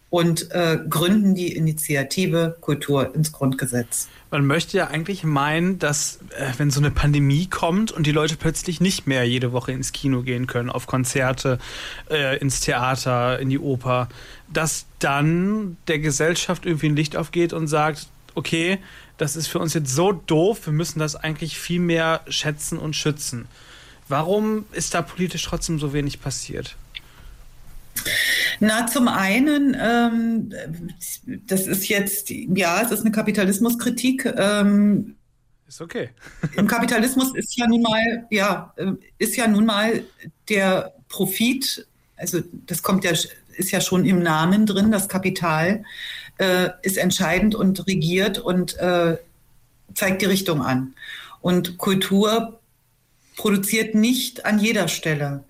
und 0.10 0.50
äh, 0.52 0.80
gründen 0.90 1.36
die 1.36 1.54
Initiative 1.54 2.56
Kultur 2.62 3.14
ins 3.14 3.34
Grundgesetz. 3.34 4.08
Man 4.32 4.46
möchte 4.46 4.78
ja 4.78 4.88
eigentlich 4.88 5.26
meinen, 5.26 5.78
dass 5.78 6.20
äh, 6.38 6.54
wenn 6.56 6.72
so 6.72 6.80
eine 6.80 6.90
Pandemie 6.90 7.48
kommt 7.48 7.92
und 7.92 8.08
die 8.08 8.14
Leute 8.14 8.38
plötzlich 8.38 8.80
nicht 8.80 9.08
mehr 9.08 9.28
jede 9.28 9.52
Woche 9.52 9.74
ins 9.74 9.92
Kino 9.92 10.22
gehen 10.22 10.48
können, 10.48 10.70
auf 10.70 10.88
Konzerte, 10.88 11.60
äh, 12.10 12.38
ins 12.38 12.62
Theater, 12.62 13.40
in 13.40 13.50
die 13.50 13.60
Oper, 13.60 14.08
dass 14.54 14.86
dann 15.00 15.76
der 15.90 16.00
Gesellschaft 16.00 16.66
irgendwie 16.66 16.88
ein 16.88 16.96
Licht 16.96 17.18
aufgeht 17.18 17.52
und 17.52 17.68
sagt, 17.68 18.08
okay, 18.36 18.78
das 19.18 19.36
ist 19.36 19.48
für 19.48 19.60
uns 19.60 19.74
jetzt 19.74 19.94
so 19.94 20.14
doof, 20.14 20.66
wir 20.66 20.72
müssen 20.72 21.00
das 21.00 21.18
eigentlich 21.18 21.60
viel 21.60 21.82
mehr 21.82 22.22
schätzen 22.30 22.78
und 22.78 22.96
schützen. 22.96 23.50
Warum 24.08 24.64
ist 24.72 24.94
da 24.94 25.02
politisch 25.02 25.44
trotzdem 25.44 25.78
so 25.78 25.92
wenig 25.92 26.22
passiert? 26.22 26.78
Na, 28.60 28.88
zum 28.88 29.08
einen, 29.08 29.76
ähm, 29.80 30.54
das 31.48 31.68
ist 31.68 31.88
jetzt, 31.88 32.30
ja, 32.30 32.82
es 32.82 32.92
ist 32.92 33.02
eine 33.02 33.12
Kapitalismuskritik. 33.12 34.26
Ähm, 34.38 35.16
ist 35.68 35.82
okay. 35.82 36.10
Im 36.56 36.68
Kapitalismus 36.68 37.34
ist 37.36 37.58
ja 37.58 37.68
nun 37.68 37.82
mal, 37.82 38.28
ja, 38.30 38.74
äh, 38.78 38.94
ist 39.18 39.36
ja 39.36 39.48
nun 39.48 39.66
mal 39.66 40.04
der 40.50 40.94
Profit, 41.10 41.88
also 42.18 42.42
das 42.66 42.82
kommt 42.84 43.04
ja, 43.04 43.12
ist 43.12 43.72
ja 43.72 43.82
schon 43.82 44.06
im 44.06 44.22
Namen 44.22 44.66
drin, 44.66 44.92
das 44.92 45.10
Kapital 45.10 45.84
äh, 46.38 46.70
ist 46.82 46.98
entscheidend 46.98 47.56
und 47.56 47.88
regiert 47.88 48.40
und 48.40 48.78
äh, 48.78 49.18
zeigt 49.94 50.22
die 50.22 50.26
Richtung 50.26 50.62
an. 50.62 50.94
Und 51.42 51.78
Kultur 51.78 52.60
produziert 53.36 53.96
nicht 53.96 54.46
an 54.46 54.60
jeder 54.60 54.88
Stelle 54.88 55.44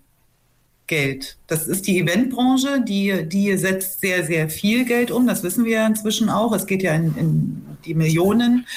Geld. 0.88 1.38
Das 1.48 1.68
ist 1.68 1.88
die 1.88 2.00
Eventbranche, 2.00 2.82
die, 2.82 3.28
die 3.28 3.58
setzt 3.58 4.02
sehr, 4.02 4.24
sehr 4.24 4.50
viel 4.50 4.86
Geld 4.86 5.10
um. 5.10 5.26
Das 5.26 5.42
wissen 5.42 5.66
wir 5.66 5.74
ja 5.74 5.88
inzwischen 5.88 6.30
auch. 6.30 6.54
Es 6.54 6.68
geht 6.68 6.84
ja 6.84 6.94
in, 6.94 7.16
in 7.18 7.66
die 7.86 7.96
Millionen. 7.96 8.68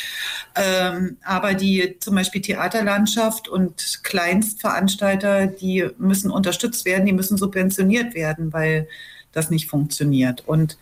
Ähm, 0.54 1.18
aber 1.22 1.52
die 1.52 1.96
zum 2.00 2.14
Beispiel 2.14 2.40
Theaterlandschaft 2.40 3.48
und 3.48 4.00
Kleinstveranstalter, 4.04 5.48
die 5.48 5.86
müssen 5.98 6.30
unterstützt 6.30 6.86
werden, 6.86 7.04
die 7.04 7.12
müssen 7.12 7.36
subventioniert 7.36 8.14
werden, 8.14 8.52
weil 8.54 8.88
das 9.32 9.50
nicht 9.50 9.68
funktioniert. 9.68 10.48
Und 10.48 10.78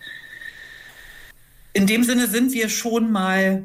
in 1.72 1.88
dem 1.88 2.04
Sinne 2.04 2.28
sind 2.28 2.52
wir 2.52 2.68
schon 2.68 3.10
mal, 3.10 3.64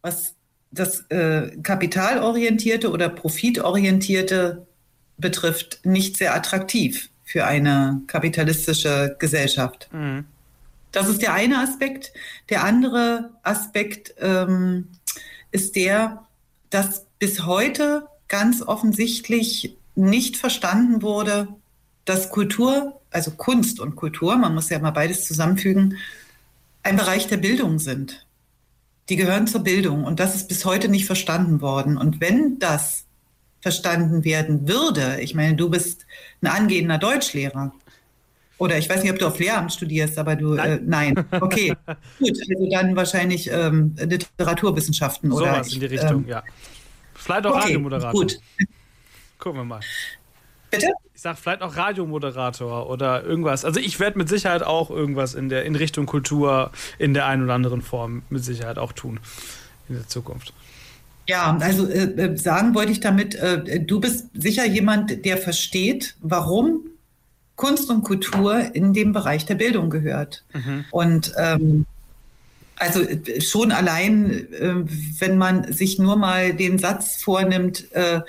was 0.00 0.36
das 0.70 1.00
äh, 1.08 1.56
kapitalorientierte 1.62 2.90
oder 2.90 3.08
profitorientierte 3.08 4.67
betrifft, 5.18 5.80
nicht 5.84 6.16
sehr 6.16 6.34
attraktiv 6.34 7.10
für 7.24 7.44
eine 7.44 8.00
kapitalistische 8.06 9.16
Gesellschaft. 9.18 9.88
Mhm. 9.92 10.24
Das 10.92 11.08
ist 11.08 11.20
der 11.20 11.34
eine 11.34 11.58
Aspekt. 11.58 12.12
Der 12.48 12.64
andere 12.64 13.30
Aspekt 13.42 14.14
ähm, 14.18 14.88
ist 15.50 15.76
der, 15.76 16.24
dass 16.70 17.04
bis 17.18 17.44
heute 17.44 18.06
ganz 18.28 18.62
offensichtlich 18.62 19.76
nicht 19.94 20.36
verstanden 20.36 21.02
wurde, 21.02 21.48
dass 22.04 22.30
Kultur, 22.30 23.00
also 23.10 23.32
Kunst 23.32 23.80
und 23.80 23.96
Kultur, 23.96 24.36
man 24.36 24.54
muss 24.54 24.70
ja 24.70 24.78
mal 24.78 24.92
beides 24.92 25.26
zusammenfügen, 25.26 25.98
ein 26.82 26.96
Bereich 26.96 27.26
der 27.26 27.36
Bildung 27.36 27.78
sind. 27.78 28.26
Die 29.08 29.16
gehören 29.16 29.46
zur 29.46 29.62
Bildung 29.62 30.04
und 30.04 30.20
das 30.20 30.34
ist 30.34 30.48
bis 30.48 30.64
heute 30.64 30.88
nicht 30.88 31.06
verstanden 31.06 31.60
worden. 31.60 31.98
Und 31.98 32.20
wenn 32.20 32.58
das 32.58 33.04
verstanden 33.60 34.24
werden 34.24 34.68
würde. 34.68 35.20
Ich 35.20 35.34
meine, 35.34 35.56
du 35.56 35.68
bist 35.68 36.06
ein 36.42 36.48
angehender 36.48 36.98
Deutschlehrer. 36.98 37.72
Oder 38.58 38.76
ich 38.76 38.90
weiß 38.90 39.02
nicht, 39.02 39.12
ob 39.12 39.18
du 39.18 39.26
auf 39.26 39.38
Lehramt 39.38 39.72
studierst, 39.72 40.18
aber 40.18 40.34
du, 40.34 40.54
nein. 40.54 40.70
Äh, 40.70 40.80
nein. 40.84 41.24
Okay, 41.40 41.74
gut. 42.18 42.36
Also 42.50 42.70
dann 42.70 42.96
wahrscheinlich 42.96 43.48
ähm, 43.50 43.94
Literaturwissenschaften 43.96 45.30
so 45.30 45.36
oder. 45.38 45.54
Sowas 45.54 45.72
in 45.72 45.80
die 45.80 45.86
Richtung, 45.86 46.24
ähm, 46.24 46.28
ja. 46.28 46.42
Vielleicht 47.14 47.46
auch 47.46 47.52
okay, 47.52 47.60
Radiomoderator. 47.60 48.12
Gut. 48.12 48.40
Gucken 49.38 49.60
wir 49.60 49.64
mal. 49.64 49.80
Bitte? 50.70 50.88
Ich 51.14 51.22
sag 51.22 51.38
vielleicht 51.38 51.62
auch 51.62 51.76
Radiomoderator 51.76 52.88
oder 52.90 53.24
irgendwas. 53.24 53.64
Also 53.64 53.80
ich 53.80 53.98
werde 53.98 54.18
mit 54.18 54.28
Sicherheit 54.28 54.62
auch 54.62 54.90
irgendwas 54.90 55.34
in 55.34 55.48
der 55.48 55.64
in 55.64 55.74
Richtung 55.74 56.06
Kultur 56.06 56.70
in 56.98 57.14
der 57.14 57.26
einen 57.26 57.44
oder 57.44 57.54
anderen 57.54 57.82
Form 57.82 58.22
mit 58.28 58.44
Sicherheit 58.44 58.78
auch 58.78 58.92
tun 58.92 59.18
in 59.88 59.96
der 59.96 60.06
Zukunft. 60.06 60.52
Ja, 61.28 61.56
also 61.60 61.86
äh, 61.86 62.04
äh, 62.04 62.36
sagen 62.38 62.74
wollte 62.74 62.90
ich 62.90 63.00
damit, 63.00 63.34
äh, 63.34 63.80
du 63.80 64.00
bist 64.00 64.28
sicher 64.32 64.66
jemand, 64.66 65.26
der 65.26 65.36
versteht, 65.36 66.16
warum 66.22 66.86
Kunst 67.54 67.90
und 67.90 68.02
Kultur 68.02 68.74
in 68.74 68.94
dem 68.94 69.12
Bereich 69.12 69.44
der 69.44 69.56
Bildung 69.56 69.90
gehört. 69.90 70.44
Mhm. 70.54 70.86
Und 70.90 71.32
ähm, 71.36 71.84
also 72.76 73.02
äh, 73.02 73.42
schon 73.42 73.72
allein, 73.72 74.30
äh, 74.54 74.74
wenn 75.18 75.36
man 75.36 75.70
sich 75.70 75.98
nur 75.98 76.16
mal 76.16 76.54
den 76.54 76.78
Satz 76.78 77.22
vornimmt, 77.22 77.92
äh, 77.92 78.20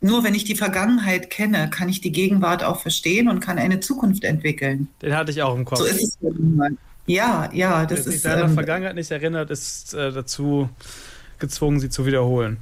nur 0.00 0.22
wenn 0.22 0.36
ich 0.36 0.44
die 0.44 0.54
Vergangenheit 0.54 1.30
kenne, 1.30 1.68
kann 1.68 1.88
ich 1.88 2.00
die 2.00 2.12
Gegenwart 2.12 2.62
auch 2.62 2.80
verstehen 2.80 3.28
und 3.28 3.40
kann 3.40 3.58
eine 3.58 3.80
Zukunft 3.80 4.22
entwickeln. 4.22 4.86
Den 5.02 5.16
hatte 5.16 5.32
ich 5.32 5.42
auch 5.42 5.56
im 5.56 5.64
Kopf. 5.64 5.80
So 5.80 5.84
ist 5.84 6.00
es. 6.00 6.18
Ja, 7.06 7.50
ja, 7.52 7.86
das 7.86 8.06
Wer 8.06 8.14
ist. 8.14 8.24
Wer 8.24 8.36
sich 8.36 8.44
ähm, 8.44 8.54
Vergangenheit 8.54 8.94
nicht 8.94 9.10
erinnert, 9.10 9.50
ist 9.50 9.94
äh, 9.94 10.12
dazu 10.12 10.70
gezwungen, 11.40 11.80
sie 11.80 11.90
zu 11.90 12.06
wiederholen. 12.06 12.58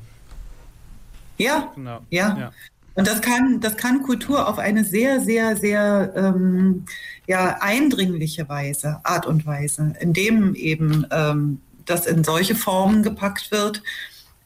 Ja, 1.37 1.73
genau. 1.75 2.01
ja. 2.11 2.37
ja. 2.39 2.53
Und 2.95 3.07
das 3.07 3.21
kann, 3.21 3.61
das 3.61 3.77
kann 3.77 4.03
Kultur 4.03 4.49
auf 4.49 4.59
eine 4.59 4.85
sehr, 4.85 5.21
sehr, 5.21 5.57
sehr 5.57 6.13
ähm, 6.17 6.85
ja, 7.29 7.59
eindringliche 7.61 8.49
Weise, 8.49 8.99
Art 9.05 9.25
und 9.25 9.47
Weise, 9.47 9.95
indem 10.01 10.57
eben 10.57 11.07
ähm, 11.13 11.61
das 11.85 12.07
in 12.07 12.25
solche 12.25 12.57
Formen 12.57 13.05
gepackt 13.05 13.53
wird, 13.53 13.85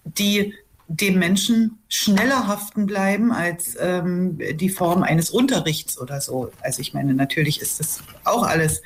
die 0.05 0.55
dem 0.87 1.19
Menschen 1.19 1.79
schneller 1.89 2.47
haften 2.47 2.85
bleiben 2.85 3.33
als 3.33 3.75
ähm, 3.81 4.39
die 4.55 4.69
Form 4.69 5.03
eines 5.03 5.31
Unterrichts 5.31 5.99
oder 5.99 6.21
so. 6.21 6.53
Also 6.61 6.81
ich 6.83 6.93
meine, 6.93 7.15
natürlich 7.15 7.63
ist 7.63 7.81
das 7.81 8.03
auch 8.25 8.43
alles 8.43 8.83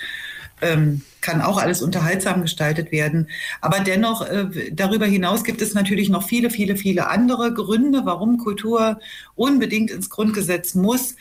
ähm, 0.61 1.03
kann 1.21 1.43
auch 1.43 1.59
alles 1.59 1.83
unterhaltsam 1.83 2.43
gestaltet 2.43 2.93
werden. 2.93 3.29
Aber 3.61 3.81
dennoch, 3.81 4.27
äh, 4.27 4.71
darüber 4.73 5.07
hinaus 5.07 5.45
gibt 5.45 5.61
es 5.61 5.75
natürlich 5.75 6.09
noch 6.09 6.27
viele, 6.27 6.51
viele, 6.51 6.77
viele 6.77 7.09
andere 7.09 7.53
Gründe, 7.53 8.03
warum 8.05 8.39
Kultur 8.39 9.01
unbedingt 9.35 9.91
ins 9.91 10.09
Grundgesetz 10.09 10.75
muss. 10.75 11.17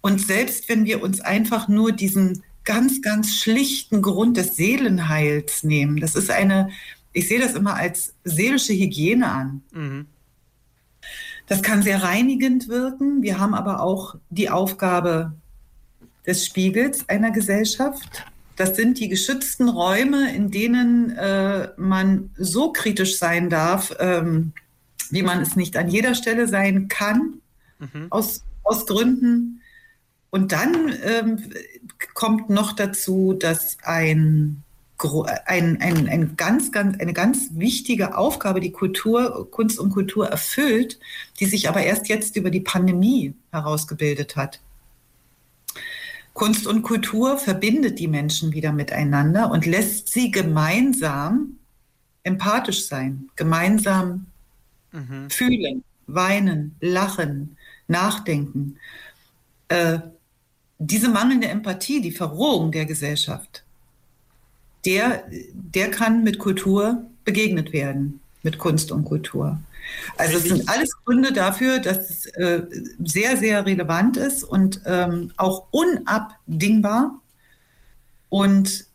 Und 0.00 0.20
selbst 0.20 0.68
wenn 0.68 0.84
wir 0.84 1.02
uns 1.02 1.20
einfach 1.20 1.68
nur 1.68 1.92
diesen 1.92 2.42
ganz, 2.64 3.02
ganz 3.02 3.36
schlichten 3.36 4.02
Grund 4.02 4.36
des 4.36 4.56
Seelenheils 4.56 5.62
nehmen, 5.62 6.00
das 6.00 6.14
ist 6.14 6.30
eine, 6.30 6.70
ich 7.12 7.28
sehe 7.28 7.40
das 7.40 7.54
immer 7.54 7.74
als 7.74 8.14
seelische 8.24 8.72
Hygiene 8.72 9.30
an. 9.30 9.62
Mhm. 9.72 10.06
Das 11.46 11.62
kann 11.62 11.82
sehr 11.82 12.02
reinigend 12.02 12.68
wirken. 12.68 13.22
Wir 13.22 13.38
haben 13.38 13.54
aber 13.54 13.82
auch 13.82 14.16
die 14.30 14.48
Aufgabe 14.48 15.34
des 16.26 16.46
Spiegels 16.46 17.06
einer 17.08 17.30
Gesellschaft. 17.30 18.24
Das 18.56 18.76
sind 18.76 19.00
die 19.00 19.08
geschützten 19.08 19.68
Räume, 19.68 20.34
in 20.34 20.50
denen 20.50 21.10
äh, 21.16 21.68
man 21.76 22.30
so 22.36 22.72
kritisch 22.72 23.18
sein 23.18 23.50
darf, 23.50 23.94
ähm, 23.98 24.52
wie 25.10 25.22
man 25.22 25.40
es 25.40 25.56
nicht 25.56 25.76
an 25.76 25.88
jeder 25.88 26.14
Stelle 26.14 26.46
sein 26.48 26.88
kann, 26.88 27.40
mhm. 27.78 28.06
aus, 28.10 28.44
aus 28.62 28.86
Gründen. 28.86 29.60
Und 30.30 30.52
dann 30.52 30.94
ähm, 31.04 31.38
kommt 32.14 32.50
noch 32.50 32.72
dazu, 32.72 33.34
dass 33.34 33.76
ein, 33.82 34.62
ein, 35.46 35.80
ein, 35.80 36.08
ein 36.08 36.36
ganz, 36.36 36.72
ganz, 36.72 36.98
eine 37.00 37.12
ganz 37.12 37.50
wichtige 37.52 38.16
Aufgabe 38.16 38.60
die 38.60 38.72
Kultur, 38.72 39.48
Kunst 39.50 39.78
und 39.78 39.90
Kultur 39.90 40.28
erfüllt, 40.28 40.98
die 41.40 41.46
sich 41.46 41.68
aber 41.68 41.82
erst 41.82 42.08
jetzt 42.08 42.36
über 42.36 42.50
die 42.50 42.60
Pandemie 42.60 43.34
herausgebildet 43.52 44.36
hat. 44.36 44.60
Kunst 46.34 46.66
und 46.66 46.82
Kultur 46.82 47.38
verbindet 47.38 47.98
die 48.00 48.08
Menschen 48.08 48.52
wieder 48.52 48.72
miteinander 48.72 49.50
und 49.50 49.66
lässt 49.66 50.08
sie 50.08 50.30
gemeinsam 50.30 51.58
empathisch 52.24 52.86
sein, 52.86 53.30
gemeinsam 53.36 54.26
mhm. 54.92 55.30
fühlen, 55.30 55.84
weinen, 56.06 56.74
lachen, 56.80 57.56
nachdenken. 57.86 58.76
Äh, 59.68 60.00
diese 60.78 61.08
mangelnde 61.08 61.48
Empathie, 61.48 62.00
die 62.00 62.10
Verrohung 62.10 62.72
der 62.72 62.84
Gesellschaft, 62.84 63.64
der, 64.84 65.24
der 65.52 65.90
kann 65.90 66.24
mit 66.24 66.38
Kultur 66.38 67.04
begegnet 67.24 67.72
werden, 67.72 68.20
mit 68.42 68.58
Kunst 68.58 68.90
und 68.90 69.04
Kultur. 69.04 69.58
Also 70.16 70.36
es 70.36 70.44
sind 70.44 70.68
alles 70.68 70.90
Gründe 71.04 71.32
dafür, 71.32 71.78
dass 71.78 72.10
es 72.10 72.26
äh, 72.26 72.62
sehr, 73.04 73.36
sehr 73.36 73.66
relevant 73.66 74.16
ist 74.16 74.44
und 74.44 74.80
ähm, 74.86 75.32
auch 75.36 75.66
unabdingbar. 75.70 77.20
Und 78.28 78.86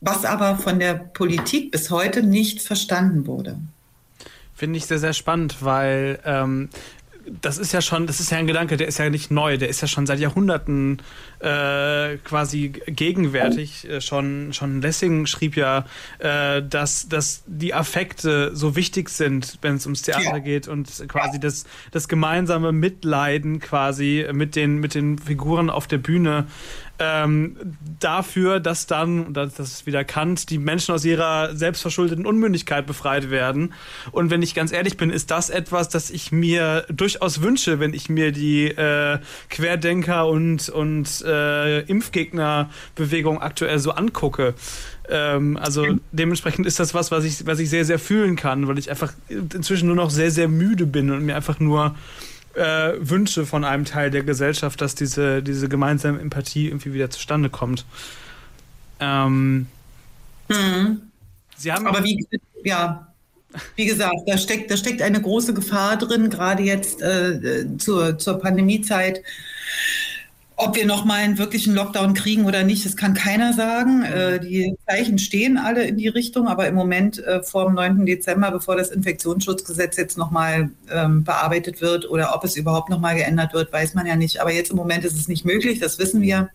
was 0.00 0.24
aber 0.24 0.56
von 0.56 0.78
der 0.78 0.94
Politik 0.94 1.70
bis 1.70 1.90
heute 1.90 2.22
nicht 2.22 2.62
verstanden 2.62 3.26
wurde. 3.26 3.58
Finde 4.54 4.78
ich 4.78 4.86
sehr, 4.86 4.98
sehr 4.98 5.12
spannend, 5.12 5.62
weil 5.62 6.18
ähm, 6.24 6.68
das 7.40 7.58
ist 7.58 7.72
ja 7.72 7.80
schon, 7.80 8.06
das 8.06 8.20
ist 8.20 8.30
ja 8.30 8.38
ein 8.38 8.46
Gedanke, 8.46 8.76
der 8.76 8.88
ist 8.88 8.98
ja 8.98 9.08
nicht 9.10 9.30
neu, 9.30 9.56
der 9.56 9.68
ist 9.68 9.80
ja 9.80 9.88
schon 9.88 10.06
seit 10.06 10.18
Jahrhunderten 10.18 11.00
äh, 11.40 12.16
quasi 12.18 12.72
gegenwärtig. 12.86 13.88
Äh, 13.88 14.00
schon, 14.00 14.52
schon 14.52 14.80
Lessing 14.82 15.26
schrieb 15.26 15.56
ja, 15.56 15.84
äh, 16.18 16.62
dass, 16.62 17.08
dass 17.08 17.42
die 17.46 17.74
Affekte 17.74 18.54
so 18.54 18.76
wichtig 18.76 19.08
sind, 19.08 19.58
wenn 19.62 19.76
es 19.76 19.86
ums 19.86 20.02
Theater 20.02 20.36
ja. 20.36 20.38
geht 20.38 20.68
und 20.68 20.88
quasi 21.08 21.38
das, 21.38 21.64
das 21.90 22.08
gemeinsame 22.08 22.72
Mitleiden 22.72 23.60
quasi 23.60 24.26
mit 24.32 24.56
den, 24.56 24.78
mit 24.78 24.94
den 24.94 25.18
Figuren 25.18 25.70
auf 25.70 25.86
der 25.86 25.98
Bühne 25.98 26.46
ähm, 27.00 27.56
dafür, 27.98 28.60
dass 28.60 28.86
dann, 28.86 29.32
das 29.32 29.58
ist 29.58 29.86
wieder 29.86 30.04
Kant, 30.04 30.50
die 30.50 30.58
Menschen 30.58 30.94
aus 30.94 31.04
ihrer 31.04 31.56
selbstverschuldeten 31.56 32.26
Unmündigkeit 32.26 32.86
befreit 32.86 33.30
werden. 33.30 33.72
Und 34.12 34.30
wenn 34.30 34.42
ich 34.42 34.54
ganz 34.54 34.70
ehrlich 34.70 34.98
bin, 34.98 35.10
ist 35.10 35.30
das 35.30 35.48
etwas, 35.48 35.88
das 35.88 36.10
ich 36.10 36.30
mir 36.30 36.84
durchaus 36.90 37.40
wünsche, 37.40 37.80
wenn 37.80 37.94
ich 37.94 38.10
mir 38.10 38.32
die 38.32 38.66
äh, 38.66 39.18
Querdenker 39.48 40.28
und, 40.28 40.68
und 40.68 41.22
äh, 41.26 41.80
Impfgegnerbewegung 41.80 43.40
aktuell 43.40 43.78
so 43.78 43.92
angucke. 43.92 44.54
Ähm, 45.08 45.56
also 45.56 45.86
dementsprechend 46.12 46.66
ist 46.66 46.78
das 46.78 46.92
was, 46.92 47.10
was 47.10 47.24
ich, 47.24 47.46
was 47.46 47.58
ich 47.58 47.70
sehr, 47.70 47.86
sehr 47.86 47.98
fühlen 47.98 48.36
kann, 48.36 48.68
weil 48.68 48.78
ich 48.78 48.90
einfach 48.90 49.14
inzwischen 49.28 49.86
nur 49.86 49.96
noch 49.96 50.10
sehr, 50.10 50.30
sehr 50.30 50.48
müde 50.48 50.86
bin 50.86 51.10
und 51.10 51.24
mir 51.24 51.34
einfach 51.34 51.58
nur 51.60 51.94
äh, 52.54 52.92
wünsche 52.98 53.46
von 53.46 53.64
einem 53.64 53.84
Teil 53.84 54.10
der 54.10 54.22
Gesellschaft, 54.22 54.80
dass 54.80 54.94
diese, 54.94 55.42
diese 55.42 55.68
gemeinsame 55.68 56.20
Empathie 56.20 56.68
irgendwie 56.68 56.92
wieder 56.92 57.10
zustande 57.10 57.50
kommt. 57.50 57.84
Ähm, 58.98 59.66
mhm. 60.48 61.02
Sie 61.56 61.72
haben 61.72 61.86
Aber 61.86 62.02
wie, 62.04 62.26
ja, 62.64 63.06
wie 63.76 63.86
gesagt, 63.86 64.14
da 64.26 64.38
steckt, 64.38 64.70
da 64.70 64.76
steckt 64.76 65.02
eine 65.02 65.20
große 65.20 65.54
Gefahr 65.54 65.96
drin, 65.96 66.30
gerade 66.30 66.62
jetzt 66.62 67.02
äh, 67.02 67.66
zur, 67.78 68.18
zur 68.18 68.38
Pandemiezeit. 68.38 69.22
Ob 70.62 70.76
wir 70.76 70.84
nochmal 70.84 71.20
einen 71.20 71.38
wirklichen 71.38 71.74
Lockdown 71.74 72.12
kriegen 72.12 72.44
oder 72.44 72.64
nicht, 72.64 72.84
das 72.84 72.94
kann 72.94 73.14
keiner 73.14 73.54
sagen. 73.54 74.02
Äh, 74.02 74.40
die 74.40 74.76
Zeichen 74.86 75.18
stehen 75.18 75.56
alle 75.56 75.84
in 75.84 75.96
die 75.96 76.08
Richtung, 76.08 76.48
aber 76.48 76.68
im 76.68 76.74
Moment 76.74 77.18
äh, 77.18 77.42
vor 77.42 77.64
dem 77.64 77.72
9. 77.76 78.04
Dezember, 78.04 78.50
bevor 78.50 78.76
das 78.76 78.90
Infektionsschutzgesetz 78.90 79.96
jetzt 79.96 80.18
nochmal 80.18 80.68
ähm, 80.90 81.24
bearbeitet 81.24 81.80
wird 81.80 82.10
oder 82.10 82.34
ob 82.34 82.44
es 82.44 82.56
überhaupt 82.56 82.90
nochmal 82.90 83.16
geändert 83.16 83.54
wird, 83.54 83.72
weiß 83.72 83.94
man 83.94 84.04
ja 84.04 84.16
nicht. 84.16 84.42
Aber 84.42 84.52
jetzt 84.52 84.70
im 84.70 84.76
Moment 84.76 85.02
ist 85.06 85.16
es 85.16 85.28
nicht 85.28 85.46
möglich, 85.46 85.80
das 85.80 85.98
wissen 85.98 86.20
wir. 86.20 86.50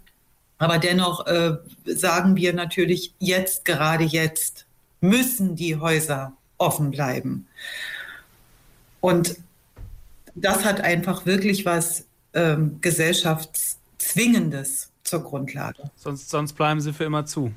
Aber 0.59 0.77
dennoch 0.77 1.25
äh, 1.25 1.53
sagen 1.85 2.35
wir 2.35 2.53
natürlich 2.53 3.15
jetzt, 3.17 3.65
gerade 3.65 4.03
jetzt, 4.03 4.67
müssen 5.01 5.55
die 5.55 5.77
Häuser 5.77 6.33
offen 6.59 6.91
bleiben. 6.91 7.47
Und 9.01 9.37
das 10.35 10.63
hat 10.63 10.81
einfach 10.81 11.25
wirklich 11.25 11.65
was 11.65 12.05
ähm, 12.35 12.77
Gesellschafts- 12.81 13.74
Zwingendes 14.15 14.91
zur 15.03 15.23
Grundlage. 15.23 15.91
Sonst, 15.97 16.29
sonst 16.29 16.53
bleiben 16.53 16.79
sie 16.79 16.93
für 16.93 17.03
immer 17.03 17.25
zu, 17.25 17.51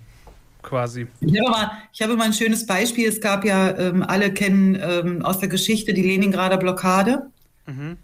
quasi. 0.60 1.06
Ich 1.20 1.38
habe 1.38 1.50
mal, 1.50 1.70
ich 1.92 2.02
habe 2.02 2.16
mal 2.16 2.24
ein 2.24 2.32
schönes 2.32 2.66
Beispiel. 2.66 3.08
Es 3.08 3.20
gab 3.20 3.44
ja, 3.44 3.78
ähm, 3.78 4.02
alle 4.02 4.32
kennen 4.32 4.74
ähm, 4.74 5.24
aus 5.24 5.38
der 5.38 5.48
Geschichte 5.48 5.94
die 5.94 6.02
Leningrader 6.02 6.56
Blockade. 6.56 7.30
Mhm. 7.66 7.96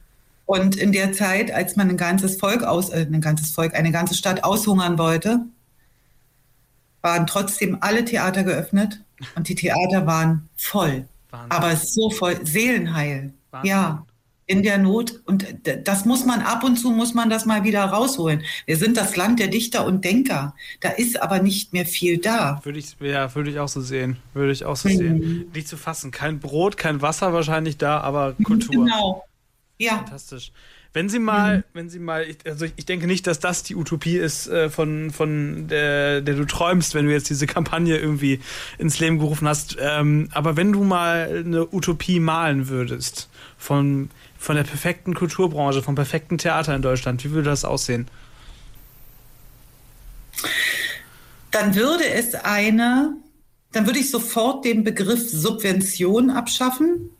Und 0.46 0.76
in 0.76 0.92
der 0.92 1.12
Zeit, 1.12 1.50
als 1.50 1.74
man 1.74 1.90
ein 1.90 1.96
ganzes 1.96 2.36
Volk 2.36 2.62
aus, 2.62 2.90
äh, 2.90 3.04
ein 3.10 3.20
ganzes 3.20 3.50
Volk, 3.50 3.74
eine 3.74 3.90
ganze 3.90 4.14
Stadt 4.14 4.44
aushungern 4.44 4.98
wollte, 4.98 5.40
waren 7.02 7.26
trotzdem 7.26 7.78
alle 7.80 8.04
Theater 8.04 8.44
geöffnet 8.44 9.00
und 9.34 9.48
die 9.48 9.56
Theater 9.56 10.06
waren 10.06 10.48
voll. 10.54 11.06
Wahnsinn. 11.30 11.50
Aber 11.50 11.74
so 11.74 12.08
voll, 12.08 12.46
Seelenheil. 12.46 13.34
Wahnsinn. 13.50 13.68
Ja 13.68 14.06
in 14.46 14.62
der 14.62 14.78
Not. 14.78 15.20
Und 15.24 15.46
das 15.84 16.04
muss 16.04 16.24
man 16.24 16.40
ab 16.40 16.64
und 16.64 16.76
zu, 16.76 16.90
muss 16.90 17.14
man 17.14 17.30
das 17.30 17.46
mal 17.46 17.64
wieder 17.64 17.84
rausholen. 17.84 18.42
Wir 18.66 18.76
sind 18.76 18.96
das 18.96 19.16
Land 19.16 19.40
der 19.40 19.48
Dichter 19.48 19.86
und 19.86 20.04
Denker. 20.04 20.54
Da 20.80 20.90
ist 20.90 21.20
aber 21.20 21.40
nicht 21.40 21.72
mehr 21.72 21.86
viel 21.86 22.18
da. 22.18 22.60
Würde 22.64 22.78
ich, 22.78 22.96
ja, 23.00 23.34
würde 23.34 23.50
ich 23.50 23.58
auch 23.58 23.68
so 23.68 23.80
sehen. 23.80 24.16
Würde 24.34 24.52
ich 24.52 24.64
auch 24.64 24.76
so 24.76 24.88
mhm. 24.88 24.96
sehen. 24.96 25.50
Nicht 25.54 25.68
zu 25.68 25.76
fassen. 25.76 26.10
Kein 26.10 26.40
Brot, 26.40 26.76
kein 26.76 27.02
Wasser 27.02 27.32
wahrscheinlich 27.32 27.78
da, 27.78 28.00
aber 28.00 28.34
Kultur. 28.44 28.84
Genau. 28.84 29.24
Ja. 29.78 29.98
Fantastisch. 29.98 30.52
Wenn 30.94 31.08
Sie 31.08 31.18
mal, 31.18 31.58
mhm. 31.58 31.62
wenn 31.72 31.90
Sie 31.90 31.98
mal, 31.98 32.24
also 32.44 32.66
ich 32.76 32.86
denke 32.86 33.08
nicht, 33.08 33.26
dass 33.26 33.40
das 33.40 33.64
die 33.64 33.74
Utopie 33.74 34.16
ist, 34.16 34.46
äh, 34.46 34.70
von, 34.70 35.10
von 35.10 35.66
der, 35.66 36.20
der 36.20 36.36
du 36.36 36.44
träumst, 36.44 36.94
wenn 36.94 37.06
du 37.06 37.12
jetzt 37.12 37.28
diese 37.28 37.48
Kampagne 37.48 37.98
irgendwie 37.98 38.38
ins 38.78 39.00
Leben 39.00 39.18
gerufen 39.18 39.48
hast. 39.48 39.76
Ähm, 39.80 40.28
aber 40.32 40.56
wenn 40.56 40.70
du 40.70 40.84
mal 40.84 41.42
eine 41.44 41.66
Utopie 41.74 42.20
malen 42.20 42.68
würdest, 42.68 43.28
von 43.58 44.10
von 44.44 44.56
der 44.56 44.64
perfekten 44.64 45.14
Kulturbranche, 45.14 45.82
vom 45.82 45.94
perfekten 45.94 46.36
Theater 46.36 46.76
in 46.76 46.82
Deutschland? 46.82 47.24
Wie 47.24 47.30
würde 47.30 47.48
das 47.48 47.64
aussehen? 47.64 48.06
Dann 51.50 51.74
würde 51.74 52.06
es 52.06 52.34
eine, 52.34 53.16
dann 53.72 53.86
würde 53.86 54.00
ich 54.00 54.10
sofort 54.10 54.64
den 54.64 54.84
Begriff 54.84 55.30
Subvention 55.30 56.30
abschaffen, 56.30 57.10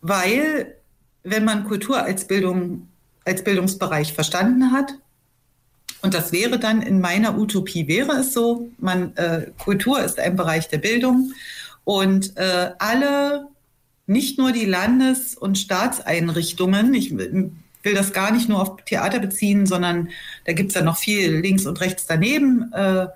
weil 0.00 0.74
wenn 1.22 1.44
man 1.44 1.64
Kultur 1.64 2.02
als 2.02 2.26
Bildung, 2.26 2.88
als 3.24 3.44
Bildungsbereich 3.44 4.14
verstanden 4.14 4.72
hat, 4.72 4.94
und 6.00 6.14
das 6.14 6.32
wäre 6.32 6.58
dann 6.58 6.82
in 6.82 7.00
meiner 7.00 7.36
Utopie 7.36 7.88
wäre 7.88 8.20
es 8.20 8.32
so, 8.32 8.70
man, 8.78 9.14
äh, 9.16 9.50
Kultur 9.58 10.02
ist 10.02 10.18
ein 10.18 10.36
Bereich 10.36 10.68
der 10.68 10.78
Bildung 10.78 11.32
und 11.84 12.36
äh, 12.36 12.72
alle 12.78 13.48
nicht 14.06 14.38
nur 14.38 14.52
die 14.52 14.66
Landes- 14.66 15.34
und 15.34 15.58
Staatseinrichtungen, 15.58 16.94
ich 16.94 17.16
will 17.16 17.94
das 17.94 18.12
gar 18.12 18.30
nicht 18.32 18.48
nur 18.48 18.60
auf 18.60 18.76
Theater 18.84 19.18
beziehen, 19.18 19.66
sondern 19.66 20.10
da 20.44 20.52
gibt 20.52 20.70
es 20.70 20.74
ja 20.74 20.82
noch 20.82 20.98
viel 20.98 21.40
links 21.40 21.66
und 21.66 21.80
rechts 21.80 22.06
daneben. 22.06 22.72
Äh, 22.72 23.08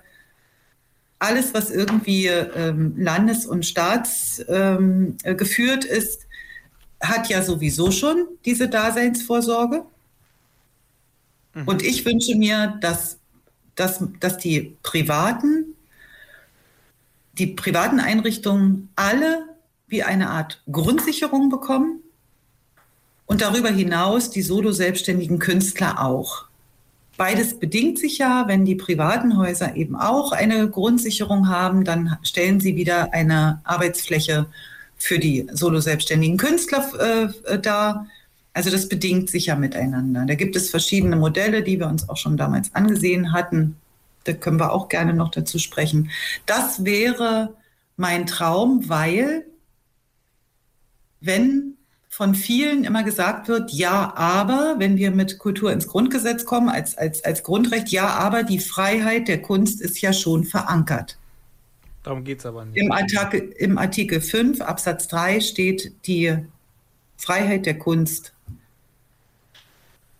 alles, 1.19 1.53
was 1.53 1.69
irgendwie 1.69 2.27
ähm, 2.27 2.95
landes- 2.97 3.45
und 3.45 3.65
staatsgeführt 3.65 5.85
ähm, 5.85 5.91
ist, 5.91 6.27
hat 7.01 7.29
ja 7.29 7.41
sowieso 7.41 7.91
schon 7.91 8.25
diese 8.45 8.69
Daseinsvorsorge. 8.69 9.83
Mhm. 11.53 11.67
Und 11.67 11.83
ich 11.83 12.05
wünsche 12.05 12.35
mir, 12.35 12.77
dass 12.81 13.19
dass, 13.79 14.03
dass 14.19 14.37
die 14.37 14.77
privaten, 14.83 15.75
die 17.33 17.47
privaten 17.47 17.99
Einrichtungen 17.99 18.89
alle 18.95 19.48
wie 19.89 20.03
eine 20.03 20.29
Art 20.29 20.61
Grundsicherung 20.71 21.49
bekommen 21.49 22.01
und 23.25 23.41
darüber 23.41 23.69
hinaus 23.69 24.29
die 24.29 24.41
solo-selbstständigen 24.41 25.39
Künstler 25.39 26.03
auch. 26.03 26.45
Beides 27.19 27.59
bedingt 27.59 27.99
sich 27.99 28.17
ja, 28.17 28.47
wenn 28.47 28.63
die 28.63 28.75
privaten 28.75 29.37
Häuser 29.37 29.75
eben 29.75 29.95
auch 29.97 30.31
eine 30.31 30.69
Grundsicherung 30.69 31.49
haben, 31.49 31.83
dann 31.83 32.17
stellen 32.23 32.61
sie 32.61 32.77
wieder 32.77 33.13
eine 33.13 33.59
Arbeitsfläche 33.65 34.45
für 34.97 35.19
die 35.19 35.45
solo-selbstständigen 35.51 36.37
Künstler 36.37 37.29
äh, 37.45 37.59
dar. 37.59 38.07
Also 38.53 38.69
das 38.69 38.87
bedingt 38.87 39.29
sich 39.29 39.47
ja 39.47 39.55
miteinander. 39.55 40.25
Da 40.25 40.35
gibt 40.35 40.55
es 40.55 40.69
verschiedene 40.69 41.17
Modelle, 41.17 41.61
die 41.61 41.79
wir 41.79 41.87
uns 41.87 42.07
auch 42.07 42.17
schon 42.17 42.37
damals 42.37 42.73
angesehen 42.73 43.33
hatten. 43.33 43.75
Da 44.23 44.33
können 44.33 44.59
wir 44.59 44.71
auch 44.71 44.89
gerne 44.89 45.13
noch 45.13 45.29
dazu 45.29 45.59
sprechen. 45.59 46.09
Das 46.45 46.85
wäre 46.85 47.53
mein 47.97 48.27
Traum, 48.27 48.87
weil 48.87 49.45
wenn 51.21 51.75
von 52.09 52.33
vielen 52.33 52.83
immer 52.83 53.03
gesagt 53.03 53.47
wird, 53.47 53.71
ja, 53.71 54.13
aber, 54.15 54.75
wenn 54.79 54.97
wir 54.97 55.11
mit 55.11 55.37
Kultur 55.37 55.71
ins 55.71 55.87
Grundgesetz 55.87 56.43
kommen, 56.43 56.67
als, 56.67 56.97
als, 56.97 57.23
als 57.23 57.43
Grundrecht, 57.43 57.89
ja, 57.89 58.07
aber 58.07 58.43
die 58.43 58.59
Freiheit 58.59 59.27
der 59.27 59.41
Kunst 59.41 59.79
ist 59.79 60.01
ja 60.01 60.11
schon 60.11 60.43
verankert. 60.43 61.17
Darum 62.03 62.23
geht 62.23 62.39
es 62.39 62.45
aber 62.45 62.65
nicht. 62.65 62.77
Im 62.77 62.91
Artikel, 62.91 63.53
Im 63.57 63.77
Artikel 63.77 64.21
5 64.21 64.61
Absatz 64.61 65.07
3 65.07 65.39
steht, 65.41 65.93
die 66.07 66.35
Freiheit 67.17 67.65
der 67.65 67.77
Kunst 67.77 68.33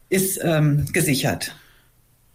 ist 0.09 0.39
ähm, 0.43 0.85
gesichert. 0.91 1.55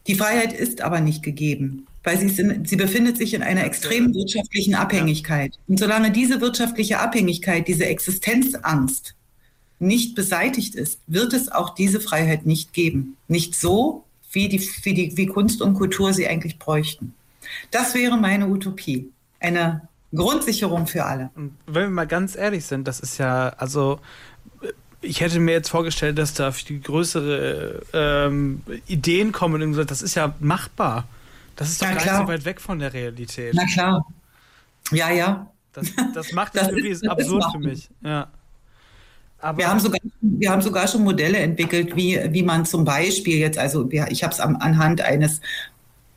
Die 0.06 0.14
Freiheit 0.14 0.52
ist 0.52 0.80
aber 0.80 1.00
nicht 1.00 1.22
gegeben, 1.22 1.86
weil 2.04 2.18
sie, 2.18 2.28
sind, 2.28 2.68
sie 2.68 2.76
befindet 2.76 3.16
sich 3.16 3.34
in 3.34 3.42
einer 3.42 3.64
extremen 3.64 4.14
wirtschaftlichen 4.14 4.74
Abhängigkeit. 4.74 5.54
Und 5.66 5.78
solange 5.78 6.10
diese 6.10 6.40
wirtschaftliche 6.40 7.00
Abhängigkeit, 7.00 7.66
diese 7.66 7.86
Existenzangst 7.86 9.14
nicht 9.78 10.14
beseitigt 10.14 10.74
ist, 10.74 11.00
wird 11.06 11.32
es 11.32 11.50
auch 11.50 11.74
diese 11.74 12.00
Freiheit 12.00 12.46
nicht 12.46 12.72
geben. 12.72 13.16
Nicht 13.26 13.54
so, 13.54 14.04
wie, 14.30 14.48
die, 14.48 14.60
wie, 14.82 14.94
die, 14.94 15.16
wie 15.16 15.26
Kunst 15.26 15.62
und 15.62 15.74
Kultur 15.74 16.12
sie 16.12 16.28
eigentlich 16.28 16.58
bräuchten. 16.58 17.14
Das 17.70 17.94
wäre 17.94 18.16
meine 18.16 18.48
Utopie. 18.48 19.10
Eine 19.40 19.88
Grundsicherung 20.14 20.86
für 20.86 21.04
alle. 21.04 21.30
Und 21.34 21.52
wenn 21.66 21.82
wir 21.84 21.90
mal 21.90 22.06
ganz 22.06 22.36
ehrlich 22.36 22.66
sind, 22.66 22.86
das 22.86 23.00
ist 23.00 23.18
ja, 23.18 23.48
also 23.56 23.98
ich 25.00 25.20
hätte 25.20 25.38
mir 25.38 25.52
jetzt 25.52 25.68
vorgestellt, 25.68 26.18
dass 26.18 26.34
da 26.34 26.52
viel 26.52 26.80
größere 26.80 27.82
ähm, 27.92 28.62
Ideen 28.86 29.32
kommen 29.32 29.62
und 29.62 29.70
gesagt, 29.70 29.90
das 29.90 30.02
ist 30.02 30.14
ja 30.14 30.34
machbar. 30.40 31.06
Das 31.56 31.70
ist 31.70 31.82
doch 31.82 31.86
Na 31.88 31.94
gar 31.94 32.18
nicht 32.18 32.26
so 32.26 32.28
weit 32.28 32.44
weg 32.44 32.60
von 32.60 32.78
der 32.78 32.92
Realität. 32.92 33.54
Na 33.54 33.64
klar. 33.66 34.06
Ja, 34.90 35.10
ja. 35.10 35.50
Das, 35.72 35.92
das 36.14 36.32
macht 36.32 36.54
das, 36.56 36.68
das 36.68 36.76
irgendwie 36.76 37.08
absurd 37.08 37.44
für 37.52 37.58
mich. 37.58 37.88
Ja. 38.02 38.28
Aber 39.38 39.58
wir, 39.58 39.68
haben 39.68 39.80
sogar, 39.80 40.00
wir 40.20 40.50
haben 40.50 40.62
sogar 40.62 40.88
schon 40.88 41.04
Modelle 41.04 41.38
entwickelt, 41.38 41.96
wie, 41.96 42.18
wie 42.30 42.42
man 42.42 42.64
zum 42.64 42.84
Beispiel 42.84 43.36
jetzt, 43.36 43.58
also 43.58 43.88
ich 43.90 44.24
habe 44.24 44.32
es 44.32 44.40
anhand 44.40 45.02
eines 45.02 45.40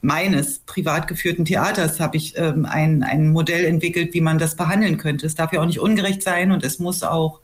meines 0.02 0.60
privat 0.60 1.08
geführten 1.08 1.46
Theaters 1.46 2.00
habe 2.00 2.18
ich 2.18 2.38
ähm, 2.38 2.66
ein, 2.66 3.04
ein 3.04 3.32
Modell 3.32 3.66
entwickelt, 3.66 4.14
wie 4.14 4.22
man 4.22 4.38
das 4.38 4.56
behandeln 4.56 4.98
könnte. 4.98 5.26
Es 5.26 5.36
darf 5.36 5.52
ja 5.52 5.62
auch 5.62 5.66
nicht 5.66 5.80
ungerecht 5.80 6.24
sein 6.24 6.52
und 6.52 6.64
es 6.64 6.80
muss 6.80 7.04
auch, 7.04 7.42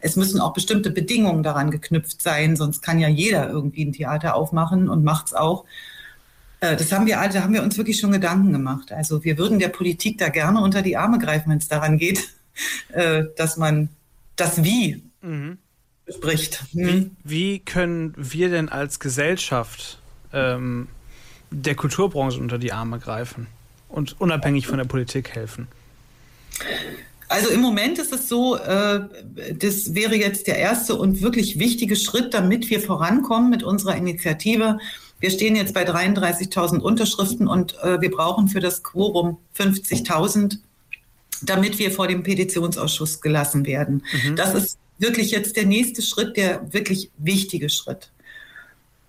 es 0.00 0.16
müssen 0.16 0.40
auch 0.40 0.52
bestimmte 0.52 0.90
Bedingungen 0.90 1.42
daran 1.42 1.70
geknüpft 1.70 2.20
sein, 2.20 2.56
sonst 2.56 2.82
kann 2.82 2.98
ja 2.98 3.08
jeder 3.08 3.48
irgendwie 3.48 3.84
ein 3.84 3.92
Theater 3.92 4.34
aufmachen 4.34 4.88
und 4.88 5.02
macht 5.02 5.26
es 5.26 5.34
auch. 5.34 5.64
Äh, 6.64 6.76
das 6.76 6.92
haben 6.92 7.06
wir 7.06 7.20
alle, 7.20 7.32
da 7.32 7.42
haben 7.42 7.52
wir 7.52 7.62
uns 7.62 7.76
wirklich 7.76 8.00
schon 8.00 8.12
Gedanken 8.12 8.52
gemacht. 8.52 8.92
Also 8.92 9.22
wir 9.24 9.36
würden 9.36 9.58
der 9.58 9.68
Politik 9.68 10.18
da 10.18 10.28
gerne 10.28 10.60
unter 10.60 10.82
die 10.82 10.96
Arme 10.96 11.18
greifen, 11.18 11.50
wenn 11.50 11.58
es 11.58 11.68
daran 11.68 11.98
geht, 11.98 12.28
äh, 12.92 13.24
dass 13.36 13.56
man 13.56 13.90
das 14.36 14.64
Wie 14.64 15.02
mhm. 15.20 15.58
spricht. 16.08 16.64
Mhm. 16.72 16.86
Wie, 16.86 17.10
wie, 17.24 17.58
können 17.58 18.14
wir 18.16 18.48
denn 18.48 18.68
als 18.68 18.98
Gesellschaft 18.98 19.98
ähm, 20.32 20.88
der 21.50 21.74
Kulturbranche 21.74 22.40
unter 22.40 22.58
die 22.58 22.72
Arme 22.72 22.98
greifen 22.98 23.46
und 23.88 24.20
unabhängig 24.20 24.66
von 24.66 24.78
der 24.78 24.86
Politik 24.86 25.34
helfen? 25.34 25.68
Also 27.28 27.50
im 27.50 27.60
Moment 27.60 27.98
ist 27.98 28.12
es 28.12 28.28
so, 28.28 28.56
äh, 28.56 29.00
das 29.58 29.94
wäre 29.94 30.14
jetzt 30.14 30.46
der 30.46 30.58
erste 30.58 30.94
und 30.94 31.20
wirklich 31.20 31.58
wichtige 31.58 31.96
Schritt, 31.96 32.32
damit 32.32 32.70
wir 32.70 32.80
vorankommen 32.80 33.50
mit 33.50 33.62
unserer 33.62 33.96
Initiative. 33.96 34.78
Wir 35.20 35.30
stehen 35.30 35.56
jetzt 35.56 35.74
bei 35.74 35.88
33.000 35.88 36.80
Unterschriften 36.80 37.48
und 37.48 37.76
äh, 37.82 38.00
wir 38.00 38.10
brauchen 38.10 38.48
für 38.48 38.60
das 38.60 38.82
Quorum 38.82 39.38
50.000, 39.58 40.58
damit 41.42 41.78
wir 41.78 41.90
vor 41.90 42.08
dem 42.08 42.22
Petitionsausschuss 42.22 43.20
gelassen 43.20 43.64
werden. 43.64 44.02
Mhm. 44.12 44.36
Das 44.36 44.54
ist 44.54 44.78
wirklich 44.98 45.30
jetzt 45.30 45.56
der 45.56 45.66
nächste 45.66 46.02
Schritt, 46.02 46.36
der 46.36 46.72
wirklich 46.72 47.10
wichtige 47.18 47.68
Schritt. 47.68 48.10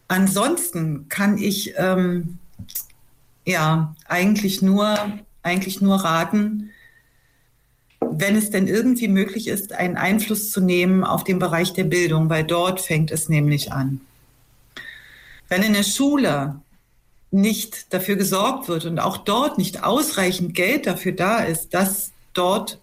Ansonsten 0.07 1.09
kann 1.09 1.37
ich 1.37 1.73
ähm, 1.77 2.37
ja 3.45 3.95
eigentlich 4.07 4.61
nur, 4.61 4.97
eigentlich 5.41 5.81
nur 5.81 5.97
raten, 5.97 6.71
wenn 7.99 8.35
es 8.35 8.49
denn 8.49 8.67
irgendwie 8.67 9.07
möglich 9.07 9.47
ist, 9.47 9.73
einen 9.73 9.97
Einfluss 9.97 10.51
zu 10.51 10.61
nehmen 10.61 11.03
auf 11.03 11.23
den 11.23 11.39
Bereich 11.39 11.73
der 11.73 11.85
Bildung, 11.85 12.29
weil 12.29 12.43
dort 12.43 12.81
fängt 12.81 13.11
es 13.11 13.29
nämlich 13.29 13.71
an. 13.71 14.01
Wenn 15.55 15.63
in 15.63 15.73
der 15.73 15.83
Schule 15.83 16.59
nicht 17.31 17.93
dafür 17.93 18.17
gesorgt 18.17 18.67
wird 18.67 18.83
und 18.83 18.99
auch 18.99 19.15
dort 19.15 19.57
nicht 19.57 19.85
ausreichend 19.85 20.53
Geld 20.53 20.85
dafür 20.85 21.13
da 21.13 21.37
ist, 21.45 21.73
dass 21.73 22.11
dort 22.33 22.81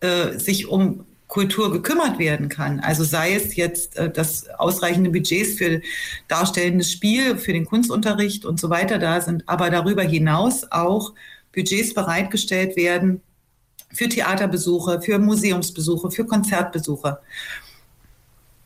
äh, 0.00 0.38
sich 0.38 0.68
um 0.68 1.06
Kultur 1.28 1.72
gekümmert 1.72 2.18
werden 2.18 2.50
kann. 2.50 2.80
Also 2.80 3.04
sei 3.04 3.32
es 3.32 3.56
jetzt, 3.56 3.96
äh, 3.96 4.10
dass 4.10 4.50
ausreichende 4.50 5.08
Budgets 5.08 5.54
für 5.54 5.80
darstellendes 6.28 6.92
Spiel, 6.92 7.38
für 7.38 7.54
den 7.54 7.64
Kunstunterricht 7.64 8.44
und 8.44 8.60
so 8.60 8.68
weiter 8.68 8.98
da 8.98 9.22
sind, 9.22 9.48
aber 9.48 9.70
darüber 9.70 10.02
hinaus 10.02 10.70
auch 10.70 11.14
Budgets 11.54 11.94
bereitgestellt 11.94 12.76
werden 12.76 13.22
für 13.94 14.10
Theaterbesuche, 14.10 15.00
für 15.00 15.18
Museumsbesuche, 15.18 16.10
für 16.10 16.26
Konzertbesuche. 16.26 17.18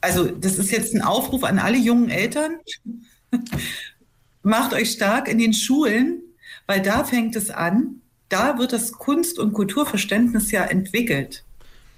Also 0.00 0.24
das 0.24 0.58
ist 0.58 0.72
jetzt 0.72 0.92
ein 0.92 1.02
Aufruf 1.02 1.44
an 1.44 1.60
alle 1.60 1.78
jungen 1.78 2.10
Eltern. 2.10 2.56
Macht 4.42 4.74
euch 4.74 4.92
stark 4.92 5.28
in 5.28 5.38
den 5.38 5.54
Schulen, 5.54 6.20
weil 6.66 6.82
da 6.82 7.04
fängt 7.04 7.36
es 7.36 7.50
an. 7.50 8.00
Da 8.28 8.58
wird 8.58 8.72
das 8.72 8.92
Kunst- 8.92 9.38
und 9.38 9.52
Kulturverständnis 9.52 10.50
ja 10.50 10.64
entwickelt. 10.64 11.44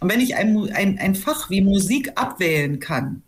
Und 0.01 0.11
wenn 0.11 0.21
ich 0.21 0.37
ein, 0.37 0.71
ein, 0.73 0.99
ein 0.99 1.15
Fach 1.15 1.51
wie 1.51 1.61
Musik 1.61 2.13
abwählen 2.17 2.79
kann, 2.79 3.23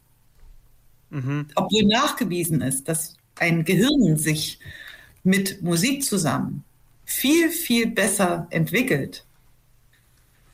mhm. 1.11 1.46
obwohl 1.54 1.84
nachgewiesen 1.84 2.61
ist, 2.61 2.88
dass 2.88 3.16
ein 3.36 3.64
Gehirn 3.64 4.16
sich 4.16 4.59
mit 5.24 5.62
Musik 5.62 6.04
zusammen 6.04 6.64
viel, 7.04 7.50
viel 7.50 7.88
besser 7.88 8.46
entwickelt, 8.50 9.24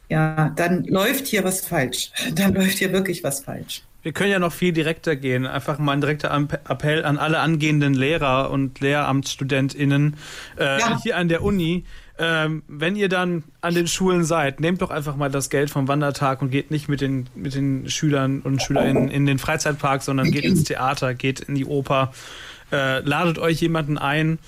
ja, 0.08 0.50
dann 0.50 0.84
läuft 0.84 1.26
hier 1.26 1.44
was 1.44 1.64
falsch. 1.66 2.10
Dann 2.34 2.54
läuft 2.54 2.78
hier 2.78 2.92
wirklich 2.92 3.24
was 3.24 3.40
falsch. 3.40 3.82
Wir 4.04 4.12
können 4.12 4.30
ja 4.30 4.38
noch 4.38 4.52
viel 4.52 4.72
direkter 4.72 5.16
gehen. 5.16 5.46
Einfach 5.46 5.80
mal 5.80 5.92
ein 5.92 6.00
direkter 6.00 6.32
Appell 6.32 7.04
an 7.04 7.18
alle 7.18 7.40
angehenden 7.40 7.94
Lehrer 7.94 8.50
und 8.50 8.78
LehramtsstudentInnen 8.78 10.16
äh, 10.56 10.78
ja. 10.78 11.00
hier 11.02 11.16
an 11.16 11.28
der 11.28 11.42
Uni 11.42 11.84
ähm, 12.16 12.62
wenn 12.68 12.94
ihr 12.94 13.08
dann 13.08 13.42
an 13.60 13.74
den 13.74 13.88
Schulen 13.88 14.24
seid, 14.24 14.60
nehmt 14.60 14.82
doch 14.82 14.90
einfach 14.90 15.16
mal 15.16 15.30
das 15.30 15.50
Geld 15.50 15.70
vom 15.70 15.88
Wandertag 15.88 16.42
und 16.42 16.50
geht 16.50 16.70
nicht 16.70 16.88
mit 16.88 17.00
den, 17.00 17.28
mit 17.34 17.54
den 17.54 17.90
Schülern 17.90 18.40
und 18.40 18.62
Schülerinnen 18.62 19.08
in 19.08 19.26
den 19.26 19.38
Freizeitpark, 19.38 20.02
sondern 20.02 20.30
geht 20.30 20.44
ins 20.44 20.62
Theater, 20.62 21.14
geht 21.14 21.40
in 21.40 21.56
die 21.56 21.64
Oper, 21.64 22.12
äh, 22.70 23.00
ladet 23.00 23.38
euch 23.38 23.60
jemanden 23.60 23.98
ein, 23.98 24.38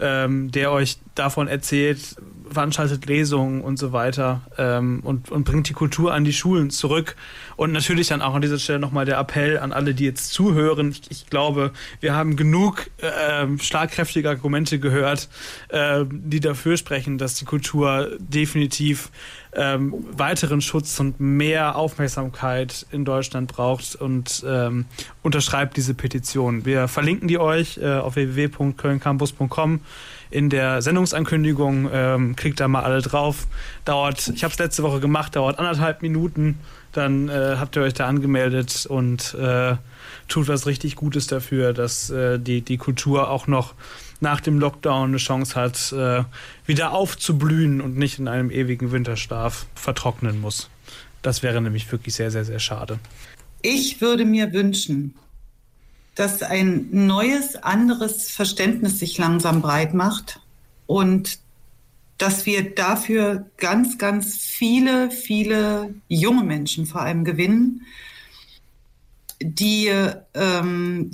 ähm, 0.00 0.52
der 0.52 0.70
euch 0.70 0.98
davon 1.16 1.48
erzählt, 1.48 2.14
veranstaltet 2.50 3.06
Lesungen 3.06 3.62
und 3.62 3.78
so 3.78 3.92
weiter 3.92 4.42
ähm, 4.56 5.00
und, 5.04 5.30
und 5.30 5.44
bringt 5.44 5.68
die 5.68 5.72
Kultur 5.72 6.12
an 6.12 6.24
die 6.24 6.32
Schulen 6.32 6.70
zurück. 6.70 7.16
Und 7.56 7.72
natürlich 7.72 8.08
dann 8.08 8.22
auch 8.22 8.34
an 8.34 8.42
dieser 8.42 8.58
Stelle 8.58 8.78
nochmal 8.78 9.04
der 9.04 9.18
Appell 9.18 9.58
an 9.58 9.72
alle, 9.72 9.94
die 9.94 10.04
jetzt 10.04 10.32
zuhören. 10.32 10.90
Ich, 10.90 11.02
ich 11.10 11.26
glaube, 11.26 11.72
wir 12.00 12.14
haben 12.14 12.36
genug 12.36 12.90
äh, 12.98 13.46
schlagkräftige 13.58 14.28
Argumente 14.28 14.78
gehört, 14.78 15.28
äh, 15.68 16.04
die 16.10 16.40
dafür 16.40 16.76
sprechen, 16.76 17.18
dass 17.18 17.34
die 17.34 17.44
Kultur 17.44 18.10
definitiv 18.18 19.10
ähm, 19.54 19.94
weiteren 20.12 20.60
Schutz 20.60 20.98
und 21.00 21.20
mehr 21.20 21.76
Aufmerksamkeit 21.76 22.86
in 22.90 23.04
Deutschland 23.04 23.52
braucht 23.52 23.96
und 23.96 24.44
ähm, 24.46 24.86
unterschreibt 25.22 25.76
diese 25.76 25.94
Petition. 25.94 26.64
Wir 26.64 26.88
verlinken 26.88 27.28
die 27.28 27.38
euch 27.38 27.78
äh, 27.78 27.94
auf 27.94 28.16
www.kölncampus.com 28.16 29.80
in 30.30 30.50
der 30.50 30.82
Sendungsankündigung. 30.82 31.88
Ähm, 31.92 32.36
klickt 32.36 32.60
da 32.60 32.68
mal 32.68 32.82
alle 32.82 33.02
drauf. 33.02 33.46
Dauert, 33.84 34.28
ich 34.28 34.44
habe 34.44 34.52
es 34.52 34.58
letzte 34.58 34.82
Woche 34.82 35.00
gemacht, 35.00 35.36
dauert 35.36 35.58
anderthalb 35.58 36.02
Minuten. 36.02 36.58
Dann 36.92 37.28
äh, 37.28 37.56
habt 37.58 37.76
ihr 37.76 37.82
euch 37.82 37.94
da 37.94 38.06
angemeldet 38.06 38.86
und 38.86 39.34
äh, 39.34 39.76
tut 40.28 40.48
was 40.48 40.66
richtig 40.66 40.96
Gutes 40.96 41.26
dafür, 41.26 41.72
dass 41.72 42.10
äh, 42.10 42.38
die, 42.38 42.62
die 42.62 42.76
Kultur 42.76 43.30
auch 43.30 43.46
noch 43.46 43.74
nach 44.20 44.40
dem 44.40 44.58
Lockdown 44.58 45.10
eine 45.10 45.16
Chance 45.18 45.54
hat, 45.54 45.92
äh, 45.92 46.24
wieder 46.66 46.92
aufzublühen 46.92 47.80
und 47.80 47.96
nicht 47.96 48.18
in 48.18 48.28
einem 48.28 48.50
ewigen 48.50 48.92
Winterschlaf 48.92 49.66
vertrocknen 49.74 50.40
muss. 50.40 50.68
Das 51.22 51.42
wäre 51.42 51.60
nämlich 51.60 51.90
wirklich 51.90 52.14
sehr, 52.14 52.30
sehr, 52.30 52.44
sehr 52.44 52.58
schade. 52.58 52.98
Ich 53.62 54.00
würde 54.00 54.24
mir 54.24 54.52
wünschen, 54.52 55.14
dass 56.14 56.42
ein 56.42 56.88
neues, 56.90 57.56
anderes 57.56 58.30
Verständnis 58.30 58.98
sich 58.98 59.18
langsam 59.18 59.62
breit 59.62 59.94
macht 59.94 60.40
und 60.86 61.38
dass 62.18 62.46
wir 62.46 62.74
dafür 62.74 63.46
ganz, 63.56 63.98
ganz 63.98 64.36
viele, 64.36 65.12
viele 65.12 65.94
junge 66.08 66.42
Menschen 66.42 66.86
vor 66.86 67.02
allem 67.02 67.24
gewinnen, 67.24 67.86
die 69.40 69.92
ähm, 70.34 71.10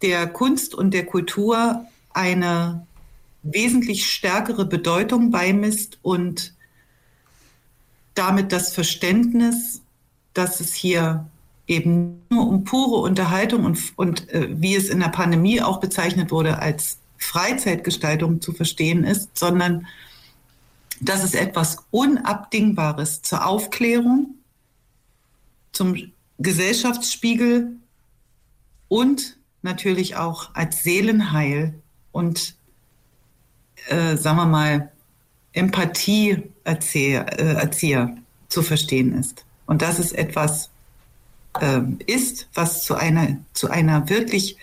der 0.00 0.26
Kunst 0.26 0.74
und 0.74 0.92
der 0.92 1.04
Kultur 1.04 1.84
eine 2.16 2.86
wesentlich 3.42 4.10
stärkere 4.10 4.64
Bedeutung 4.64 5.30
beimisst 5.30 5.98
und 6.02 6.54
damit 8.14 8.52
das 8.52 8.72
Verständnis, 8.72 9.82
dass 10.34 10.60
es 10.60 10.74
hier 10.74 11.28
eben 11.66 12.22
nur 12.30 12.48
um 12.48 12.64
pure 12.64 13.02
Unterhaltung 13.02 13.64
und, 13.64 13.92
und 13.96 14.28
äh, 14.30 14.48
wie 14.50 14.74
es 14.74 14.88
in 14.88 15.00
der 15.00 15.08
Pandemie 15.08 15.60
auch 15.60 15.80
bezeichnet 15.80 16.30
wurde, 16.30 16.58
als 16.58 16.98
Freizeitgestaltung 17.18 18.40
zu 18.40 18.52
verstehen 18.52 19.04
ist, 19.04 19.36
sondern 19.36 19.86
dass 21.00 21.22
es 21.22 21.34
etwas 21.34 21.84
Unabdingbares 21.90 23.22
zur 23.22 23.46
Aufklärung, 23.46 24.36
zum 25.72 25.96
Gesellschaftsspiegel 26.38 27.76
und 28.88 29.36
natürlich 29.62 30.16
auch 30.16 30.54
als 30.54 30.82
Seelenheil 30.82 31.82
und, 32.16 32.54
äh, 33.88 34.16
sagen 34.16 34.38
wir 34.38 34.46
mal, 34.46 34.90
Empathieerzieher 35.52 37.26
äh, 37.38 38.10
zu 38.48 38.62
verstehen 38.62 39.12
ist. 39.18 39.44
Und 39.66 39.82
das 39.82 39.98
ist 39.98 40.12
etwas, 40.12 40.70
äh, 41.60 41.82
ist, 42.06 42.48
was 42.54 42.84
zu 42.84 42.94
einer, 42.94 43.36
zu 43.52 43.68
einer 43.68 44.08
wirklich 44.08 44.56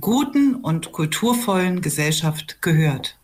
guten 0.00 0.54
und 0.54 0.92
kulturvollen 0.92 1.80
Gesellschaft 1.80 2.62
gehört. 2.62 3.16